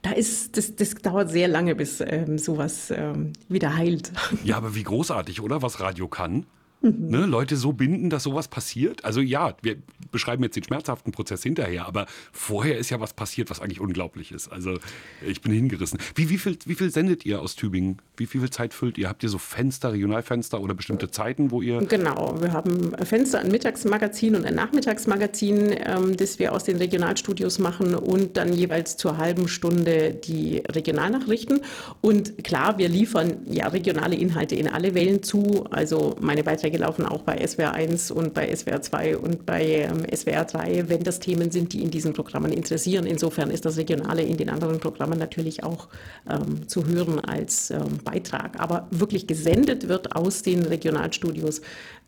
da 0.00 0.12
ist, 0.12 0.56
das, 0.56 0.74
das 0.74 0.94
dauert 0.94 1.30
sehr 1.30 1.48
lange, 1.48 1.74
bis 1.74 2.00
ähm, 2.00 2.38
sowas 2.38 2.90
ähm, 2.90 3.34
wieder 3.48 3.76
heilt. 3.76 4.10
Ja, 4.42 4.56
aber 4.56 4.74
wie 4.74 4.82
großartig, 4.82 5.42
oder? 5.42 5.62
Was 5.62 5.80
Radio 5.80 6.08
kann. 6.08 6.46
Mhm. 6.82 7.08
Ne, 7.08 7.26
Leute 7.26 7.56
so 7.56 7.72
binden, 7.72 8.10
dass 8.10 8.24
sowas 8.24 8.48
passiert. 8.48 9.04
Also 9.04 9.20
ja, 9.20 9.56
wir 9.62 9.76
beschreiben 10.10 10.42
jetzt 10.42 10.56
den 10.56 10.64
schmerzhaften 10.64 11.12
Prozess 11.12 11.42
hinterher, 11.42 11.86
aber 11.86 12.06
vorher 12.32 12.78
ist 12.78 12.90
ja 12.90 13.00
was 13.00 13.14
passiert, 13.14 13.50
was 13.50 13.60
eigentlich 13.60 13.80
unglaublich 13.80 14.32
ist. 14.32 14.48
Also 14.48 14.78
ich 15.26 15.40
bin 15.40 15.52
hingerissen. 15.52 15.98
Wie, 16.14 16.28
wie, 16.28 16.38
viel, 16.38 16.58
wie 16.66 16.74
viel 16.74 16.90
sendet 16.90 17.24
ihr 17.24 17.40
aus 17.40 17.54
Tübingen? 17.54 17.98
Wie, 18.16 18.24
wie 18.32 18.38
viel 18.38 18.50
Zeit 18.50 18.74
füllt 18.74 18.98
ihr? 18.98 19.08
Habt 19.08 19.22
ihr 19.22 19.28
so 19.28 19.38
Fenster, 19.38 19.92
Regionalfenster 19.92 20.60
oder 20.60 20.74
bestimmte 20.74 21.10
Zeiten, 21.10 21.50
wo 21.50 21.62
ihr... 21.62 21.78
Genau, 21.86 22.40
wir 22.40 22.52
haben 22.52 22.92
Fenster, 23.04 23.40
ein 23.40 23.48
Mittagsmagazin 23.48 24.34
und 24.34 24.44
ein 24.44 24.54
Nachmittagsmagazin, 24.54 25.74
ähm, 25.84 26.16
das 26.16 26.38
wir 26.38 26.52
aus 26.52 26.64
den 26.64 26.76
Regionalstudios 26.78 27.58
machen 27.58 27.94
und 27.94 28.36
dann 28.36 28.52
jeweils 28.52 28.96
zur 28.96 29.18
halben 29.18 29.46
Stunde 29.46 30.14
die 30.14 30.62
Regionalnachrichten. 30.68 31.60
Und 32.00 32.42
klar, 32.42 32.78
wir 32.78 32.88
liefern 32.88 33.38
ja 33.46 33.68
regionale 33.68 34.16
Inhalte 34.16 34.56
in 34.56 34.68
alle 34.68 34.94
Wellen 34.94 35.22
zu. 35.22 35.64
Also 35.70 36.16
meine 36.20 36.42
Beiträge 36.42 36.71
Beiträge 36.72 36.78
laufen 36.78 37.06
auch 37.06 37.22
bei 37.22 37.46
SWR 37.46 37.72
1 37.72 38.10
und 38.10 38.34
bei 38.34 38.54
SWR 38.54 38.80
2 38.80 39.16
und 39.16 39.46
bei 39.46 39.62
ähm, 39.62 40.04
SWR 40.14 40.44
3, 40.44 40.88
wenn 40.88 41.02
das 41.02 41.18
Themen 41.20 41.50
sind, 41.50 41.72
die 41.72 41.82
in 41.82 41.90
diesen 41.90 42.12
Programmen 42.12 42.52
interessieren. 42.52 43.06
Insofern 43.06 43.50
ist 43.50 43.64
das 43.64 43.76
Regionale 43.76 44.22
in 44.22 44.36
den 44.36 44.48
anderen 44.48 44.80
Programmen 44.80 45.18
natürlich 45.18 45.64
auch 45.64 45.88
ähm, 46.28 46.68
zu 46.68 46.86
hören 46.86 47.20
als 47.20 47.70
ähm, 47.70 47.98
Beitrag. 48.04 48.58
Aber 48.60 48.88
wirklich 48.90 49.26
gesendet 49.26 49.88
wird 49.88 50.16
aus 50.16 50.42
den 50.42 50.62
Regionalstudios, 50.62 51.60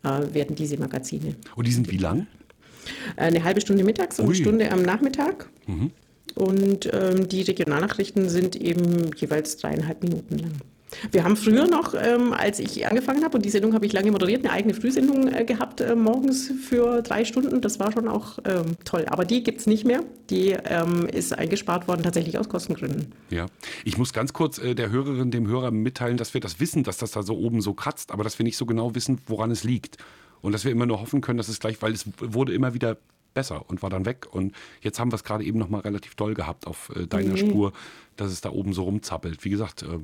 äh, 0.03 0.33
werden 0.33 0.55
diese 0.55 0.77
Magazine. 0.77 1.35
Und 1.55 1.67
die 1.67 1.71
sind 1.71 1.91
wie 1.91 1.97
lang? 1.97 2.27
Eine 3.17 3.43
halbe 3.43 3.61
Stunde 3.61 3.83
mittags 3.83 4.19
und 4.19 4.27
Ui. 4.27 4.33
eine 4.33 4.41
Stunde 4.43 4.71
am 4.71 4.81
Nachmittag. 4.81 5.49
Mhm. 5.67 5.91
Und 6.35 6.89
ähm, 6.91 7.29
die 7.29 7.43
Regionalnachrichten 7.43 8.29
sind 8.29 8.55
eben 8.55 9.11
jeweils 9.15 9.57
dreieinhalb 9.57 10.03
Minuten 10.03 10.37
lang. 10.39 10.51
Wir 11.11 11.23
haben 11.23 11.35
früher 11.35 11.67
noch, 11.67 11.93
ähm, 11.93 12.33
als 12.33 12.59
ich 12.59 12.87
angefangen 12.87 13.23
habe, 13.23 13.37
und 13.37 13.45
die 13.45 13.49
Sendung 13.49 13.73
habe 13.73 13.85
ich 13.85 13.93
lange 13.93 14.11
moderiert, 14.11 14.43
eine 14.43 14.53
eigene 14.53 14.73
Frühsendung 14.73 15.27
äh, 15.27 15.45
gehabt, 15.45 15.81
äh, 15.81 15.95
morgens 15.95 16.51
für 16.67 17.01
drei 17.01 17.25
Stunden. 17.25 17.61
Das 17.61 17.79
war 17.79 17.91
schon 17.91 18.07
auch 18.07 18.39
ähm, 18.45 18.75
toll. 18.83 19.05
Aber 19.07 19.25
die 19.25 19.43
gibt 19.43 19.59
es 19.59 19.67
nicht 19.67 19.85
mehr. 19.85 20.03
Die 20.29 20.51
ähm, 20.51 21.07
ist 21.07 21.37
eingespart 21.37 21.87
worden, 21.87 22.03
tatsächlich 22.03 22.37
aus 22.37 22.49
Kostengründen. 22.49 23.13
Ja, 23.29 23.47
ich 23.83 23.97
muss 23.97 24.13
ganz 24.13 24.33
kurz 24.33 24.57
äh, 24.57 24.75
der 24.75 24.89
Hörerin, 24.89 25.31
dem 25.31 25.47
Hörer 25.47 25.71
mitteilen, 25.71 26.17
dass 26.17 26.33
wir 26.33 26.41
das 26.41 26.59
wissen, 26.59 26.83
dass 26.83 26.97
das 26.97 27.11
da 27.11 27.23
so 27.23 27.37
oben 27.37 27.61
so 27.61 27.73
kratzt, 27.73 28.11
aber 28.11 28.23
dass 28.23 28.39
wir 28.39 28.43
nicht 28.43 28.57
so 28.57 28.65
genau 28.65 28.95
wissen, 28.95 29.21
woran 29.27 29.51
es 29.51 29.63
liegt. 29.63 29.97
Und 30.41 30.51
dass 30.51 30.63
wir 30.63 30.71
immer 30.71 30.85
nur 30.85 31.01
hoffen 31.01 31.21
können, 31.21 31.37
dass 31.37 31.47
es 31.47 31.59
gleich, 31.59 31.81
weil 31.81 31.93
es 31.93 32.05
wurde 32.19 32.53
immer 32.53 32.73
wieder 32.73 32.97
besser 33.35 33.69
und 33.69 33.83
war 33.83 33.91
dann 33.91 34.05
weg. 34.05 34.25
Und 34.31 34.55
jetzt 34.81 34.99
haben 34.99 35.11
wir 35.11 35.15
es 35.15 35.23
gerade 35.23 35.43
eben 35.43 35.59
noch 35.59 35.69
mal 35.69 35.81
relativ 35.81 36.15
doll 36.15 36.33
gehabt 36.33 36.65
auf 36.65 36.91
äh, 36.95 37.05
deiner 37.05 37.31
mhm. 37.31 37.37
Spur, 37.37 37.73
dass 38.15 38.31
es 38.31 38.41
da 38.41 38.49
oben 38.49 38.73
so 38.73 38.83
rumzappelt. 38.83 39.45
Wie 39.45 39.51
gesagt, 39.51 39.83
äh, 39.83 39.99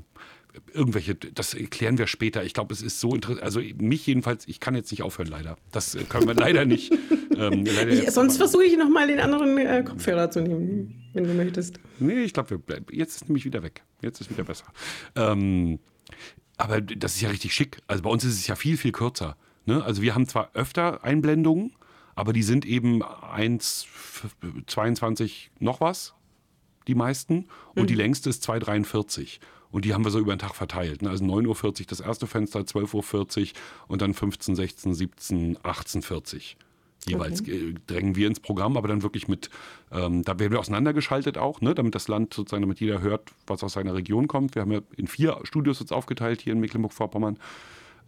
irgendwelche, 0.73 1.15
das 1.15 1.55
klären 1.69 1.97
wir 1.97 2.07
später. 2.07 2.43
Ich 2.43 2.53
glaube, 2.53 2.73
es 2.73 2.81
ist 2.81 2.99
so 2.99 3.13
interessant. 3.13 3.43
Also 3.43 3.61
mich 3.77 4.05
jedenfalls, 4.05 4.47
ich 4.47 4.59
kann 4.59 4.75
jetzt 4.75 4.91
nicht 4.91 5.03
aufhören, 5.03 5.27
leider. 5.27 5.57
Das 5.71 5.97
können 6.09 6.27
wir 6.27 6.35
leider 6.35 6.65
nicht. 6.65 6.93
Ähm, 7.31 7.65
leider 7.65 7.91
ich, 7.91 8.11
sonst 8.11 8.35
versuche 8.35 8.65
ich 8.65 8.77
nochmal 8.77 9.07
den 9.07 9.21
anderen 9.21 9.57
äh, 9.57 9.83
Kopfhörer 9.87 10.29
zu 10.29 10.41
nehmen, 10.41 11.01
wenn 11.13 11.23
du 11.23 11.33
möchtest. 11.33 11.79
Nee, 11.97 12.23
ich 12.23 12.33
glaube, 12.33 12.61
jetzt 12.91 13.15
ist 13.15 13.29
nämlich 13.29 13.45
wieder 13.45 13.63
weg. 13.63 13.83
Jetzt 14.01 14.19
ist 14.19 14.29
wieder 14.29 14.43
besser. 14.43 14.65
Ähm, 15.15 15.79
aber 16.57 16.81
das 16.81 17.15
ist 17.15 17.21
ja 17.21 17.29
richtig 17.29 17.53
schick. 17.53 17.77
Also 17.87 18.03
bei 18.03 18.09
uns 18.09 18.25
ist 18.25 18.33
es 18.33 18.47
ja 18.47 18.55
viel, 18.55 18.75
viel 18.75 18.91
kürzer. 18.91 19.37
Ne? 19.65 19.83
Also 19.83 20.01
wir 20.01 20.13
haben 20.13 20.27
zwar 20.27 20.51
öfter 20.53 21.03
Einblendungen, 21.05 21.73
aber 22.15 22.33
die 22.33 22.43
sind 22.43 22.65
eben 22.65 23.01
1, 23.01 23.87
22 24.67 25.51
noch 25.59 25.81
was, 25.81 26.13
die 26.87 26.95
meisten. 26.95 27.47
Und 27.75 27.83
mhm. 27.83 27.87
die 27.87 27.95
längste 27.95 28.29
ist 28.29 28.47
2,43. 28.47 29.39
Und 29.71 29.85
die 29.85 29.93
haben 29.93 30.03
wir 30.03 30.11
so 30.11 30.19
über 30.19 30.35
den 30.35 30.39
Tag 30.39 30.55
verteilt. 30.55 31.01
Ne? 31.01 31.09
Also 31.09 31.23
9.40 31.23 31.65
Uhr 31.65 31.85
das 31.87 31.99
erste 31.99 32.27
Fenster, 32.27 32.59
12.40 32.59 33.41
Uhr 33.41 33.47
und 33.87 34.01
dann 34.01 34.13
15, 34.13 34.55
16, 34.55 34.93
17, 34.93 35.57
18.40 35.59 36.55
Jeweils 37.07 37.41
okay. 37.41 37.69
Äh, 37.69 37.73
drängen 37.87 38.15
wir 38.15 38.27
ins 38.27 38.39
Programm, 38.39 38.77
aber 38.77 38.87
dann 38.87 39.01
wirklich 39.01 39.27
mit, 39.27 39.49
ähm, 39.91 40.23
da 40.23 40.37
werden 40.37 40.51
wir 40.51 40.59
auseinandergeschaltet 40.59 41.37
auch, 41.37 41.59
ne, 41.61 41.73
damit 41.73 41.95
das 41.95 42.07
Land 42.07 42.33
sozusagen, 42.33 42.61
damit 42.61 42.79
jeder 42.79 43.01
hört, 43.01 43.31
was 43.47 43.63
aus 43.63 43.73
seiner 43.73 43.95
Region 43.95 44.27
kommt. 44.27 44.53
Wir 44.53 44.61
haben 44.61 44.71
ja 44.71 44.81
in 44.97 45.07
vier 45.07 45.39
Studios 45.43 45.79
jetzt 45.79 45.93
aufgeteilt 45.93 46.41
hier 46.41 46.53
in 46.53 46.59
Mecklenburg-Vorpommern. 46.59 47.39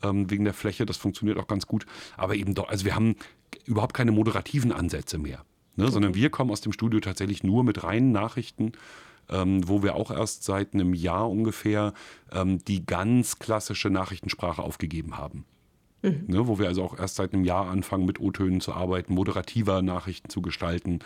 ähm, 0.04 0.30
wegen 0.30 0.44
der 0.44 0.54
Fläche. 0.54 0.86
Das 0.86 0.98
funktioniert 0.98 1.38
auch 1.40 1.48
ganz 1.48 1.66
gut. 1.66 1.86
Aber 2.18 2.36
eben 2.36 2.54
doch, 2.54 2.70
also 2.70 2.86
wir 2.86 2.96
haben 2.96 3.16
überhaupt 3.66 3.94
keine 3.94 4.12
moderativen 4.12 4.72
Ansätze 4.72 5.18
mehr. 5.18 5.46
Ne, 5.76 5.86
okay. 5.86 5.94
Sondern 5.94 6.14
wir 6.14 6.30
kommen 6.30 6.52
aus 6.52 6.62
dem 6.62 6.74
Studio 6.74 7.00
tatsächlich 7.00 7.44
nur 7.44 7.64
mit 7.64 7.84
reinen 7.84 8.12
Nachrichten, 8.12 8.74
ähm, 9.34 9.68
wo 9.68 9.84
wir 9.84 9.96
auch 9.96 10.12
erst 10.12 10.44
seit 10.44 10.74
einem 10.74 10.94
Jahr 10.94 11.30
ungefähr 11.30 11.94
ähm, 12.32 12.64
die 12.66 12.86
ganz 12.86 13.40
klassische 13.40 13.90
Nachrichtensprache 13.90 14.62
aufgegeben 14.62 15.18
haben. 15.18 15.46
Mhm. 16.04 16.26
Ne, 16.28 16.48
wo 16.48 16.60
wir 16.60 16.68
also 16.68 16.84
auch 16.84 17.00
erst 17.00 17.16
seit 17.16 17.34
einem 17.34 17.46
Jahr 17.46 17.70
anfangen, 17.70 18.06
mit 18.06 18.20
O-Tönen 18.20 18.62
zu 18.62 18.74
arbeiten, 18.74 19.14
moderativer 19.14 19.82
Nachrichten 19.82 20.30
zu 20.30 20.42
gestalten, 20.42 21.00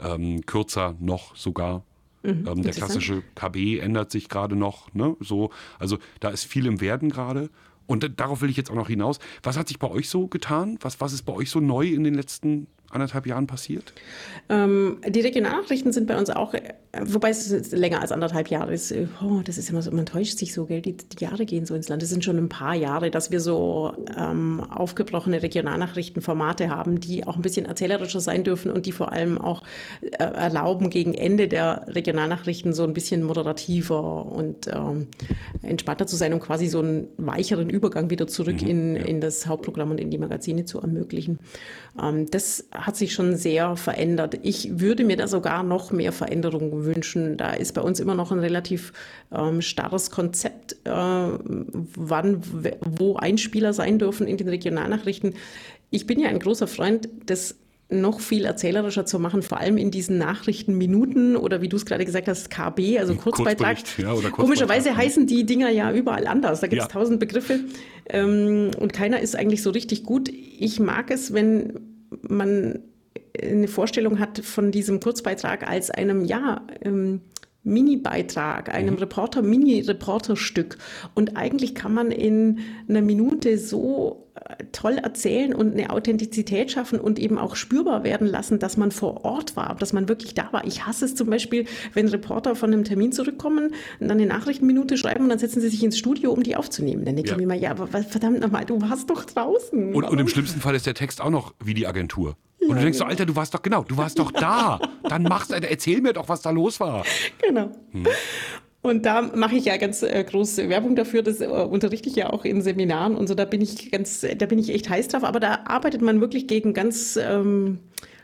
ähm, 0.00 0.46
kürzer 0.46 0.94
noch 1.00 1.36
sogar. 1.36 1.84
Mhm, 2.22 2.46
ähm, 2.48 2.62
der 2.62 2.72
klassische 2.72 3.22
KB 3.34 3.78
ändert 3.80 4.10
sich 4.10 4.28
gerade 4.28 4.56
noch. 4.56 4.94
Ne? 4.94 5.16
So, 5.20 5.50
also 5.78 5.98
da 6.20 6.30
ist 6.30 6.44
viel 6.44 6.66
im 6.66 6.80
Werden 6.80 7.10
gerade. 7.10 7.50
Und 7.86 8.18
darauf 8.18 8.40
will 8.40 8.48
ich 8.48 8.56
jetzt 8.56 8.70
auch 8.70 8.76
noch 8.76 8.88
hinaus. 8.88 9.18
Was 9.42 9.58
hat 9.58 9.68
sich 9.68 9.78
bei 9.78 9.90
euch 9.90 10.08
so 10.08 10.26
getan? 10.26 10.78
Was, 10.80 11.00
was 11.00 11.12
ist 11.12 11.24
bei 11.24 11.34
euch 11.34 11.50
so 11.50 11.60
neu 11.60 11.88
in 11.88 12.04
den 12.04 12.14
letzten 12.14 12.66
anderthalb 12.94 13.26
Jahren 13.26 13.46
passiert? 13.46 13.92
Ähm, 14.48 14.98
die 15.06 15.20
Regionalnachrichten 15.20 15.92
sind 15.92 16.06
bei 16.06 16.16
uns 16.16 16.30
auch, 16.30 16.54
äh, 16.54 16.74
wobei 17.02 17.30
es 17.30 17.72
länger 17.72 18.00
als 18.00 18.12
anderthalb 18.12 18.48
Jahre 18.48 18.72
ist. 18.72 18.92
Äh, 18.92 19.06
oh, 19.22 19.40
das 19.44 19.58
ist 19.58 19.70
immer 19.70 19.82
so, 19.82 19.90
man 19.90 20.06
täuscht 20.06 20.38
sich 20.38 20.52
so, 20.54 20.66
gell? 20.66 20.80
Die, 20.80 20.96
die 20.96 21.24
Jahre 21.24 21.46
gehen 21.46 21.66
so 21.66 21.74
ins 21.74 21.88
Land. 21.88 22.02
Es 22.02 22.10
sind 22.10 22.24
schon 22.24 22.38
ein 22.38 22.48
paar 22.48 22.74
Jahre, 22.74 23.10
dass 23.10 23.30
wir 23.30 23.40
so 23.40 23.94
ähm, 24.16 24.60
aufgebrochene 24.60 25.42
Regionalnachrichtenformate 25.42 26.68
haben, 26.70 27.00
die 27.00 27.26
auch 27.26 27.36
ein 27.36 27.42
bisschen 27.42 27.66
erzählerischer 27.66 28.20
sein 28.20 28.44
dürfen 28.44 28.70
und 28.70 28.86
die 28.86 28.92
vor 28.92 29.12
allem 29.12 29.38
auch 29.38 29.62
äh, 30.02 30.16
erlauben, 30.18 30.90
gegen 30.90 31.14
Ende 31.14 31.48
der 31.48 31.86
Regionalnachrichten 31.88 32.72
so 32.72 32.84
ein 32.84 32.92
bisschen 32.92 33.22
moderativer 33.22 34.26
und 34.26 34.68
ähm, 34.68 35.08
entspannter 35.62 36.06
zu 36.06 36.16
sein, 36.16 36.32
um 36.32 36.40
quasi 36.40 36.66
so 36.66 36.80
einen 36.80 37.08
weicheren 37.16 37.70
Übergang 37.70 38.10
wieder 38.10 38.26
zurück 38.26 38.62
mhm, 38.62 38.68
in, 38.68 38.96
ja. 38.96 39.02
in 39.02 39.20
das 39.20 39.46
Hauptprogramm 39.46 39.90
und 39.90 39.98
in 39.98 40.10
die 40.10 40.18
Magazine 40.18 40.64
zu 40.64 40.80
ermöglichen. 40.80 41.38
Ähm, 42.00 42.30
das 42.30 42.68
hat 42.84 42.96
sich 42.96 43.14
schon 43.14 43.36
sehr 43.36 43.76
verändert. 43.76 44.38
Ich 44.42 44.78
würde 44.78 45.04
mir 45.04 45.16
da 45.16 45.26
sogar 45.26 45.62
noch 45.62 45.90
mehr 45.90 46.12
Veränderungen 46.12 46.84
wünschen. 46.84 47.36
Da 47.36 47.52
ist 47.52 47.72
bei 47.72 47.80
uns 47.80 47.98
immer 47.98 48.14
noch 48.14 48.30
ein 48.30 48.40
relativ 48.40 48.92
ähm, 49.32 49.62
starres 49.62 50.10
Konzept, 50.10 50.76
äh, 50.84 50.90
wann, 50.90 52.42
wo 52.80 53.16
Einspieler 53.16 53.72
sein 53.72 53.98
dürfen 53.98 54.26
in 54.26 54.36
den 54.36 54.48
Regionalnachrichten. 54.48 55.34
Ich 55.90 56.06
bin 56.06 56.20
ja 56.20 56.28
ein 56.28 56.38
großer 56.38 56.66
Freund 56.66 57.08
des 57.28 57.56
noch 57.90 58.20
viel 58.20 58.44
erzählerischer 58.44 59.06
zu 59.06 59.18
machen, 59.18 59.42
vor 59.42 59.60
allem 59.60 59.76
in 59.76 59.90
diesen 59.90 60.18
Nachrichtenminuten 60.18 61.36
oder 61.36 61.60
wie 61.60 61.68
du 61.68 61.76
es 61.76 61.86
gerade 61.86 62.04
gesagt 62.04 62.28
hast, 62.28 62.50
KB, 62.50 62.98
also 62.98 63.14
Kurzbeitrag. 63.14 63.78
Ja, 63.98 64.08
Kurzbeitrag. 64.08 64.32
Komischerweise 64.32 64.96
heißen 64.96 65.26
die 65.26 65.44
Dinger 65.44 65.70
ja 65.70 65.92
überall 65.92 66.26
anders. 66.26 66.60
Da 66.60 66.66
gibt 66.66 66.82
es 66.82 66.88
ja. 66.88 66.92
tausend 66.92 67.20
Begriffe 67.20 67.60
ähm, 68.08 68.70
und 68.78 68.92
keiner 68.92 69.20
ist 69.20 69.36
eigentlich 69.36 69.62
so 69.62 69.70
richtig 69.70 70.02
gut. 70.02 70.28
Ich 70.30 70.80
mag 70.80 71.10
es, 71.10 71.32
wenn 71.32 71.93
man 72.22 72.80
eine 73.42 73.68
Vorstellung 73.68 74.18
hat 74.18 74.38
von 74.38 74.70
diesem 74.70 75.00
Kurzbeitrag 75.00 75.68
als 75.68 75.90
einem, 75.90 76.24
ja, 76.24 76.66
ähm, 76.82 77.20
Mini-Beitrag, 77.64 78.72
einem 78.72 78.94
mhm. 78.94 79.00
Reporter, 79.00 79.42
Mini-Reporterstück. 79.42 80.78
Und 81.14 81.36
eigentlich 81.36 81.74
kann 81.74 81.94
man 81.94 82.10
in 82.10 82.60
einer 82.88 83.00
Minute 83.00 83.58
so 83.58 84.28
äh, 84.34 84.64
toll 84.72 84.98
erzählen 84.98 85.54
und 85.54 85.72
eine 85.72 85.90
Authentizität 85.90 86.70
schaffen 86.70 87.00
und 87.00 87.18
eben 87.18 87.38
auch 87.38 87.56
spürbar 87.56 88.04
werden 88.04 88.26
lassen, 88.26 88.58
dass 88.58 88.76
man 88.76 88.90
vor 88.90 89.24
Ort 89.24 89.56
war, 89.56 89.76
dass 89.76 89.92
man 89.92 90.08
wirklich 90.08 90.34
da 90.34 90.52
war. 90.52 90.66
Ich 90.66 90.86
hasse 90.86 91.06
es 91.06 91.14
zum 91.14 91.30
Beispiel, 91.30 91.66
wenn 91.94 92.08
Reporter 92.08 92.54
von 92.54 92.72
einem 92.72 92.84
Termin 92.84 93.12
zurückkommen 93.12 93.68
und 94.00 94.08
dann 94.08 94.18
eine 94.18 94.26
Nachrichtenminute 94.26 94.96
schreiben 94.98 95.24
und 95.24 95.30
dann 95.30 95.38
setzen 95.38 95.60
sie 95.60 95.68
sich 95.68 95.82
ins 95.82 95.98
Studio, 95.98 96.32
um 96.32 96.42
die 96.42 96.56
aufzunehmen. 96.56 97.04
Dann 97.04 97.16
denke 97.16 97.30
ja. 97.30 97.36
ich 97.36 97.40
mir 97.40 97.46
mal, 97.46 97.58
ja, 97.58 97.70
aber 97.70 97.86
verdammt 97.86 98.40
nochmal, 98.40 98.64
du 98.66 98.80
warst 98.82 99.08
doch 99.08 99.24
draußen. 99.24 99.94
Und, 99.94 100.04
und 100.04 100.18
im 100.18 100.28
schlimmsten 100.28 100.60
Fall 100.60 100.74
ist 100.74 100.86
der 100.86 100.94
Text 100.94 101.20
auch 101.20 101.30
noch 101.30 101.54
wie 101.64 101.74
die 101.74 101.86
Agentur. 101.86 102.36
Und 102.68 102.76
du 102.76 102.82
denkst 102.82 102.98
so, 102.98 103.04
Alter, 103.04 103.26
du 103.26 103.36
warst 103.36 103.54
doch 103.54 103.62
genau, 103.62 103.82
du 103.82 103.96
warst 103.96 104.18
doch 104.18 104.30
da. 104.30 104.80
Dann 105.02 105.22
machst 105.22 105.50
du, 105.50 105.54
erzähl 105.54 106.00
mir 106.00 106.12
doch, 106.12 106.28
was 106.28 106.42
da 106.42 106.50
los 106.50 106.80
war. 106.80 107.04
Genau. 107.40 107.70
Hm. 107.92 108.06
Und 108.82 109.06
da 109.06 109.22
mache 109.22 109.56
ich 109.56 109.64
ja 109.64 109.78
ganz 109.78 110.02
äh, 110.02 110.22
große 110.22 110.68
Werbung 110.68 110.94
dafür. 110.94 111.22
Das 111.22 111.40
äh, 111.40 111.46
unterrichte 111.46 112.08
ich 112.10 112.16
ja 112.16 112.30
auch 112.30 112.44
in 112.44 112.60
Seminaren 112.60 113.16
und 113.16 113.26
so. 113.28 113.34
Da 113.34 113.46
bin 113.46 113.62
ich 113.62 113.90
ganz, 113.90 114.26
da 114.36 114.46
bin 114.46 114.58
ich 114.58 114.68
echt 114.68 114.90
heiß 114.90 115.08
drauf. 115.08 115.24
Aber 115.24 115.40
da 115.40 115.60
arbeitet 115.64 116.02
man 116.02 116.20
wirklich 116.20 116.46
gegen 116.46 116.74
ganz 116.74 117.16
ähm, 117.16 117.78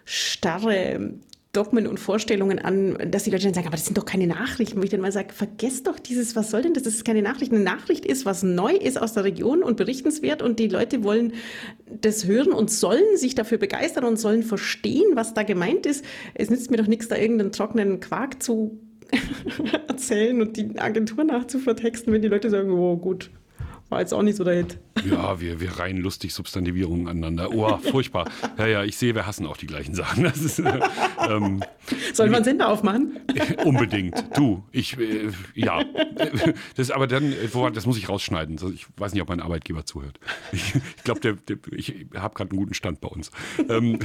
starre 0.05 1.15
Dogmen 1.53 1.89
und 1.89 1.99
Vorstellungen 1.99 2.61
an, 2.61 2.97
dass 3.11 3.25
die 3.25 3.31
Leute 3.31 3.45
dann 3.45 3.55
sagen, 3.55 3.67
aber 3.67 3.77
das 3.77 3.85
sind 3.85 3.99
doch 3.99 4.05
keine 4.05 4.29
Nachrichten, 4.29 4.79
wo 4.79 4.85
ich 4.85 4.91
dann 4.91 5.01
mal 5.01 5.11
sage, 5.11 5.35
vergesst 5.35 5.89
doch 5.89 5.99
dieses, 5.99 6.37
was 6.37 6.51
soll 6.51 6.63
denn 6.63 6.75
das? 6.75 6.85
Das 6.85 6.95
ist 6.95 7.05
keine 7.05 7.23
Nachricht. 7.23 7.53
Eine 7.53 7.65
Nachricht 7.65 8.05
ist, 8.05 8.25
was 8.25 8.45
neu 8.45 8.73
ist 8.73 9.01
aus 9.01 9.15
der 9.15 9.25
Region 9.25 9.65
und 9.65 9.77
berichtenswert 9.77 10.43
und 10.43 10.61
die 10.61 10.69
Leute 10.69 11.03
wollen 11.03 11.33
das 11.87 12.25
hören 12.25 12.53
und 12.53 12.71
sollen 12.71 13.17
sich 13.17 13.35
dafür 13.35 13.59
begeistern 13.59 14.05
und 14.05 14.17
sollen 14.17 14.45
verstehen, 14.45 15.17
was 15.17 15.35
da 15.35 15.43
gemeint 15.43 15.87
ist. 15.87 16.05
Es 16.35 16.51
nützt 16.51 16.71
mir 16.71 16.77
doch 16.77 16.87
nichts, 16.87 17.09
da 17.09 17.17
irgendeinen 17.17 17.51
trockenen 17.51 17.99
Quark 17.99 18.41
zu 18.43 18.79
erzählen 19.89 20.41
und 20.41 20.57
die 20.57 20.79
Agentur 20.79 21.25
nachzuvertexten, 21.25 22.13
wenn 22.13 22.23
die 22.23 22.29
Leute 22.29 22.49
sagen, 22.49 22.71
oh 22.71 22.97
gut, 22.97 23.31
war 23.91 24.01
jetzt 24.01 24.15
auch 24.15 24.23
nicht 24.23 24.37
so 24.37 24.45
der 24.45 24.55
Hit. 24.55 24.79
Ja, 25.05 25.41
wir, 25.41 25.61
wir 25.61 25.79
reihen 25.79 25.99
lustig 25.99 26.33
Substantivierungen 26.33 27.09
aneinander. 27.09 27.51
Oh, 27.53 27.77
furchtbar. 27.91 28.31
Ja, 28.57 28.67
ja, 28.67 28.85
ich 28.85 28.97
sehe, 28.97 29.15
wir 29.15 29.27
hassen 29.27 29.47
auch 29.47 29.57
die 29.57 29.67
gleichen 29.67 29.95
Sachen. 29.95 30.25
Das 30.25 30.39
ist, 30.39 30.61
äh, 30.61 30.81
ähm, 31.29 31.63
Sollen 32.13 32.31
wir 32.31 32.37
einen 32.37 32.45
Sender 32.45 32.69
aufmachen? 32.69 33.19
Unbedingt. 33.65 34.25
Du, 34.37 34.63
ich, 34.71 34.99
äh, 34.99 35.31
ja. 35.55 35.83
Das, 36.77 36.91
aber 36.91 37.07
dann, 37.07 37.33
äh, 37.33 37.49
das 37.75 37.87
muss 37.87 37.99
ich 37.99 38.09
rausschneiden. 38.09 38.59
Ich 38.75 38.87
weiß 38.97 39.13
nicht, 39.13 39.23
ob 39.23 39.29
mein 39.29 39.41
Arbeitgeber 39.41 39.85
zuhört. 39.85 40.21
Ich, 40.53 40.75
ich 40.75 41.03
glaube, 41.03 41.21
der, 41.21 41.33
der, 41.35 41.57
ich 41.73 42.07
habe 42.15 42.35
gerade 42.35 42.51
einen 42.51 42.59
guten 42.59 42.75
Stand 42.75 43.01
bei 43.01 43.09
uns. 43.09 43.31
Ähm, 43.69 43.99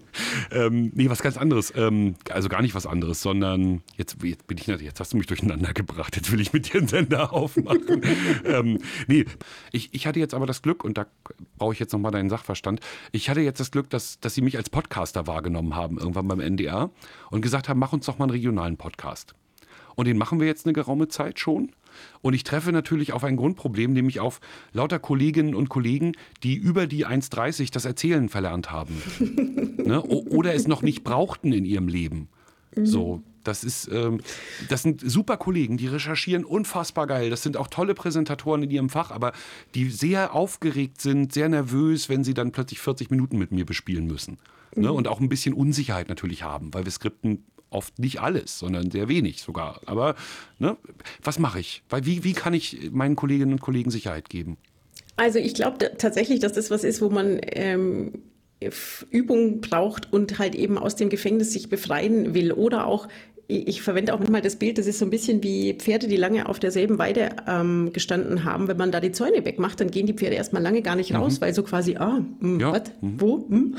ähm, 0.50 0.92
nee, 0.94 1.08
was 1.08 1.22
ganz 1.22 1.38
anderes. 1.38 1.72
Ähm, 1.76 2.16
also 2.28 2.48
gar 2.48 2.60
nicht 2.60 2.74
was 2.74 2.86
anderes, 2.86 3.22
sondern 3.22 3.82
jetzt, 3.96 4.22
jetzt 4.22 4.46
bin 4.46 4.58
ich, 4.58 4.66
jetzt 4.66 5.00
hast 5.00 5.14
du 5.14 5.16
mich 5.16 5.26
durcheinander 5.26 5.72
gebracht. 5.72 6.16
Jetzt 6.16 6.30
will 6.30 6.40
ich 6.40 6.52
mit 6.52 6.72
dir 6.72 6.80
einen 6.80 6.88
Sender 6.88 7.32
aufmachen. 7.32 8.02
ähm, 8.44 8.78
nee, 9.06 9.24
ich, 9.72 9.92
ich 9.92 10.06
hatte 10.06 10.18
jetzt 10.18 10.34
aber 10.34 10.46
das 10.46 10.62
Glück, 10.62 10.84
und 10.84 10.98
da 10.98 11.06
brauche 11.58 11.72
ich 11.72 11.78
jetzt 11.78 11.92
nochmal 11.92 12.12
deinen 12.12 12.30
Sachverstand, 12.30 12.80
ich 13.12 13.30
hatte 13.30 13.40
jetzt 13.40 13.60
das 13.60 13.70
Glück, 13.70 13.90
dass, 13.90 14.20
dass 14.20 14.34
sie 14.34 14.42
mich 14.42 14.56
als 14.56 14.70
Podcaster 14.70 15.26
wahrgenommen 15.26 15.74
haben, 15.74 15.98
irgendwann 15.98 16.28
beim 16.28 16.40
NDR, 16.40 16.90
und 17.30 17.42
gesagt 17.42 17.68
haben, 17.68 17.78
mach 17.78 17.92
uns 17.92 18.06
doch 18.06 18.18
mal 18.18 18.24
einen 18.24 18.32
regionalen 18.32 18.76
Podcast. 18.76 19.34
Und 19.96 20.06
den 20.06 20.18
machen 20.18 20.40
wir 20.40 20.46
jetzt 20.46 20.66
eine 20.66 20.72
geraume 20.72 21.08
Zeit 21.08 21.38
schon. 21.38 21.72
Und 22.22 22.34
ich 22.34 22.44
treffe 22.44 22.72
natürlich 22.72 23.12
auf 23.12 23.24
ein 23.24 23.36
Grundproblem, 23.36 23.92
nämlich 23.92 24.20
auf 24.20 24.40
lauter 24.72 24.98
Kolleginnen 24.98 25.54
und 25.54 25.68
Kollegen, 25.68 26.12
die 26.42 26.54
über 26.54 26.86
die 26.86 27.06
1,30 27.06 27.72
das 27.72 27.84
Erzählen 27.84 28.28
verlernt 28.28 28.70
haben. 28.70 29.02
ne? 29.84 30.00
Oder 30.02 30.54
es 30.54 30.68
noch 30.68 30.82
nicht 30.82 31.04
brauchten 31.04 31.52
in 31.52 31.64
ihrem 31.64 31.88
Leben. 31.88 32.28
So, 32.76 33.22
das 33.44 33.64
ist, 33.64 33.88
ähm, 33.92 34.20
das 34.68 34.82
sind 34.82 35.00
super 35.08 35.36
Kollegen, 35.36 35.76
die 35.76 35.86
recherchieren 35.86 36.44
unfassbar 36.44 37.06
geil. 37.06 37.30
Das 37.30 37.42
sind 37.42 37.56
auch 37.56 37.68
tolle 37.68 37.94
Präsentatoren 37.94 38.62
in 38.62 38.70
ihrem 38.70 38.90
Fach, 38.90 39.10
aber 39.10 39.32
die 39.74 39.90
sehr 39.90 40.34
aufgeregt 40.34 41.00
sind, 41.00 41.32
sehr 41.32 41.48
nervös, 41.48 42.08
wenn 42.08 42.24
sie 42.24 42.34
dann 42.34 42.52
plötzlich 42.52 42.80
40 42.80 43.10
Minuten 43.10 43.38
mit 43.38 43.52
mir 43.52 43.64
bespielen 43.64 44.06
müssen. 44.06 44.38
Ne? 44.74 44.80
Mhm. 44.80 44.82
Ne? 44.82 44.92
Und 44.92 45.08
auch 45.08 45.20
ein 45.20 45.28
bisschen 45.28 45.54
Unsicherheit 45.54 46.08
natürlich 46.08 46.42
haben, 46.42 46.72
weil 46.74 46.84
wir 46.84 46.92
skripten 46.92 47.44
oft 47.70 47.98
nicht 47.98 48.20
alles, 48.20 48.58
sondern 48.58 48.90
sehr 48.90 49.08
wenig 49.08 49.42
sogar. 49.42 49.80
Aber 49.86 50.16
ne, 50.58 50.76
was 51.22 51.38
mache 51.38 51.60
ich? 51.60 51.82
Weil 51.88 52.04
wie, 52.04 52.24
wie 52.24 52.32
kann 52.32 52.52
ich 52.52 52.90
meinen 52.90 53.16
Kolleginnen 53.16 53.52
und 53.52 53.60
Kollegen 53.60 53.90
Sicherheit 53.90 54.28
geben? 54.28 54.56
Also 55.16 55.38
ich 55.38 55.54
glaube 55.54 55.92
tatsächlich, 55.98 56.40
dass 56.40 56.52
das 56.52 56.70
was 56.70 56.82
ist, 56.82 57.00
wo 57.00 57.10
man 57.10 57.38
ähm, 57.42 58.12
Übung 59.10 59.60
braucht 59.60 60.12
und 60.12 60.38
halt 60.38 60.54
eben 60.54 60.76
aus 60.76 60.96
dem 60.96 61.08
Gefängnis 61.08 61.52
sich 61.52 61.68
befreien 61.68 62.34
will 62.34 62.52
oder 62.52 62.86
auch 62.86 63.08
ich 63.50 63.82
verwende 63.82 64.14
auch 64.14 64.18
manchmal 64.18 64.40
das 64.40 64.56
Bild, 64.56 64.78
das 64.78 64.86
ist 64.86 64.98
so 64.98 65.04
ein 65.04 65.10
bisschen 65.10 65.42
wie 65.42 65.74
Pferde, 65.74 66.06
die 66.06 66.16
lange 66.16 66.48
auf 66.48 66.58
derselben 66.58 66.98
Weide 66.98 67.30
ähm, 67.48 67.90
gestanden 67.92 68.44
haben. 68.44 68.68
Wenn 68.68 68.76
man 68.76 68.92
da 68.92 69.00
die 69.00 69.12
Zäune 69.12 69.44
wegmacht, 69.44 69.80
dann 69.80 69.90
gehen 69.90 70.06
die 70.06 70.14
Pferde 70.14 70.36
erstmal 70.36 70.62
lange 70.62 70.82
gar 70.82 70.96
nicht 70.96 71.14
raus, 71.14 71.38
mhm. 71.38 71.44
weil 71.44 71.54
so 71.54 71.62
quasi, 71.62 71.96
ah, 71.96 72.20
mh, 72.20 72.26
hm, 72.40 72.60
ja. 72.60 72.72
was, 72.72 72.82
mhm. 73.00 73.20
wo, 73.20 73.46
hm? 73.48 73.76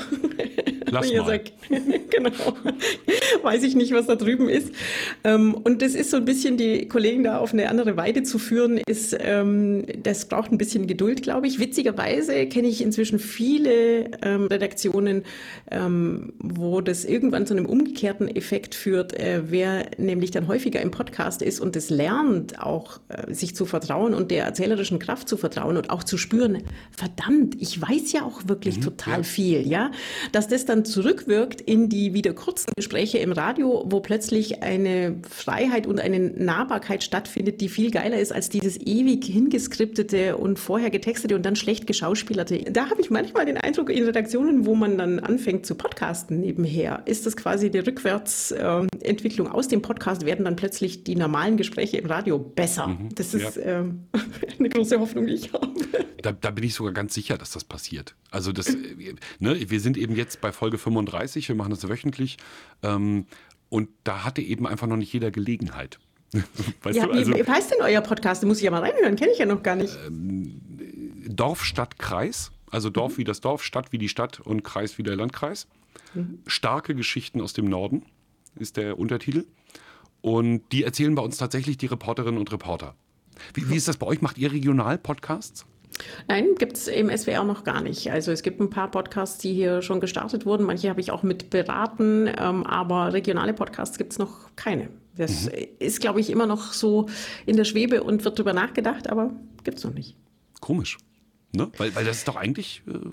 Lass 0.92 1.10
mal. 1.10 1.26
Sagt, 1.26 1.52
genau, 2.10 2.30
weiß 3.42 3.62
ich 3.62 3.74
nicht, 3.74 3.92
was 3.92 4.06
da 4.06 4.14
drüben 4.14 4.50
ist. 4.50 4.72
Ähm, 5.24 5.54
und 5.54 5.80
das 5.80 5.94
ist 5.94 6.10
so 6.10 6.18
ein 6.18 6.26
bisschen, 6.26 6.58
die 6.58 6.86
Kollegen 6.86 7.24
da 7.24 7.38
auf 7.38 7.54
eine 7.54 7.70
andere 7.70 7.96
Weide 7.96 8.22
zu 8.24 8.38
führen, 8.38 8.76
ist, 8.86 9.16
ähm, 9.18 9.86
das 10.02 10.26
braucht 10.26 10.52
ein 10.52 10.58
bisschen 10.58 10.86
Geduld, 10.86 11.22
glaube 11.22 11.46
ich. 11.46 11.58
Witzigerweise 11.58 12.46
kenne 12.46 12.68
ich 12.68 12.82
inzwischen 12.82 13.18
viele 13.18 14.10
ähm, 14.22 14.46
Redaktionen, 14.46 15.22
ähm, 15.70 16.34
wo 16.38 16.82
das 16.82 17.06
irgendwann 17.06 17.46
zu 17.46 17.54
einem 17.54 17.66
umgekehrten 17.66 18.28
Effekt 18.28 18.74
führt, 18.74 19.18
äh, 19.18 19.44
wer 19.48 19.61
der 19.62 19.90
nämlich 19.96 20.32
dann 20.32 20.48
häufiger 20.48 20.80
im 20.80 20.90
Podcast 20.90 21.40
ist 21.40 21.60
und 21.60 21.76
es 21.76 21.88
lernt, 21.88 22.60
auch 22.60 22.98
äh, 23.08 23.32
sich 23.32 23.54
zu 23.54 23.64
vertrauen 23.64 24.12
und 24.12 24.32
der 24.32 24.44
erzählerischen 24.44 24.98
Kraft 24.98 25.28
zu 25.28 25.36
vertrauen 25.36 25.76
und 25.76 25.88
auch 25.90 26.02
zu 26.02 26.18
spüren, 26.18 26.64
verdammt, 26.90 27.54
ich 27.60 27.80
weiß 27.80 28.10
ja 28.10 28.24
auch 28.24 28.48
wirklich 28.48 28.78
mhm, 28.78 28.82
total 28.82 29.18
ja. 29.18 29.22
viel, 29.22 29.68
ja, 29.68 29.92
dass 30.32 30.48
das 30.48 30.64
dann 30.64 30.84
zurückwirkt 30.84 31.60
in 31.60 31.88
die 31.88 32.12
wieder 32.12 32.32
kurzen 32.32 32.72
Gespräche 32.76 33.18
im 33.18 33.30
Radio, 33.30 33.84
wo 33.86 34.00
plötzlich 34.00 34.64
eine 34.64 35.20
Freiheit 35.30 35.86
und 35.86 36.00
eine 36.00 36.18
Nahbarkeit 36.18 37.04
stattfindet, 37.04 37.60
die 37.60 37.68
viel 37.68 37.92
geiler 37.92 38.18
ist 38.18 38.32
als 38.32 38.48
dieses 38.48 38.80
ewig 38.80 39.24
hingeskriptete 39.24 40.36
und 40.36 40.58
vorher 40.58 40.90
getextete 40.90 41.36
und 41.36 41.46
dann 41.46 41.54
schlecht 41.54 41.86
geschauspielerte. 41.86 42.64
Da 42.72 42.90
habe 42.90 43.00
ich 43.00 43.10
manchmal 43.10 43.46
den 43.46 43.58
Eindruck 43.58 43.90
in 43.90 44.04
Redaktionen, 44.04 44.66
wo 44.66 44.74
man 44.74 44.98
dann 44.98 45.20
anfängt 45.20 45.66
zu 45.66 45.76
podcasten 45.76 46.40
nebenher, 46.40 47.02
ist 47.04 47.26
das 47.26 47.36
quasi 47.36 47.70
die 47.70 47.78
Rückwärtsentwicklung. 47.78 49.41
Aus 49.46 49.68
dem 49.68 49.82
Podcast 49.82 50.24
werden 50.24 50.44
dann 50.44 50.56
plötzlich 50.56 51.04
die 51.04 51.16
normalen 51.16 51.56
Gespräche 51.56 51.98
im 51.98 52.06
Radio 52.06 52.38
besser. 52.38 52.88
Mhm, 52.88 53.14
das 53.14 53.34
ist 53.34 53.56
ja. 53.56 53.80
ähm, 53.80 54.06
eine 54.58 54.68
große 54.68 54.98
Hoffnung, 54.98 55.26
die 55.26 55.34
ich 55.34 55.52
habe. 55.52 55.72
Da, 56.22 56.32
da, 56.32 56.50
bin 56.50 56.64
ich 56.64 56.74
sogar 56.74 56.92
ganz 56.92 57.14
sicher, 57.14 57.38
dass 57.38 57.50
das 57.50 57.64
passiert. 57.64 58.14
Also 58.30 58.52
das, 58.52 58.76
ne, 59.38 59.70
wir 59.70 59.80
sind 59.80 59.96
eben 59.96 60.14
jetzt 60.14 60.40
bei 60.40 60.52
Folge 60.52 60.78
35, 60.78 61.48
wir 61.48 61.56
machen 61.56 61.70
das 61.70 61.88
wöchentlich. 61.88 62.36
Ähm, 62.82 63.26
und 63.68 63.88
da 64.04 64.24
hatte 64.24 64.42
eben 64.42 64.66
einfach 64.66 64.86
noch 64.86 64.96
nicht 64.96 65.12
jeder 65.12 65.30
Gelegenheit. 65.30 65.98
Weißt 66.82 66.96
ja, 66.96 67.06
du, 67.06 67.12
also, 67.12 67.34
wie 67.34 67.44
heißt 67.44 67.72
denn 67.72 67.78
euer 67.82 68.00
Podcast? 68.00 68.42
Da 68.42 68.46
muss 68.46 68.58
ich 68.58 68.64
ja 68.64 68.70
mal 68.70 68.82
reinhören, 68.82 69.16
kenne 69.16 69.32
ich 69.32 69.38
ja 69.38 69.46
noch 69.46 69.62
gar 69.62 69.76
nicht. 69.76 69.96
Ähm, 70.06 70.60
Dorf, 71.28 71.64
Stadt, 71.64 71.98
Kreis. 71.98 72.52
Also 72.70 72.88
Dorf 72.90 73.14
mhm. 73.14 73.18
wie 73.18 73.24
das 73.24 73.40
Dorf, 73.40 73.62
Stadt 73.62 73.92
wie 73.92 73.98
die 73.98 74.08
Stadt 74.08 74.40
und 74.40 74.62
Kreis 74.62 74.98
wie 74.98 75.02
der 75.02 75.16
Landkreis. 75.16 75.66
Mhm. 76.14 76.40
Starke 76.46 76.94
Geschichten 76.94 77.40
aus 77.40 77.52
dem 77.52 77.66
Norden 77.66 78.04
ist 78.56 78.76
der 78.76 78.98
Untertitel. 78.98 79.46
Und 80.20 80.62
die 80.72 80.84
erzählen 80.84 81.14
bei 81.14 81.22
uns 81.22 81.36
tatsächlich 81.36 81.76
die 81.78 81.86
Reporterinnen 81.86 82.38
und 82.38 82.52
Reporter. 82.52 82.94
Wie, 83.54 83.68
wie 83.68 83.76
ist 83.76 83.88
das 83.88 83.96
bei 83.96 84.06
euch? 84.06 84.22
Macht 84.22 84.38
ihr 84.38 84.52
Regional-Podcasts? 84.52 85.66
Nein, 86.28 86.54
gibt 86.58 86.76
es 86.76 86.88
im 86.88 87.14
SWR 87.14 87.44
noch 87.44 87.64
gar 87.64 87.82
nicht. 87.82 88.10
Also 88.10 88.32
es 88.32 88.42
gibt 88.42 88.60
ein 88.60 88.70
paar 88.70 88.90
Podcasts, 88.90 89.38
die 89.38 89.52
hier 89.52 89.82
schon 89.82 90.00
gestartet 90.00 90.46
wurden. 90.46 90.64
Manche 90.64 90.88
habe 90.88 91.00
ich 91.00 91.10
auch 91.10 91.22
mit 91.22 91.50
beraten, 91.50 92.28
ähm, 92.38 92.64
aber 92.64 93.12
regionale 93.12 93.52
Podcasts 93.52 93.98
gibt 93.98 94.12
es 94.12 94.18
noch 94.18 94.54
keine. 94.56 94.88
Das 95.16 95.46
mhm. 95.46 95.52
ist, 95.78 96.00
glaube 96.00 96.20
ich, 96.20 96.30
immer 96.30 96.46
noch 96.46 96.72
so 96.72 97.08
in 97.46 97.56
der 97.56 97.64
Schwebe 97.64 98.02
und 98.02 98.24
wird 98.24 98.38
darüber 98.38 98.54
nachgedacht, 98.54 99.10
aber 99.10 99.32
gibt 99.64 99.78
es 99.78 99.84
noch 99.84 99.92
nicht. 99.92 100.16
Komisch. 100.60 100.98
Ne? 101.54 101.70
Weil, 101.76 101.94
weil 101.94 102.04
das 102.04 102.18
ist 102.18 102.28
doch 102.28 102.36
eigentlich, 102.36 102.82
äh, 102.86 103.10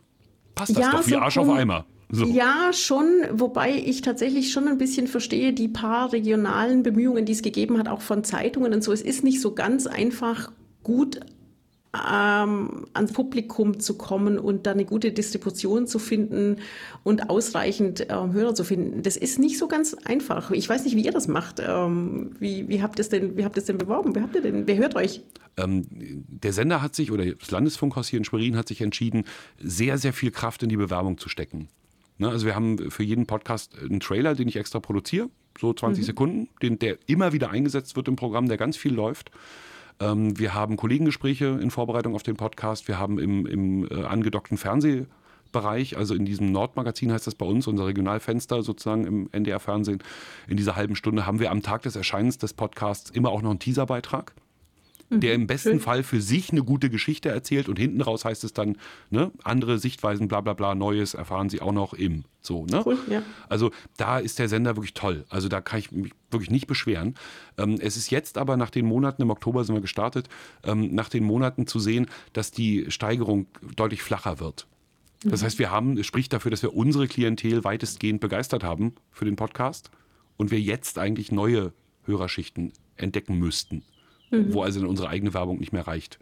passt 0.55 0.77
das 0.77 0.85
ja, 0.85 0.91
doch 0.91 1.05
wie 1.05 1.11
so 1.11 1.19
Arsch 1.19 1.37
auf 1.37 1.49
Eimer. 1.49 1.85
So. 2.11 2.25
Ja, 2.25 2.71
schon, 2.73 3.05
wobei 3.31 3.75
ich 3.75 4.01
tatsächlich 4.01 4.51
schon 4.51 4.67
ein 4.67 4.79
bisschen 4.79 5.07
verstehe, 5.07 5.53
die 5.53 5.67
paar 5.67 6.11
regionalen 6.11 6.81
Bemühungen, 6.81 7.25
die 7.25 7.33
es 7.33 7.43
gegeben 7.43 7.77
hat, 7.77 7.87
auch 7.87 8.01
von 8.01 8.23
Zeitungen 8.23 8.73
und 8.73 8.83
so. 8.83 8.91
Es 8.91 9.01
ist 9.01 9.23
nicht 9.23 9.41
so 9.41 9.53
ganz 9.53 9.85
einfach 9.85 10.51
gut 10.81 11.19
ähm, 11.93 12.85
ans 12.93 13.13
Publikum 13.13 13.79
zu 13.79 13.97
kommen 13.97 14.37
und 14.37 14.65
da 14.65 14.71
eine 14.71 14.85
gute 14.85 15.11
Distribution 15.11 15.87
zu 15.87 15.97
finden 15.99 16.57
und 17.03 17.29
ausreichend 17.29 18.07
ähm, 18.09 18.33
Hörer 18.33 18.53
zu 18.53 18.63
finden. 18.63 19.01
Das 19.01 19.17
ist 19.17 19.39
nicht 19.39 19.57
so 19.57 19.67
ganz 19.67 19.95
einfach. 20.05 20.51
Ich 20.51 20.69
weiß 20.69 20.85
nicht, 20.85 20.95
wie 20.95 21.05
ihr 21.05 21.11
das 21.11 21.27
macht. 21.27 21.59
Ähm, 21.59 22.31
wie, 22.39 22.67
wie 22.69 22.81
habt 22.81 22.99
ihr 22.99 23.01
es 23.01 23.09
denn, 23.09 23.37
wie 23.37 23.43
habt 23.43 23.57
ihr 23.57 23.63
denn 23.63 23.77
beworben? 23.77 24.15
Wer 24.15 24.23
habt 24.23 24.35
ihr 24.35 24.41
denn, 24.41 24.67
wer 24.67 24.77
hört 24.77 24.95
euch? 24.95 25.21
Ähm, 25.57 25.85
der 25.89 26.53
Sender 26.53 26.81
hat 26.81 26.95
sich, 26.95 27.11
oder 27.11 27.25
das 27.25 27.51
Landesfunkhaus 27.51 28.07
hier 28.07 28.17
in 28.17 28.25
Schwerin 28.25 28.55
hat 28.55 28.67
sich 28.67 28.81
entschieden, 28.81 29.25
sehr, 29.59 29.97
sehr 29.97 30.13
viel 30.13 30.31
Kraft 30.31 30.61
in 30.63 30.69
die 30.69 30.77
Bewerbung 30.77 31.17
zu 31.17 31.27
stecken. 31.27 31.69
Ne, 32.19 32.29
also 32.29 32.45
wir 32.45 32.53
haben 32.53 32.91
für 32.91 33.03
jeden 33.03 33.25
Podcast 33.25 33.77
einen 33.79 34.01
Trailer, 34.01 34.35
den 34.35 34.49
ich 34.49 34.57
extra 34.57 34.81
produziere, 34.81 35.29
so 35.57 35.73
20 35.73 36.01
mhm. 36.01 36.05
Sekunden, 36.05 36.49
den, 36.61 36.77
der 36.77 36.97
immer 37.07 37.31
wieder 37.31 37.49
eingesetzt 37.49 37.95
wird 37.95 38.09
im 38.09 38.17
Programm, 38.17 38.49
der 38.49 38.57
ganz 38.57 38.75
viel 38.75 38.93
läuft. 38.93 39.31
Ähm, 40.01 40.37
wir 40.37 40.53
haben 40.53 40.75
Kollegengespräche 40.75 41.57
in 41.61 41.71
Vorbereitung 41.71 42.15
auf 42.15 42.23
den 42.23 42.35
Podcast. 42.35 42.89
Wir 42.89 42.99
haben 42.99 43.19
im, 43.19 43.45
im 43.45 43.87
äh, 43.89 44.03
angedockten 44.03 44.57
Fernsehbereich, 44.57 45.95
also 45.95 46.13
in 46.13 46.25
diesem 46.25 46.51
Nordmagazin 46.51 47.13
heißt 47.13 47.25
das 47.25 47.35
bei 47.35 47.45
uns, 47.45 47.67
unser 47.67 47.87
Regionalfenster 47.87 48.63
sozusagen 48.63 49.07
im 49.07 49.29
NDR-Fernsehen, 49.31 50.03
in 50.49 50.57
dieser 50.57 50.75
halben 50.75 50.97
Stunde 50.97 51.25
haben 51.25 51.39
wir 51.39 51.51
am 51.51 51.61
Tag 51.61 51.83
des 51.83 51.95
Erscheinens 51.95 52.37
des 52.37 52.53
Podcasts 52.53 53.09
immer 53.11 53.29
auch 53.29 53.41
noch 53.41 53.51
einen 53.51 53.59
Teaserbeitrag 53.59 54.33
der 55.09 55.33
im 55.33 55.47
besten 55.47 55.69
Schön. 55.69 55.79
Fall 55.79 56.03
für 56.03 56.21
sich 56.21 56.51
eine 56.51 56.63
gute 56.63 56.89
Geschichte 56.89 57.29
erzählt 57.29 57.67
und 57.67 57.79
hinten 57.79 58.01
raus 58.01 58.25
heißt 58.25 58.43
es 58.43 58.53
dann, 58.53 58.77
ne, 59.09 59.31
andere 59.43 59.79
Sichtweisen, 59.79 60.27
bla 60.27 60.41
bla 60.41 60.53
bla, 60.53 60.75
Neues 60.75 61.15
erfahren 61.15 61.49
Sie 61.49 61.61
auch 61.61 61.71
noch 61.71 61.93
im. 61.93 62.25
So, 62.41 62.65
ne? 62.65 62.83
Cool, 62.85 62.97
ja. 63.09 63.23
Also 63.49 63.71
da 63.97 64.19
ist 64.19 64.39
der 64.39 64.47
Sender 64.47 64.75
wirklich 64.75 64.93
toll. 64.93 65.25
Also 65.29 65.49
da 65.49 65.61
kann 65.61 65.79
ich 65.79 65.91
mich 65.91 66.13
wirklich 66.29 66.51
nicht 66.51 66.67
beschweren. 66.67 67.15
Ähm, 67.57 67.77
es 67.81 67.97
ist 67.97 68.11
jetzt 68.11 68.37
aber 68.37 68.55
nach 68.55 68.69
den 68.69 68.85
Monaten, 68.85 69.21
im 69.21 69.29
Oktober 69.31 69.63
sind 69.63 69.75
wir 69.75 69.81
gestartet, 69.81 70.29
ähm, 70.63 70.93
nach 70.93 71.09
den 71.09 71.23
Monaten 71.23 71.67
zu 71.67 71.79
sehen, 71.79 72.07
dass 72.33 72.51
die 72.51 72.85
Steigerung 72.89 73.47
deutlich 73.75 74.03
flacher 74.03 74.39
wird. 74.39 74.67
Das 75.23 75.41
mhm. 75.41 75.45
heißt, 75.45 75.59
wir 75.59 75.71
haben, 75.71 75.97
es 75.97 76.05
spricht 76.05 76.31
dafür, 76.31 76.51
dass 76.51 76.61
wir 76.61 76.75
unsere 76.75 77.07
Klientel 77.07 77.63
weitestgehend 77.63 78.21
begeistert 78.21 78.63
haben 78.63 78.93
für 79.11 79.25
den 79.25 79.35
Podcast 79.35 79.91
und 80.37 80.51
wir 80.51 80.61
jetzt 80.61 80.97
eigentlich 80.97 81.31
neue 81.31 81.73
Hörerschichten 82.05 82.71
entdecken 82.95 83.37
müssten 83.37 83.83
mhm. 84.31 84.53
wo 84.53 84.63
also 84.63 84.87
unsere 84.87 85.09
eigene 85.09 85.33
Werbung 85.33 85.59
nicht 85.59 85.73
mehr 85.73 85.87
reicht. 85.87 86.19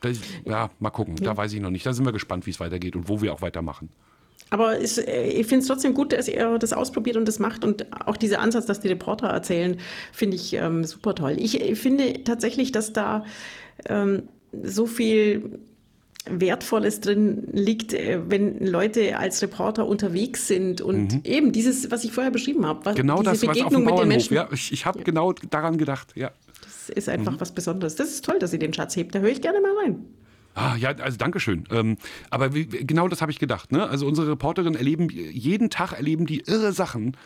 Das, 0.00 0.18
ja, 0.44 0.70
mal 0.78 0.90
gucken, 0.90 1.16
ja. 1.18 1.24
da 1.24 1.36
weiß 1.36 1.52
ich 1.52 1.60
noch 1.60 1.70
nicht. 1.70 1.84
Da 1.84 1.92
sind 1.92 2.04
wir 2.04 2.12
gespannt, 2.12 2.46
wie 2.46 2.50
es 2.50 2.60
weitergeht 2.60 2.94
und 2.94 3.08
wo 3.08 3.20
wir 3.20 3.32
auch 3.32 3.42
weitermachen. 3.42 3.88
Aber 4.50 4.78
äh, 4.78 5.28
ich 5.28 5.46
finde 5.46 5.62
es 5.62 5.66
trotzdem 5.66 5.94
gut, 5.94 6.12
dass 6.12 6.28
ihr 6.28 6.58
das 6.58 6.72
ausprobiert 6.72 7.16
und 7.16 7.26
das 7.26 7.38
macht. 7.38 7.64
Und 7.64 7.86
auch 8.06 8.16
dieser 8.16 8.40
Ansatz, 8.40 8.66
dass 8.66 8.80
die 8.80 8.88
Reporter 8.88 9.28
erzählen, 9.28 9.78
finde 10.12 10.36
ich 10.36 10.54
ähm, 10.54 10.84
super 10.84 11.14
toll. 11.14 11.36
Ich, 11.38 11.60
ich, 11.60 11.78
finde 11.78 12.24
tatsächlich, 12.24 12.72
dass 12.72 12.92
da 12.92 13.24
ähm, 13.86 14.22
so 14.62 14.86
viel 14.86 15.58
Wertvolles 16.30 17.00
drin 17.00 17.48
liegt, 17.52 17.92
äh, 17.92 18.20
wenn 18.28 18.64
Leute 18.64 19.18
als 19.18 19.42
Reporter 19.42 19.86
unterwegs 19.86 20.46
sind 20.46 20.80
und 20.80 21.14
mhm. 21.14 21.20
eben 21.24 21.52
dieses, 21.52 21.90
was 21.90 22.04
ich 22.04 22.12
vorher 22.12 22.30
beschrieben 22.30 22.64
habe. 22.64 22.86
Was, 22.86 22.94
genau 22.94 23.18
diese 23.18 23.30
das, 23.30 23.40
Begegnung 23.40 23.64
was 23.64 23.64
auf 23.64 23.72
dem 23.74 23.84
mit 23.84 23.98
den 23.98 24.08
Menschen. 24.08 24.34
Ja, 24.34 24.48
ich, 24.52 24.72
ich 24.72 24.86
habe 24.86 24.98
ja. 24.98 25.04
genau 25.04 25.32
daran 25.32 25.76
gedacht, 25.76 26.12
ja 26.14 26.30
ist 26.88 27.08
einfach 27.08 27.32
mhm. 27.32 27.40
was 27.40 27.52
Besonderes. 27.52 27.96
Das 27.96 28.08
ist 28.08 28.24
toll, 28.24 28.38
dass 28.38 28.50
sie 28.50 28.58
den 28.58 28.72
Schatz 28.72 28.96
hebt. 28.96 29.14
Da 29.14 29.20
höre 29.20 29.30
ich 29.30 29.42
gerne 29.42 29.60
mal 29.60 29.76
rein. 29.84 30.04
Ah, 30.54 30.74
ja, 30.76 30.90
also 30.90 31.16
Dankeschön. 31.16 31.64
Ähm, 31.70 31.96
aber 32.30 32.54
wie, 32.54 32.66
genau 32.66 33.06
das 33.08 33.20
habe 33.20 33.30
ich 33.30 33.38
gedacht. 33.38 33.70
Ne? 33.70 33.88
Also 33.88 34.06
unsere 34.06 34.28
Reporterinnen 34.30 34.74
erleben, 34.74 35.08
jeden 35.08 35.70
Tag 35.70 35.92
erleben 35.92 36.26
die 36.26 36.40
irre 36.40 36.72
Sachen 36.72 37.16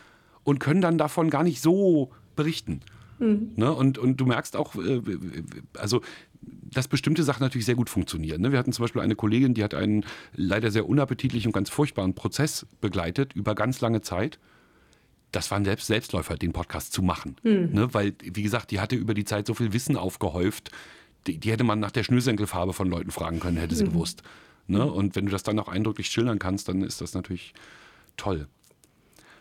und 0.44 0.58
können 0.58 0.80
dann 0.80 0.98
davon 0.98 1.30
gar 1.30 1.42
nicht 1.42 1.62
so 1.62 2.10
berichten. 2.36 2.80
Mhm. 3.18 3.52
Ne? 3.56 3.72
Und, 3.72 3.96
und 3.96 4.18
du 4.18 4.26
merkst 4.26 4.56
auch, 4.56 4.74
äh, 4.76 5.00
also 5.78 6.02
dass 6.74 6.88
bestimmte 6.88 7.22
Sachen 7.22 7.42
natürlich 7.42 7.66
sehr 7.66 7.74
gut 7.74 7.90
funktionieren. 7.90 8.40
Ne? 8.40 8.52
Wir 8.52 8.58
hatten 8.58 8.72
zum 8.72 8.82
Beispiel 8.82 9.02
eine 9.02 9.14
Kollegin, 9.14 9.54
die 9.54 9.62
hat 9.62 9.74
einen 9.74 10.04
leider 10.34 10.70
sehr 10.70 10.88
unappetitlichen 10.88 11.50
und 11.50 11.52
ganz 11.52 11.70
furchtbaren 11.70 12.14
Prozess 12.14 12.66
begleitet 12.80 13.34
über 13.34 13.54
ganz 13.54 13.80
lange 13.80 14.00
Zeit 14.00 14.38
das 15.32 15.50
war 15.50 15.58
ein 15.58 15.64
Selbst 15.64 15.86
Selbstläufer, 15.86 16.36
den 16.36 16.52
Podcast 16.52 16.92
zu 16.92 17.02
machen. 17.02 17.36
Mhm. 17.42 17.70
Ne? 17.72 17.94
Weil, 17.94 18.14
wie 18.22 18.42
gesagt, 18.42 18.70
die 18.70 18.80
hatte 18.80 18.96
über 18.96 19.14
die 19.14 19.24
Zeit 19.24 19.46
so 19.46 19.54
viel 19.54 19.72
Wissen 19.72 19.96
aufgehäuft, 19.96 20.70
die, 21.26 21.38
die 21.38 21.50
hätte 21.50 21.64
man 21.64 21.80
nach 21.80 21.90
der 21.90 22.04
Schnürsenkelfarbe 22.04 22.72
von 22.72 22.88
Leuten 22.88 23.10
fragen 23.10 23.40
können, 23.40 23.56
hätte 23.56 23.74
sie 23.74 23.84
mhm. 23.84 23.90
gewusst. 23.90 24.22
Ne? 24.66 24.84
Und 24.84 25.16
wenn 25.16 25.26
du 25.26 25.32
das 25.32 25.42
dann 25.42 25.58
auch 25.58 25.68
eindrücklich 25.68 26.08
schildern 26.08 26.38
kannst, 26.38 26.68
dann 26.68 26.82
ist 26.82 27.00
das 27.00 27.14
natürlich 27.14 27.54
toll. 28.16 28.46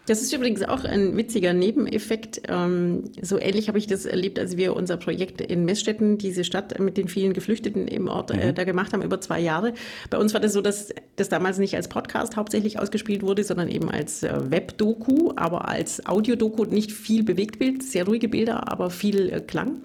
Das 0.07 0.21
ist 0.21 0.33
übrigens 0.33 0.63
auch 0.63 0.83
ein 0.83 1.15
witziger 1.15 1.53
Nebeneffekt. 1.53 2.41
Ähm, 2.47 3.03
so 3.21 3.39
ähnlich 3.39 3.67
habe 3.67 3.77
ich 3.77 3.85
das 3.85 4.05
erlebt, 4.05 4.39
als 4.39 4.57
wir 4.57 4.75
unser 4.75 4.97
Projekt 4.97 5.41
in 5.41 5.63
Messstätten, 5.63 6.17
diese 6.17 6.43
Stadt 6.43 6.79
mit 6.79 6.97
den 6.97 7.07
vielen 7.07 7.33
Geflüchteten 7.33 7.87
im 7.87 8.07
Ort, 8.07 8.31
äh, 8.31 8.47
mhm. 8.47 8.55
da 8.55 8.63
gemacht 8.63 8.93
haben, 8.93 9.03
über 9.03 9.21
zwei 9.21 9.39
Jahre. 9.39 9.73
Bei 10.09 10.17
uns 10.17 10.33
war 10.33 10.41
das 10.41 10.53
so, 10.53 10.61
dass 10.61 10.89
das 11.17 11.29
damals 11.29 11.59
nicht 11.59 11.75
als 11.75 11.87
Podcast 11.87 12.35
hauptsächlich 12.35 12.79
ausgespielt 12.79 13.21
wurde, 13.21 13.43
sondern 13.43 13.69
eben 13.69 13.91
als 13.91 14.23
äh, 14.23 14.33
Webdoku, 14.49 15.33
aber 15.35 15.67
als 15.67 16.03
Audiodoku, 16.05 16.65
nicht 16.65 16.91
viel 16.91 17.23
Bewegtbild, 17.23 17.83
sehr 17.83 18.05
ruhige 18.05 18.27
Bilder, 18.27 18.71
aber 18.71 18.89
viel 18.89 19.29
äh, 19.29 19.39
Klang. 19.39 19.83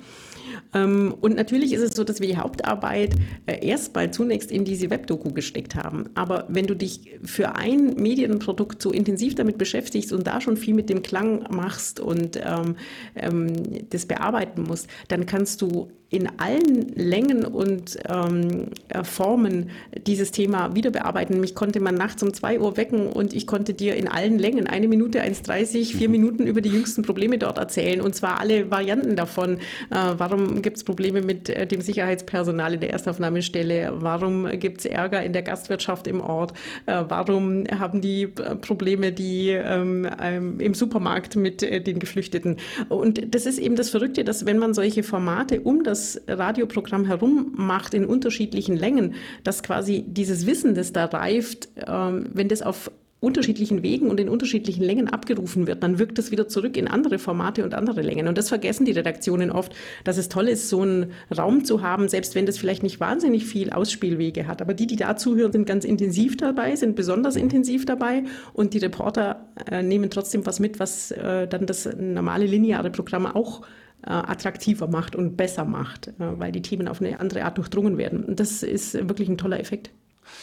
Ähm, 0.75 1.15
und 1.21 1.37
natürlich 1.37 1.73
ist 1.73 1.83
es 1.83 1.95
so, 1.95 2.05
dass 2.05 2.21
wir 2.21 2.27
die 2.27 2.37
Hauptarbeit 2.37 3.15
äh, 3.47 3.67
erstmal 3.67 4.11
zunächst 4.11 4.51
in 4.51 4.65
diese 4.65 4.91
Webdoku 4.91 5.31
gesteckt 5.33 5.75
haben. 5.75 6.11
Aber 6.15 6.47
wenn 6.49 6.67
du 6.67 6.75
dich 6.75 7.19
für 7.23 7.57
ein 7.57 7.95
Medienprodukt 7.95 8.81
so 8.83 8.93
intensiv 8.93 9.35
damit 9.35 9.59
beschäftigst 9.59 10.13
und 10.13 10.27
da 10.27 10.41
schon 10.41 10.57
viel 10.57 10.75
mit 10.75 10.89
dem 10.91 11.03
Klang 11.03 11.45
machst 11.51 12.01
und 12.01 12.37
ähm, 12.37 12.77
ähm, 13.15 13.89
das 13.91 14.07
bearbeiten 14.07 14.63
musst, 14.63 14.89
dann 15.09 15.27
kannst 15.27 15.63
du 15.63 15.89
in 16.09 16.29
allen 16.39 16.93
Längen 16.95 17.45
und 17.45 17.99
ähm, 18.09 18.69
äh, 18.89 19.03
Formen 19.03 19.71
dieses 20.07 20.31
Thema 20.31 20.77
wieder 20.77 20.93
bearbeiten. 20.93 21.41
Mich 21.41 21.57
konnte 21.57 21.81
man 21.81 21.97
nachts 21.97 22.23
um 22.23 22.33
zwei 22.33 22.61
Uhr 22.61 22.77
wecken 22.77 23.09
und 23.09 23.35
ich 23.35 23.47
konnte 23.49 23.75
dir 23.75 23.97
in 23.97 24.07
allen 24.07 24.39
Längen, 24.39 24.69
eine 24.69 24.87
Minute, 24.87 25.21
1,30, 25.21 25.97
vier 25.97 26.09
mhm. 26.09 26.13
Minuten 26.13 26.47
über 26.47 26.61
die 26.61 26.69
jüngsten 26.69 27.03
Probleme 27.03 27.39
dort 27.39 27.59
erzählen 27.59 28.01
und 28.01 28.15
zwar 28.15 28.39
alle 28.39 28.71
Varianten 28.71 29.17
davon. 29.17 29.59
Äh, 29.91 30.15
warum 30.17 30.63
gibt 30.63 30.77
es 30.77 30.85
Probleme 30.85 31.23
mit 31.23 31.49
äh, 31.49 31.67
dem 31.67 31.81
Sicherheitspersonal 31.81 32.75
in 32.75 32.81
der 32.81 32.91
Erstaufnahmestelle? 32.91 33.95
Warum 33.97 34.49
gibt 34.61 34.81
es 34.81 34.85
Ärger 34.87 35.25
in 35.25 35.33
der 35.33 35.43
Gastwirtschaft 35.43 36.07
im 36.07 36.21
Ort? 36.21 36.53
Äh, 36.87 37.03
warum 37.09 37.65
haben 37.81 38.01
die 38.01 38.23
äh, 38.23 38.55
Probleme 38.55 39.11
die 39.11 39.49
ähm, 39.49 40.09
ähm, 40.23 40.61
im 40.61 40.75
Supermarkt 40.75 41.35
mit 41.35 41.65
äh, 41.65 41.81
den 41.81 41.99
Geflüchteten? 41.99 42.59
Und 42.89 43.35
das 43.35 43.45
ist 43.45 43.59
eben 43.59 43.75
das 43.75 43.91
Verrückte, 43.91 44.23
dass 44.23 44.47
wenn 44.47 44.59
man 44.59 44.73
solche 44.73 45.03
Formate 45.03 45.61
um 45.63 45.83
das 45.83 45.96
das 45.97 46.21
Radioprogramm 46.29 47.07
herum 47.07 47.53
macht 47.57 47.95
in 47.95 48.05
unterschiedlichen 48.05 48.77
Längen, 48.77 49.15
dass 49.45 49.63
quasi 49.63 50.05
dieses 50.07 50.47
Wissen, 50.47 50.75
das 50.75 50.93
da 50.93 51.07
reift, 51.07 51.69
ähm, 51.87 52.29
wenn 52.33 52.49
das 52.49 52.63
auf 52.63 52.91
unterschiedlichen 53.19 53.83
Wegen 53.83 54.11
und 54.11 54.21
in 54.21 54.29
unterschiedlichen 54.29 54.85
Längen 54.85 55.09
abgerufen 55.09 55.67
wird, 55.67 55.83
dann 55.83 55.99
wirkt 55.99 56.19
das 56.19 56.31
wieder 56.31 56.49
zurück 56.49 56.77
in 56.77 56.87
andere 56.87 57.19
Formate 57.19 57.65
und 57.65 57.75
andere 57.75 58.03
Längen. 58.03 58.29
Und 58.29 58.37
das 58.37 58.51
vergessen 58.51 58.85
die 58.85 58.93
Redaktionen 58.93 59.51
oft, 59.51 59.75
dass 60.05 60.19
es 60.19 60.29
toll 60.29 60.49
ist, 60.49 60.69
so 60.69 60.83
einen 60.83 61.13
Raum 61.37 61.65
zu 61.65 61.81
haben, 61.81 62.09
selbst 62.09 62.35
wenn 62.35 62.45
das 62.45 62.59
vielleicht 62.59 62.83
nicht 62.83 63.01
wahnsinnig 63.01 63.47
viel 63.47 63.71
Ausspielwege 63.71 64.47
hat. 64.47 64.61
Aber 64.61 64.75
die, 64.75 64.87
die 64.87 64.97
da 64.97 65.17
zuhören, 65.17 65.51
sind 65.51 65.67
ganz 65.67 65.87
intensiv 65.87 66.37
dabei, 66.37 66.77
sind 66.77 66.95
besonders 66.95 67.37
intensiv 67.37 67.87
dabei 67.87 68.25
und 68.53 68.75
die 68.75 68.79
Reporter 68.79 69.49
äh, 69.71 69.83
nehmen 69.83 70.11
trotzdem 70.11 70.45
was 70.45 70.61
mit, 70.61 70.79
was 70.79 71.11
äh, 71.11 71.49
dann 71.49 71.65
das 71.65 71.89
normale 71.99 72.45
lineare 72.45 72.91
Programm 72.91 73.25
auch 73.25 73.63
äh, 74.07 74.11
attraktiver 74.11 74.89
macht 74.89 75.17
und 75.17 75.37
besser 75.37 75.65
macht, 75.65 76.09
äh, 76.09 76.13
weil 76.19 76.53
die 76.53 76.63
Themen 76.63 76.89
auf 76.89 77.01
eine 77.01 77.21
andere 77.21 77.45
Art 77.45 77.59
durchdrungen 77.59 77.99
werden. 77.99 78.25
Und 78.25 78.41
das 78.41 78.63
ist 78.63 78.95
wirklich 78.95 79.29
ein 79.29 79.39
toller 79.39 79.61
Effekt. 79.61 79.91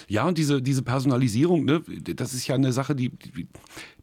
Ja, 0.07 0.27
und 0.27 0.37
diese, 0.37 0.61
diese 0.61 0.81
Personalisierung, 0.81 1.65
ne, 1.65 1.81
das 2.15 2.33
ist 2.33 2.47
ja 2.47 2.55
eine 2.55 2.71
Sache, 2.71 2.95
die, 2.95 3.11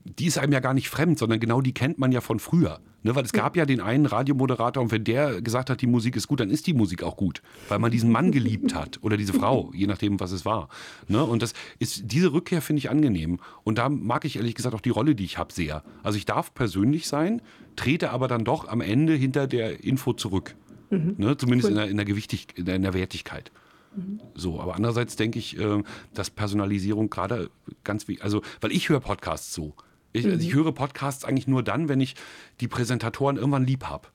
die 0.04 0.26
ist 0.26 0.38
einem 0.38 0.52
ja 0.52 0.60
gar 0.60 0.74
nicht 0.74 0.88
fremd, 0.88 1.18
sondern 1.18 1.40
genau 1.40 1.60
die 1.60 1.72
kennt 1.72 1.98
man 1.98 2.12
ja 2.12 2.20
von 2.20 2.38
früher. 2.38 2.80
Ne, 3.02 3.14
weil 3.14 3.24
es 3.24 3.32
gab 3.32 3.56
ja 3.56 3.64
den 3.64 3.80
einen 3.80 4.04
Radiomoderator 4.04 4.82
und 4.82 4.92
wenn 4.92 5.04
der 5.04 5.40
gesagt 5.40 5.70
hat, 5.70 5.80
die 5.80 5.86
Musik 5.86 6.16
ist 6.16 6.28
gut, 6.28 6.40
dann 6.40 6.50
ist 6.50 6.66
die 6.66 6.74
Musik 6.74 7.02
auch 7.02 7.16
gut, 7.16 7.40
weil 7.70 7.78
man 7.78 7.90
diesen 7.90 8.12
Mann 8.12 8.30
geliebt 8.30 8.74
hat 8.74 8.98
oder 9.00 9.16
diese 9.16 9.32
Frau, 9.32 9.72
je 9.74 9.86
nachdem, 9.86 10.20
was 10.20 10.32
es 10.32 10.44
war. 10.44 10.68
Ne, 11.08 11.24
und 11.24 11.40
das 11.40 11.54
ist 11.78 12.12
diese 12.12 12.34
Rückkehr 12.34 12.60
finde 12.60 12.80
ich 12.80 12.90
angenehm 12.90 13.40
und 13.64 13.78
da 13.78 13.88
mag 13.88 14.26
ich 14.26 14.36
ehrlich 14.36 14.54
gesagt 14.54 14.74
auch 14.74 14.82
die 14.82 14.90
Rolle, 14.90 15.14
die 15.14 15.24
ich 15.24 15.38
habe, 15.38 15.50
sehr. 15.50 15.82
Also 16.02 16.18
ich 16.18 16.26
darf 16.26 16.52
persönlich 16.52 17.08
sein, 17.08 17.40
trete 17.76 18.10
aber 18.10 18.28
dann 18.28 18.44
doch 18.44 18.68
am 18.68 18.80
Ende 18.80 19.14
hinter 19.14 19.46
der 19.46 19.82
Info 19.84 20.12
zurück. 20.12 20.54
Mhm. 20.90 21.14
Ne, 21.18 21.36
zumindest 21.36 21.66
cool. 21.66 21.70
in, 21.70 21.76
der, 21.76 21.88
in, 21.88 21.96
der 21.96 22.06
Gewichtig, 22.06 22.48
in 22.56 22.64
der 22.64 22.94
Wertigkeit. 22.94 23.52
Mhm. 23.94 24.20
So, 24.34 24.60
aber 24.60 24.74
andererseits 24.74 25.16
denke 25.16 25.38
ich, 25.38 25.58
äh, 25.58 25.82
dass 26.14 26.30
Personalisierung 26.30 27.10
gerade 27.10 27.50
ganz 27.84 28.08
wie, 28.08 28.20
also, 28.20 28.42
weil 28.60 28.72
ich 28.72 28.88
höre 28.88 29.00
Podcasts 29.00 29.54
so. 29.54 29.74
Ich, 30.12 30.24
mhm. 30.24 30.32
also 30.32 30.46
ich 30.46 30.54
mhm. 30.54 30.58
höre 30.58 30.72
Podcasts 30.72 31.24
eigentlich 31.24 31.46
nur 31.46 31.62
dann, 31.62 31.88
wenn 31.88 32.00
ich 32.00 32.14
die 32.60 32.68
Präsentatoren 32.68 33.36
irgendwann 33.36 33.66
lieb 33.66 33.84
habe. 33.84 34.08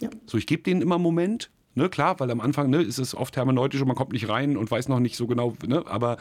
Ja. 0.00 0.10
So, 0.26 0.38
ich 0.38 0.46
gebe 0.46 0.62
denen 0.62 0.82
immer 0.82 0.96
einen 0.96 1.04
Moment. 1.04 1.50
Ne, 1.76 1.88
klar, 1.88 2.20
weil 2.20 2.30
am 2.30 2.40
Anfang 2.40 2.70
ne, 2.70 2.82
ist 2.82 2.98
es 2.98 3.16
oft 3.16 3.36
hermeneutisch 3.36 3.80
und 3.80 3.88
man 3.88 3.96
kommt 3.96 4.12
nicht 4.12 4.28
rein 4.28 4.56
und 4.56 4.70
weiß 4.70 4.88
noch 4.88 5.00
nicht 5.00 5.16
so 5.16 5.26
genau. 5.26 5.54
Ne, 5.66 5.84
aber 5.86 6.18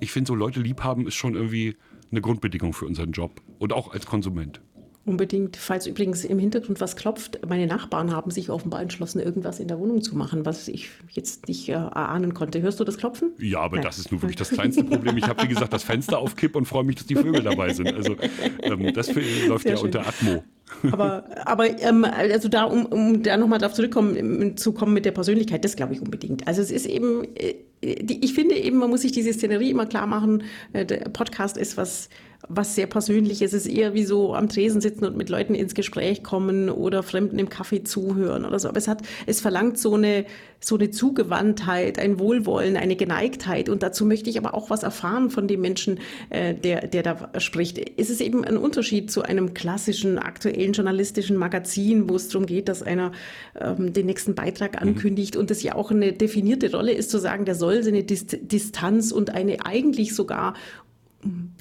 ich 0.00 0.12
finde, 0.12 0.28
so 0.28 0.34
Leute 0.34 0.60
lieb 0.60 0.82
haben 0.82 1.06
ist 1.06 1.14
schon 1.14 1.34
irgendwie 1.34 1.76
eine 2.10 2.22
Grundbedingung 2.22 2.72
für 2.72 2.86
unseren 2.86 3.12
Job 3.12 3.42
und 3.58 3.74
auch 3.74 3.92
als 3.92 4.06
Konsument. 4.06 4.62
Unbedingt. 5.06 5.58
Falls 5.58 5.86
übrigens 5.86 6.24
im 6.24 6.38
Hintergrund 6.38 6.80
was 6.80 6.96
klopft, 6.96 7.40
meine 7.46 7.66
Nachbarn 7.66 8.10
haben 8.10 8.30
sich 8.30 8.48
offenbar 8.48 8.80
entschlossen, 8.80 9.20
irgendwas 9.20 9.60
in 9.60 9.68
der 9.68 9.78
Wohnung 9.78 10.02
zu 10.02 10.16
machen, 10.16 10.46
was 10.46 10.66
ich 10.66 10.88
jetzt 11.10 11.46
nicht 11.46 11.68
äh, 11.68 11.72
erahnen 11.72 12.32
konnte. 12.32 12.62
Hörst 12.62 12.80
du 12.80 12.84
das 12.84 12.96
Klopfen? 12.96 13.32
Ja, 13.38 13.60
aber 13.60 13.76
Nein. 13.76 13.84
das 13.84 13.98
ist 13.98 14.10
nur 14.10 14.22
wirklich 14.22 14.36
das 14.36 14.48
kleinste 14.48 14.82
Problem. 14.84 15.18
Ich 15.18 15.26
habe, 15.26 15.42
wie 15.42 15.48
gesagt, 15.48 15.74
das 15.74 15.82
Fenster 15.82 16.18
auf 16.18 16.36
Kipp 16.36 16.56
und 16.56 16.64
freue 16.64 16.84
mich, 16.84 16.96
dass 16.96 17.06
die 17.06 17.16
Vögel 17.16 17.42
dabei 17.42 17.74
sind. 17.74 17.92
Also 17.92 18.16
ähm, 18.62 18.94
das 18.94 19.08
läuft 19.08 19.64
Sehr 19.64 19.72
ja 19.72 19.76
schön. 19.76 19.86
unter 19.86 20.06
Atmo. 20.06 20.42
Aber, 20.90 21.24
aber 21.44 21.80
ähm, 21.82 22.04
also 22.04 22.48
da, 22.48 22.64
um, 22.64 22.86
um 22.86 23.22
da 23.22 23.36
nochmal 23.36 23.58
darauf 23.58 23.74
zurückkommen 23.74 24.56
zu 24.56 24.72
kommen 24.72 24.92
mit 24.92 25.04
der 25.04 25.12
Persönlichkeit, 25.12 25.64
das 25.64 25.76
glaube 25.76 25.92
ich 25.92 26.00
unbedingt. 26.00 26.48
Also 26.48 26.62
es 26.62 26.70
ist 26.70 26.86
eben, 26.86 27.24
äh, 27.36 27.54
ich 27.82 28.34
finde 28.34 28.56
eben, 28.56 28.78
man 28.78 28.90
muss 28.90 29.02
sich 29.02 29.12
diese 29.12 29.32
Szenerie 29.32 29.70
immer 29.70 29.86
klar 29.86 30.06
machen. 30.06 30.42
Äh, 30.72 30.86
der 30.86 31.08
Podcast 31.10 31.58
ist 31.58 31.76
was 31.76 32.08
was 32.48 32.74
sehr 32.74 32.86
Persönliches. 32.86 33.52
Es 33.52 33.66
ist 33.66 33.72
eher 33.72 33.94
wie 33.94 34.04
so 34.04 34.34
am 34.34 34.48
Tresen 34.48 34.80
sitzen 34.80 35.04
und 35.04 35.16
mit 35.16 35.28
Leuten 35.28 35.54
ins 35.54 35.74
Gespräch 35.74 36.22
kommen 36.22 36.68
oder 36.68 37.02
Fremden 37.02 37.38
im 37.38 37.48
Kaffee 37.48 37.84
zuhören 37.84 38.44
oder 38.44 38.58
so. 38.58 38.68
Aber 38.68 38.78
es 38.78 38.88
hat, 38.88 39.02
es 39.26 39.40
verlangt 39.40 39.78
so 39.78 39.94
eine, 39.94 40.26
so 40.60 40.76
eine 40.76 40.90
Zugewandtheit, 40.90 41.98
ein 41.98 42.18
Wohlwollen, 42.18 42.76
eine 42.76 42.96
Geneigtheit. 42.96 43.68
Und 43.68 43.82
dazu 43.82 44.04
möchte 44.04 44.30
ich 44.30 44.38
aber 44.38 44.54
auch 44.54 44.70
was 44.70 44.82
erfahren 44.82 45.30
von 45.30 45.48
dem 45.48 45.60
Menschen, 45.60 46.00
äh, 46.30 46.54
der, 46.54 46.86
der 46.86 47.02
da 47.02 47.40
spricht. 47.40 47.80
Es 47.98 48.10
ist 48.10 48.20
eben 48.20 48.44
ein 48.44 48.56
Unterschied 48.56 49.10
zu 49.10 49.22
einem 49.22 49.54
klassischen, 49.54 50.18
aktuellen 50.18 50.72
journalistischen 50.72 51.36
Magazin, 51.36 52.08
wo 52.08 52.16
es 52.16 52.28
darum 52.28 52.46
geht, 52.46 52.68
dass 52.68 52.82
einer 52.82 53.12
ähm, 53.58 53.92
den 53.92 54.06
nächsten 54.06 54.34
Beitrag 54.34 54.80
mhm. 54.80 54.88
ankündigt 54.88 55.34
mhm. 55.34 55.40
und 55.40 55.50
es 55.50 55.62
ja 55.62 55.74
auch 55.74 55.90
eine 55.90 56.12
definierte 56.12 56.70
Rolle 56.70 56.92
ist, 56.92 57.10
zu 57.10 57.18
sagen, 57.18 57.44
der 57.44 57.54
soll 57.54 57.82
seine 57.82 58.02
Distanz 58.04 59.12
und 59.12 59.30
eine 59.30 59.64
eigentlich 59.64 60.14
sogar 60.14 60.54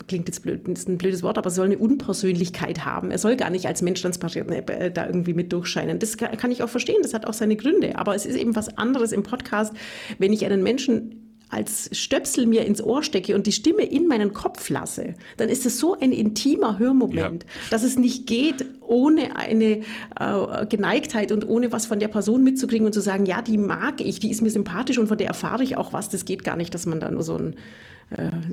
klingt 0.08 0.28
jetzt 0.28 0.42
blöd, 0.42 0.68
ist 0.68 0.90
ein 0.90 0.98
blödes 0.98 1.24
Wort, 1.24 1.38
aber 1.38 1.50
soll 1.50 1.66
eine 1.68 1.78
Unpersönlichkeit 1.78 2.86
haben. 2.86 3.12
Er 3.12 3.18
soll 3.18 3.36
gar 3.36 3.50
nicht 3.50 3.68
als 3.68 3.82
Mensch 3.82 4.02
transparent 4.02 4.52
äh, 4.70 4.92
da 4.92 5.06
irgendwie 5.06 5.34
mit 5.34 5.54
durchscheinen. 5.54 6.00
Das 6.00 6.18
kann 6.18 6.52
ich 6.52 6.64
auch 6.64 6.70
verstehen, 6.70 7.02
das 7.02 7.14
hat 7.14 7.26
auch 7.26 7.34
seine 7.34 7.56
Gründe. 7.56 7.98
Aber 7.98 8.16
es 8.16 8.26
ist 8.26 8.36
eben 8.36 8.56
was 8.56 8.78
anderes 8.78 9.12
im 9.12 9.24
Podcast, 9.24 9.74
wenn 10.18 10.34
ich 10.34 10.46
einen 10.46 10.64
Menschen 10.64 11.20
als 11.54 11.90
Stöpsel 11.92 12.48
mir 12.48 12.66
ins 12.66 12.82
Ohr 12.82 13.04
stecke 13.04 13.36
und 13.36 13.46
die 13.46 13.52
Stimme 13.52 13.84
in 13.84 14.08
meinen 14.08 14.34
Kopf 14.34 14.70
lasse, 14.70 15.14
dann 15.38 15.50
ist 15.50 15.68
es 15.68 15.80
so 15.80 15.96
ein 15.98 16.12
intimer 16.12 16.80
Hörmoment, 16.80 17.44
ja. 17.44 17.50
dass 17.70 17.84
es 17.84 17.98
nicht 17.98 18.26
geht, 18.26 18.66
ohne 18.82 19.36
eine 19.36 19.82
äh, 20.20 20.66
Geneigtheit 20.68 21.32
und 21.32 21.48
ohne 21.48 21.72
was 21.72 21.86
von 21.86 22.00
der 22.00 22.08
Person 22.08 22.44
mitzukriegen 22.44 22.88
und 22.88 22.94
zu 22.94 23.02
sagen, 23.02 23.28
ja, 23.28 23.44
die 23.44 23.60
mag 23.60 24.02
ich, 24.02 24.20
die 24.20 24.32
ist 24.32 24.42
mir 24.42 24.50
sympathisch 24.50 24.98
und 24.98 25.08
von 25.08 25.18
der 25.18 25.28
erfahre 25.28 25.64
ich 25.64 25.78
auch 25.78 25.94
was. 25.94 26.10
Das 26.10 26.26
geht 26.26 26.44
gar 26.44 26.56
nicht, 26.58 26.74
dass 26.74 26.88
man 26.88 27.00
da 27.00 27.12
nur 27.12 27.24
so 27.24 27.38
ein 27.38 27.54
äh, 27.54 27.58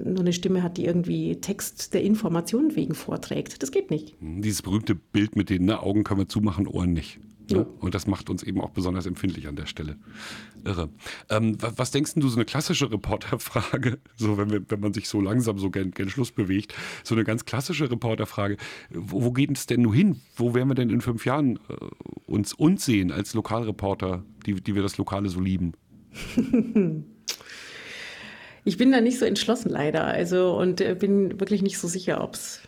nur 0.04 0.20
eine 0.20 0.32
Stimme 0.32 0.62
hat, 0.62 0.76
die 0.76 0.84
irgendwie 0.84 1.40
Text 1.40 1.94
der 1.94 2.02
Information 2.02 2.76
wegen 2.76 2.94
vorträgt. 2.94 3.62
Das 3.62 3.72
geht 3.72 3.90
nicht. 3.90 4.14
Hm, 4.20 4.42
dieses 4.42 4.62
berühmte 4.62 4.94
Bild 4.94 5.36
mit 5.36 5.50
den 5.50 5.64
ne, 5.64 5.82
Augen 5.82 6.04
können 6.04 6.20
wir 6.20 6.28
zumachen, 6.28 6.66
Ohren 6.66 6.92
nicht. 6.92 7.20
Ne? 7.50 7.58
Ja. 7.58 7.66
Und 7.80 7.94
das 7.94 8.06
macht 8.06 8.30
uns 8.30 8.42
eben 8.42 8.60
auch 8.60 8.70
besonders 8.70 9.06
empfindlich 9.06 9.48
an 9.48 9.56
der 9.56 9.66
Stelle. 9.66 9.96
Irre. 10.64 10.88
Ähm, 11.28 11.56
was, 11.60 11.78
was, 11.78 11.90
denkst 11.90 12.14
du, 12.14 12.28
so 12.28 12.36
eine 12.36 12.44
klassische 12.44 12.90
Reporterfrage, 12.90 13.98
so 14.16 14.38
wenn, 14.38 14.50
wir, 14.50 14.62
wenn 14.68 14.80
man 14.80 14.92
sich 14.92 15.08
so 15.08 15.20
langsam 15.20 15.58
so 15.58 15.70
gern, 15.70 15.90
gern 15.90 16.08
Schluss 16.08 16.32
bewegt, 16.32 16.74
so 17.02 17.14
eine 17.14 17.24
ganz 17.24 17.44
klassische 17.44 17.90
Reporterfrage, 17.90 18.56
wo, 18.90 19.24
wo 19.24 19.32
geht 19.32 19.50
es 19.56 19.66
denn 19.66 19.82
nur 19.82 19.94
hin? 19.94 20.20
Wo 20.36 20.54
werden 20.54 20.68
wir 20.68 20.74
denn 20.74 20.90
in 20.90 21.00
fünf 21.00 21.26
Jahren 21.26 21.56
äh, 21.68 21.74
uns, 22.26 22.52
uns 22.52 22.84
sehen 22.84 23.10
als 23.10 23.34
Lokalreporter, 23.34 24.24
die, 24.46 24.54
die 24.54 24.74
wir 24.74 24.82
das 24.82 24.98
Lokale 24.98 25.28
so 25.28 25.40
lieben? 25.40 25.72
Ich 28.64 28.76
bin 28.76 28.92
da 28.92 29.00
nicht 29.00 29.18
so 29.18 29.24
entschlossen 29.24 29.70
leider. 29.70 30.04
Also 30.04 30.56
und 30.56 30.80
äh, 30.80 30.94
bin 30.94 31.40
wirklich 31.40 31.62
nicht 31.62 31.78
so 31.78 31.88
sicher, 31.88 32.22
ob 32.22 32.34
es 32.34 32.60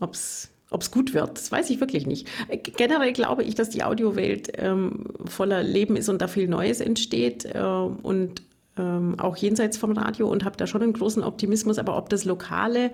ob's, 0.00 0.50
ob's 0.70 0.90
gut 0.90 1.14
wird. 1.14 1.36
Das 1.36 1.50
weiß 1.50 1.70
ich 1.70 1.80
wirklich 1.80 2.06
nicht. 2.06 2.28
Generell 2.76 3.12
glaube 3.12 3.44
ich, 3.44 3.54
dass 3.54 3.70
die 3.70 3.84
Audiowelt 3.84 4.52
ähm, 4.56 5.06
voller 5.24 5.62
Leben 5.62 5.96
ist 5.96 6.08
und 6.08 6.20
da 6.20 6.28
viel 6.28 6.48
Neues 6.48 6.80
entsteht. 6.80 7.44
Äh, 7.44 7.60
und 7.60 8.42
ähm, 8.78 9.18
auch 9.18 9.36
jenseits 9.36 9.76
vom 9.78 9.92
Radio 9.92 10.28
und 10.28 10.44
habe 10.44 10.56
da 10.56 10.66
schon 10.66 10.82
einen 10.82 10.92
großen 10.92 11.22
Optimismus. 11.22 11.78
Aber 11.78 11.96
ob 11.96 12.08
das 12.08 12.24
Lokale 12.24 12.90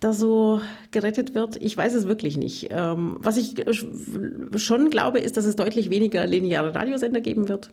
da 0.00 0.12
so 0.14 0.60
gerettet 0.92 1.34
wird, 1.34 1.56
ich 1.56 1.76
weiß 1.76 1.94
es 1.94 2.06
wirklich 2.06 2.36
nicht. 2.36 2.68
Ähm, 2.70 3.16
was 3.20 3.36
ich 3.36 3.54
schon 4.56 4.90
glaube, 4.90 5.18
ist, 5.20 5.36
dass 5.36 5.44
es 5.44 5.56
deutlich 5.56 5.90
weniger 5.90 6.26
lineare 6.26 6.74
Radiosender 6.74 7.20
geben 7.20 7.48
wird 7.48 7.70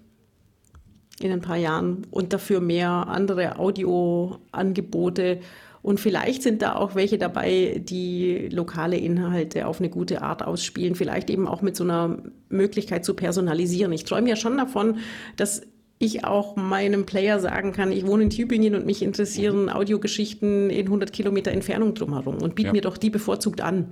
in 1.19 1.31
ein 1.31 1.41
paar 1.41 1.57
Jahren 1.57 2.05
und 2.11 2.33
dafür 2.33 2.59
mehr 2.59 2.89
andere 3.07 3.57
Audioangebote. 3.57 5.39
Und 5.81 5.99
vielleicht 5.99 6.43
sind 6.43 6.61
da 6.61 6.75
auch 6.75 6.95
welche 6.95 7.17
dabei, 7.17 7.81
die 7.83 8.49
lokale 8.51 8.97
Inhalte 8.97 9.67
auf 9.67 9.79
eine 9.79 9.89
gute 9.89 10.21
Art 10.21 10.43
ausspielen, 10.43 10.95
vielleicht 10.95 11.29
eben 11.29 11.47
auch 11.47 11.61
mit 11.61 11.75
so 11.75 11.83
einer 11.83 12.17
Möglichkeit 12.49 13.05
zu 13.05 13.13
personalisieren. 13.13 13.93
Ich 13.93 14.03
träume 14.03 14.29
ja 14.29 14.35
schon 14.35 14.57
davon, 14.57 14.97
dass 15.37 15.61
ich 15.99 16.25
auch 16.25 16.55
meinem 16.55 17.07
Player 17.07 17.39
sagen 17.39 17.71
kann, 17.71 17.91
ich 17.91 18.05
wohne 18.05 18.23
in 18.23 18.29
Tübingen 18.29 18.75
und 18.75 18.85
mich 18.85 19.01
interessieren 19.01 19.63
mhm. 19.63 19.69
Audiogeschichten 19.69 20.69
in 20.69 20.85
100 20.85 21.11
Kilometer 21.11 21.51
Entfernung 21.51 21.95
drumherum 21.95 22.37
und 22.37 22.53
biete 22.53 22.67
ja. 22.67 22.73
mir 22.73 22.81
doch 22.81 22.97
die 22.97 23.09
bevorzugt 23.09 23.61
an. 23.61 23.87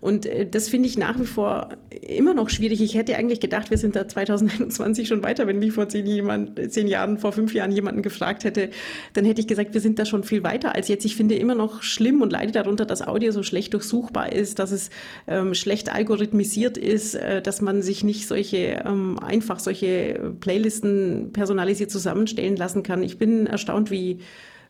Und 0.00 0.26
äh, 0.26 0.48
das 0.48 0.68
finde 0.68 0.88
ich 0.88 0.98
nach 0.98 1.20
wie 1.20 1.24
vor 1.24 1.68
immer 1.90 2.34
noch 2.34 2.50
schwierig. 2.50 2.82
Ich 2.82 2.96
hätte 2.96 3.16
eigentlich 3.16 3.38
gedacht, 3.38 3.70
wir 3.70 3.78
sind 3.78 3.94
da 3.94 4.08
2021 4.08 5.06
schon 5.06 5.22
weiter. 5.22 5.46
Wenn 5.46 5.60
mich 5.60 5.72
vor 5.72 5.88
zehn, 5.88 6.06
jemand, 6.06 6.72
zehn 6.72 6.88
Jahren, 6.88 7.18
vor 7.18 7.30
fünf 7.30 7.54
Jahren 7.54 7.70
jemanden 7.70 8.02
gefragt 8.02 8.42
hätte, 8.42 8.70
dann 9.12 9.24
hätte 9.24 9.40
ich 9.40 9.46
gesagt, 9.46 9.72
wir 9.72 9.80
sind 9.80 10.00
da 10.00 10.04
schon 10.04 10.24
viel 10.24 10.42
weiter 10.42 10.74
als 10.74 10.88
jetzt. 10.88 11.04
Ich 11.04 11.14
finde 11.14 11.36
immer 11.36 11.54
noch 11.54 11.84
schlimm 11.84 12.22
und 12.22 12.32
leide 12.32 12.50
darunter, 12.50 12.86
dass 12.86 13.06
Audio 13.06 13.30
so 13.30 13.44
schlecht 13.44 13.72
durchsuchbar 13.72 14.32
ist, 14.32 14.58
dass 14.58 14.72
es 14.72 14.90
ähm, 15.28 15.54
schlecht 15.54 15.92
algorithmisiert 15.92 16.76
ist, 16.76 17.14
äh, 17.14 17.40
dass 17.40 17.60
man 17.60 17.82
sich 17.82 18.02
nicht 18.02 18.26
solche 18.26 18.82
ähm, 18.84 19.20
einfach 19.20 19.60
solche 19.60 20.34
Playlisten 20.40 21.30
personalisiert 21.36 21.90
zusammenstellen 21.90 22.56
lassen 22.56 22.82
kann. 22.82 23.02
Ich 23.02 23.18
bin 23.18 23.46
erstaunt, 23.46 23.90
wie, 23.90 24.18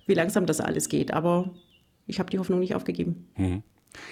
wie 0.07 0.15
langsam 0.15 0.45
das 0.47 0.61
alles 0.61 0.89
geht, 0.89 1.13
aber 1.13 1.55
ich 2.07 2.19
habe 2.19 2.29
die 2.29 2.39
Hoffnung 2.39 2.59
nicht 2.59 2.75
aufgegeben. 2.75 3.29
Mhm. 3.37 3.63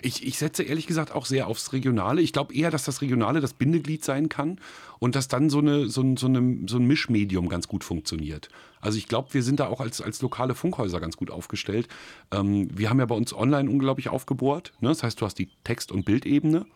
Ich, 0.00 0.26
ich 0.26 0.38
setze 0.38 0.62
ehrlich 0.62 0.86
gesagt 0.86 1.14
auch 1.14 1.26
sehr 1.26 1.46
aufs 1.46 1.72
Regionale. 1.74 2.22
Ich 2.22 2.32
glaube 2.32 2.55
eher, 2.55 2.70
dass 2.70 2.84
das 2.84 3.02
Regionale 3.02 3.40
das 3.40 3.52
Bindeglied 3.52 4.02
sein 4.02 4.30
kann 4.30 4.59
und 4.99 5.14
dass 5.14 5.28
dann 5.28 5.51
so, 5.51 5.59
eine, 5.59 5.88
so, 5.88 6.03
ein, 6.03 6.16
so, 6.16 6.26
eine, 6.26 6.68
so 6.68 6.76
ein 6.76 6.86
Mischmedium 6.86 7.49
ganz 7.49 7.68
gut 7.68 7.84
funktioniert. 7.84 8.49
Also 8.80 8.99
ich 8.99 9.09
glaube, 9.09 9.32
wir 9.32 9.42
sind 9.42 9.61
da 9.61 9.68
auch 9.68 9.80
als, 9.80 10.01
als 10.01 10.20
lokale 10.22 10.55
Funkhäuser 10.55 11.01
ganz 11.01 11.16
gut 11.16 11.30
aufgestellt. 11.30 11.88
Ähm, 12.30 12.68
wir 12.76 12.90
haben 12.90 12.99
ja 12.99 13.07
bei 13.07 13.14
uns 13.14 13.32
online 13.34 13.70
unglaublich 13.70 14.09
aufgebohrt. 14.09 14.72
Ne? 14.80 14.88
Das 14.88 15.03
heißt, 15.03 15.20
du 15.20 15.26
hast 15.26 15.38
die 15.38 15.49
Text- 15.64 15.90
und 15.90 16.05
Bildebene, 16.05 16.66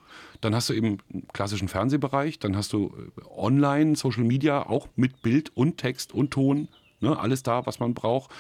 dann 0.41 0.55
hast 0.55 0.69
du 0.69 0.75
eben 0.75 0.99
klassischen 1.33 1.69
Fernsehbereich, 1.69 2.39
dann 2.39 2.57
hast 2.57 2.73
du 2.73 2.87
äh, 2.87 3.21
online, 3.37 3.97
Social 3.97 4.25
Media 4.25 4.66
auch 4.66 4.89
mit 4.97 5.23
Bild 5.23 5.55
und 5.55 5.77
Text 5.79 6.14
und 6.14 6.31
Ton. 6.31 6.69
Ne? 7.01 7.19
Alles 7.19 7.43
da, 7.43 7.66
was 7.66 7.79
man 7.79 7.95
braucht. 7.95 8.31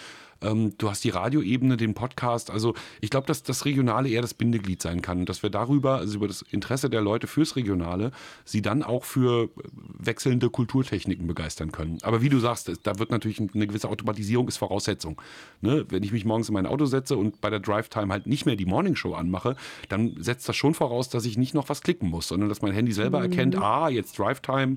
Ähm, 0.42 0.74
du 0.78 0.90
hast 0.90 1.04
die 1.04 1.10
Radioebene, 1.10 1.76
den 1.76 1.94
Podcast. 1.94 2.50
Also 2.50 2.74
ich 3.00 3.10
glaube, 3.10 3.26
dass 3.26 3.42
das 3.42 3.64
Regionale 3.64 4.08
eher 4.08 4.22
das 4.22 4.34
Bindeglied 4.34 4.82
sein 4.82 5.02
kann 5.02 5.20
und 5.20 5.28
dass 5.28 5.42
wir 5.42 5.50
darüber, 5.50 5.96
also 5.96 6.16
über 6.16 6.28
das 6.28 6.42
Interesse 6.42 6.90
der 6.90 7.00
Leute 7.00 7.26
fürs 7.26 7.56
Regionale, 7.56 8.12
sie 8.44 8.62
dann 8.62 8.82
auch 8.82 9.04
für 9.04 9.50
wechselnde 9.98 10.50
Kulturtechniken 10.50 11.26
begeistern 11.26 11.72
können. 11.72 11.98
Aber 12.02 12.22
wie 12.22 12.28
du 12.28 12.38
sagst, 12.38 12.70
da 12.82 12.98
wird 12.98 13.10
natürlich 13.10 13.40
eine 13.40 13.66
gewisse 13.66 13.88
Automatisierung 13.88 14.48
ist 14.48 14.58
Voraussetzung. 14.58 15.20
Ne? 15.60 15.84
Wenn 15.88 16.02
ich 16.02 16.12
mich 16.12 16.24
morgens 16.24 16.48
in 16.48 16.54
mein 16.54 16.66
Auto 16.66 16.86
setze 16.86 17.16
und 17.16 17.40
bei 17.40 17.50
der 17.50 17.60
Drive-Time 17.60 18.12
halt 18.12 18.26
nicht 18.26 18.46
mehr 18.46 18.56
die 18.56 18.66
Morningshow 18.66 19.14
anmache, 19.14 19.56
dann 19.88 20.16
setzt 20.22 20.48
das 20.48 20.56
schon 20.56 20.74
voraus, 20.74 21.08
dass 21.08 21.24
ich 21.24 21.36
nicht 21.36 21.54
noch 21.54 21.68
was 21.68 21.82
klicken 21.82 22.08
muss, 22.08 22.28
sondern 22.28 22.48
dass 22.48 22.62
mein 22.62 22.72
Handy 22.72 22.92
selber 22.92 23.18
mhm. 23.18 23.24
erkennt, 23.24 23.56
ah, 23.56 23.88
jetzt 23.88 24.18
Drive-Time, 24.18 24.76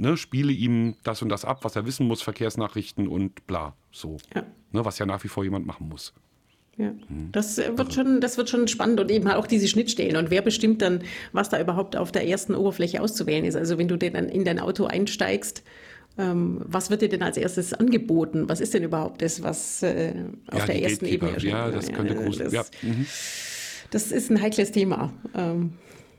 ne, 0.00 0.16
spiele 0.16 0.52
ihm 0.52 0.96
das 1.04 1.22
und 1.22 1.28
das 1.28 1.44
ab, 1.44 1.62
was 1.62 1.76
er 1.76 1.86
wissen 1.86 2.06
muss, 2.06 2.22
Verkehrsnachrichten 2.22 3.06
und 3.06 3.46
bla. 3.46 3.74
So. 3.92 4.16
Ja. 4.34 4.44
Ne, 4.72 4.84
was 4.84 4.98
ja 4.98 5.06
nach 5.06 5.22
wie 5.22 5.28
vor 5.28 5.44
jemand 5.44 5.66
machen 5.66 5.88
muss. 5.88 6.14
Ja, 6.76 6.92
hm. 7.08 7.30
das 7.32 7.58
wird, 7.58 7.78
also. 7.78 7.92
schon, 7.92 8.20
das 8.20 8.38
wird 8.38 8.48
schon 8.48 8.66
spannend 8.66 9.00
und 9.00 9.10
eben 9.10 9.28
auch 9.28 9.46
diese 9.46 9.68
Schnittstellen. 9.68 10.16
Und 10.16 10.30
wer 10.30 10.40
bestimmt 10.40 10.80
dann, 10.80 11.02
was 11.32 11.50
da 11.50 11.60
überhaupt 11.60 11.94
auf 11.96 12.10
der 12.10 12.26
ersten 12.26 12.54
Oberfläche 12.54 13.02
auszuwählen 13.02 13.44
ist? 13.44 13.56
Also 13.56 13.76
wenn 13.76 13.88
du 13.88 13.98
dann 13.98 14.28
in 14.28 14.44
dein 14.44 14.58
Auto 14.58 14.86
einsteigst, 14.86 15.62
ähm, 16.16 16.62
was 16.64 16.90
wird 16.90 17.02
dir 17.02 17.10
denn 17.10 17.22
als 17.22 17.36
erstes 17.36 17.74
angeboten? 17.74 18.48
Was 18.48 18.60
ist 18.60 18.72
denn 18.72 18.82
überhaupt 18.82 19.20
das, 19.20 19.42
was 19.42 19.82
äh, 19.82 20.14
auf 20.46 20.60
ja, 20.60 20.66
der 20.66 20.82
ersten 20.82 21.04
Gatekeeper. 21.04 21.36
Ebene? 21.36 21.50
Ja, 21.50 21.70
das 21.70 21.92
könnte 21.92 22.14
groß. 22.14 22.38
Das, 22.38 22.52
ja. 22.52 22.64
Mhm. 22.82 23.06
das 23.90 24.10
ist 24.10 24.30
ein 24.30 24.40
heikles 24.40 24.72
Thema. 24.72 25.12
Ähm, 25.34 25.74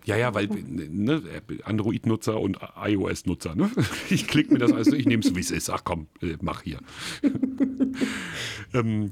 ja, 0.06 0.18
ja, 0.18 0.34
weil 0.34 0.48
ne, 0.48 1.22
Android-Nutzer 1.64 2.40
und 2.40 2.58
iOS-Nutzer, 2.76 3.56
ne? 3.56 3.70
Ich 4.10 4.28
klicke 4.28 4.54
mir 4.54 4.60
das 4.60 4.74
also, 4.74 4.96
ich 4.96 5.06
nehme 5.06 5.24
es, 5.24 5.36
wie 5.36 5.40
es 5.40 5.52
ist. 5.52 5.70
Ach 5.70 5.84
komm, 5.84 6.08
äh, 6.22 6.38
mach 6.42 6.64
hier. 6.64 6.80
ähm, 8.74 9.12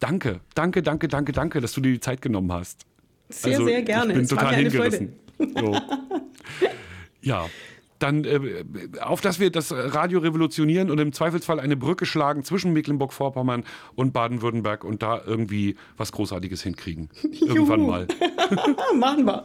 danke, 0.00 0.40
danke, 0.54 0.82
danke, 0.82 1.08
danke, 1.08 1.32
danke, 1.32 1.60
dass 1.60 1.72
du 1.72 1.80
dir 1.80 1.92
die 1.92 2.00
Zeit 2.00 2.20
genommen 2.20 2.52
hast. 2.52 2.86
Sehr, 3.28 3.52
also, 3.52 3.66
sehr 3.66 3.82
gerne. 3.82 4.12
Ich 4.12 4.14
bin 4.14 4.24
es 4.24 4.30
total 4.30 4.54
hingerissen. 4.56 5.12
So. 5.38 5.76
ja, 7.22 7.46
dann 8.02 8.24
äh, 8.24 8.64
auf, 9.00 9.20
dass 9.20 9.38
wir 9.38 9.50
das 9.50 9.72
Radio 9.72 10.20
revolutionieren 10.20 10.90
und 10.90 10.98
im 10.98 11.12
Zweifelsfall 11.12 11.60
eine 11.60 11.76
Brücke 11.76 12.06
schlagen 12.06 12.44
zwischen 12.44 12.72
Mecklenburg-Vorpommern 12.72 13.64
und 13.94 14.12
Baden-Württemberg 14.12 14.84
und 14.84 15.02
da 15.02 15.20
irgendwie 15.24 15.76
was 15.96 16.12
Großartiges 16.12 16.62
hinkriegen. 16.62 17.10
Irgendwann 17.40 17.82
mal. 17.82 18.06
Machen 18.96 19.24
wir. 19.24 19.44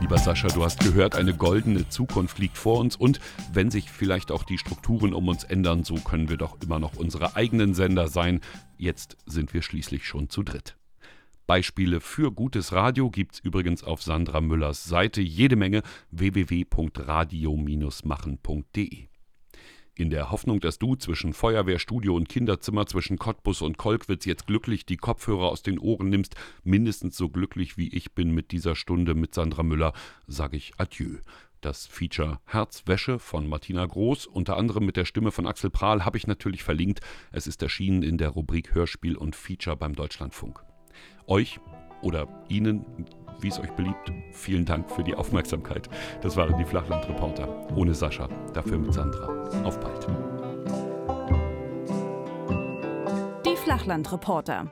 Lieber 0.00 0.18
Sascha, 0.18 0.48
du 0.48 0.64
hast 0.64 0.80
gehört, 0.80 1.14
eine 1.14 1.32
goldene 1.32 1.88
Zukunft 1.88 2.38
liegt 2.38 2.58
vor 2.58 2.80
uns 2.80 2.96
und 2.96 3.20
wenn 3.52 3.70
sich 3.70 3.90
vielleicht 3.90 4.32
auch 4.32 4.42
die 4.42 4.58
Strukturen 4.58 5.14
um 5.14 5.28
uns 5.28 5.44
ändern, 5.44 5.84
so 5.84 5.94
können 5.94 6.28
wir 6.28 6.36
doch 6.36 6.58
immer 6.60 6.78
noch 6.78 6.96
unsere 6.96 7.36
eigenen 7.36 7.72
Sender 7.72 8.08
sein. 8.08 8.40
Jetzt 8.76 9.16
sind 9.26 9.54
wir 9.54 9.62
schließlich 9.62 10.04
schon 10.04 10.28
zu 10.28 10.42
dritt. 10.42 10.76
Beispiele 11.46 12.00
für 12.00 12.32
gutes 12.32 12.72
Radio 12.72 13.10
gibt's 13.10 13.40
übrigens 13.40 13.84
auf 13.84 14.02
Sandra 14.02 14.40
Müllers 14.40 14.84
Seite 14.84 15.20
jede 15.20 15.56
Menge 15.56 15.82
www.radio-machen.de. 16.10 19.08
In 19.94 20.08
der 20.08 20.30
Hoffnung, 20.30 20.60
dass 20.60 20.78
du 20.78 20.96
zwischen 20.96 21.34
Feuerwehr, 21.34 21.78
Studio 21.78 22.16
und 22.16 22.28
Kinderzimmer, 22.28 22.86
zwischen 22.86 23.18
Cottbus 23.18 23.60
und 23.60 23.76
Kolkwitz 23.76 24.24
jetzt 24.24 24.46
glücklich 24.46 24.86
die 24.86 24.96
Kopfhörer 24.96 25.50
aus 25.50 25.62
den 25.62 25.78
Ohren 25.78 26.08
nimmst, 26.08 26.34
mindestens 26.64 27.16
so 27.16 27.28
glücklich 27.28 27.76
wie 27.76 27.88
ich 27.88 28.12
bin 28.12 28.30
mit 28.30 28.52
dieser 28.52 28.74
Stunde 28.74 29.14
mit 29.14 29.34
Sandra 29.34 29.62
Müller, 29.62 29.92
sage 30.26 30.56
ich 30.56 30.72
Adieu. 30.78 31.18
Das 31.60 31.86
Feature 31.86 32.40
Herzwäsche 32.46 33.18
von 33.18 33.46
Martina 33.46 33.84
Groß, 33.84 34.26
unter 34.26 34.56
anderem 34.56 34.86
mit 34.86 34.96
der 34.96 35.04
Stimme 35.04 35.30
von 35.30 35.46
Axel 35.46 35.70
Prahl, 35.70 36.06
habe 36.06 36.16
ich 36.16 36.26
natürlich 36.26 36.62
verlinkt. 36.62 37.00
Es 37.30 37.46
ist 37.46 37.62
erschienen 37.62 38.02
in 38.02 38.16
der 38.16 38.30
Rubrik 38.30 38.74
Hörspiel 38.74 39.16
und 39.16 39.36
Feature 39.36 39.76
beim 39.76 39.94
Deutschlandfunk. 39.94 40.64
Euch 41.26 41.60
oder 42.02 42.26
Ihnen, 42.48 42.84
wie 43.40 43.48
es 43.48 43.58
euch 43.58 43.72
beliebt, 43.72 44.12
vielen 44.32 44.64
Dank 44.64 44.90
für 44.90 45.02
die 45.02 45.14
Aufmerksamkeit. 45.14 45.88
Das 46.20 46.36
waren 46.36 46.56
die 46.58 46.64
Flachlandreporter. 46.64 47.48
Ohne 47.76 47.94
Sascha, 47.94 48.28
dafür 48.52 48.78
mit 48.78 48.92
Sandra. 48.94 49.28
Auf 49.64 49.80
bald. 49.80 50.06
Die 53.44 53.56
Flachlandreporter. 53.56 54.70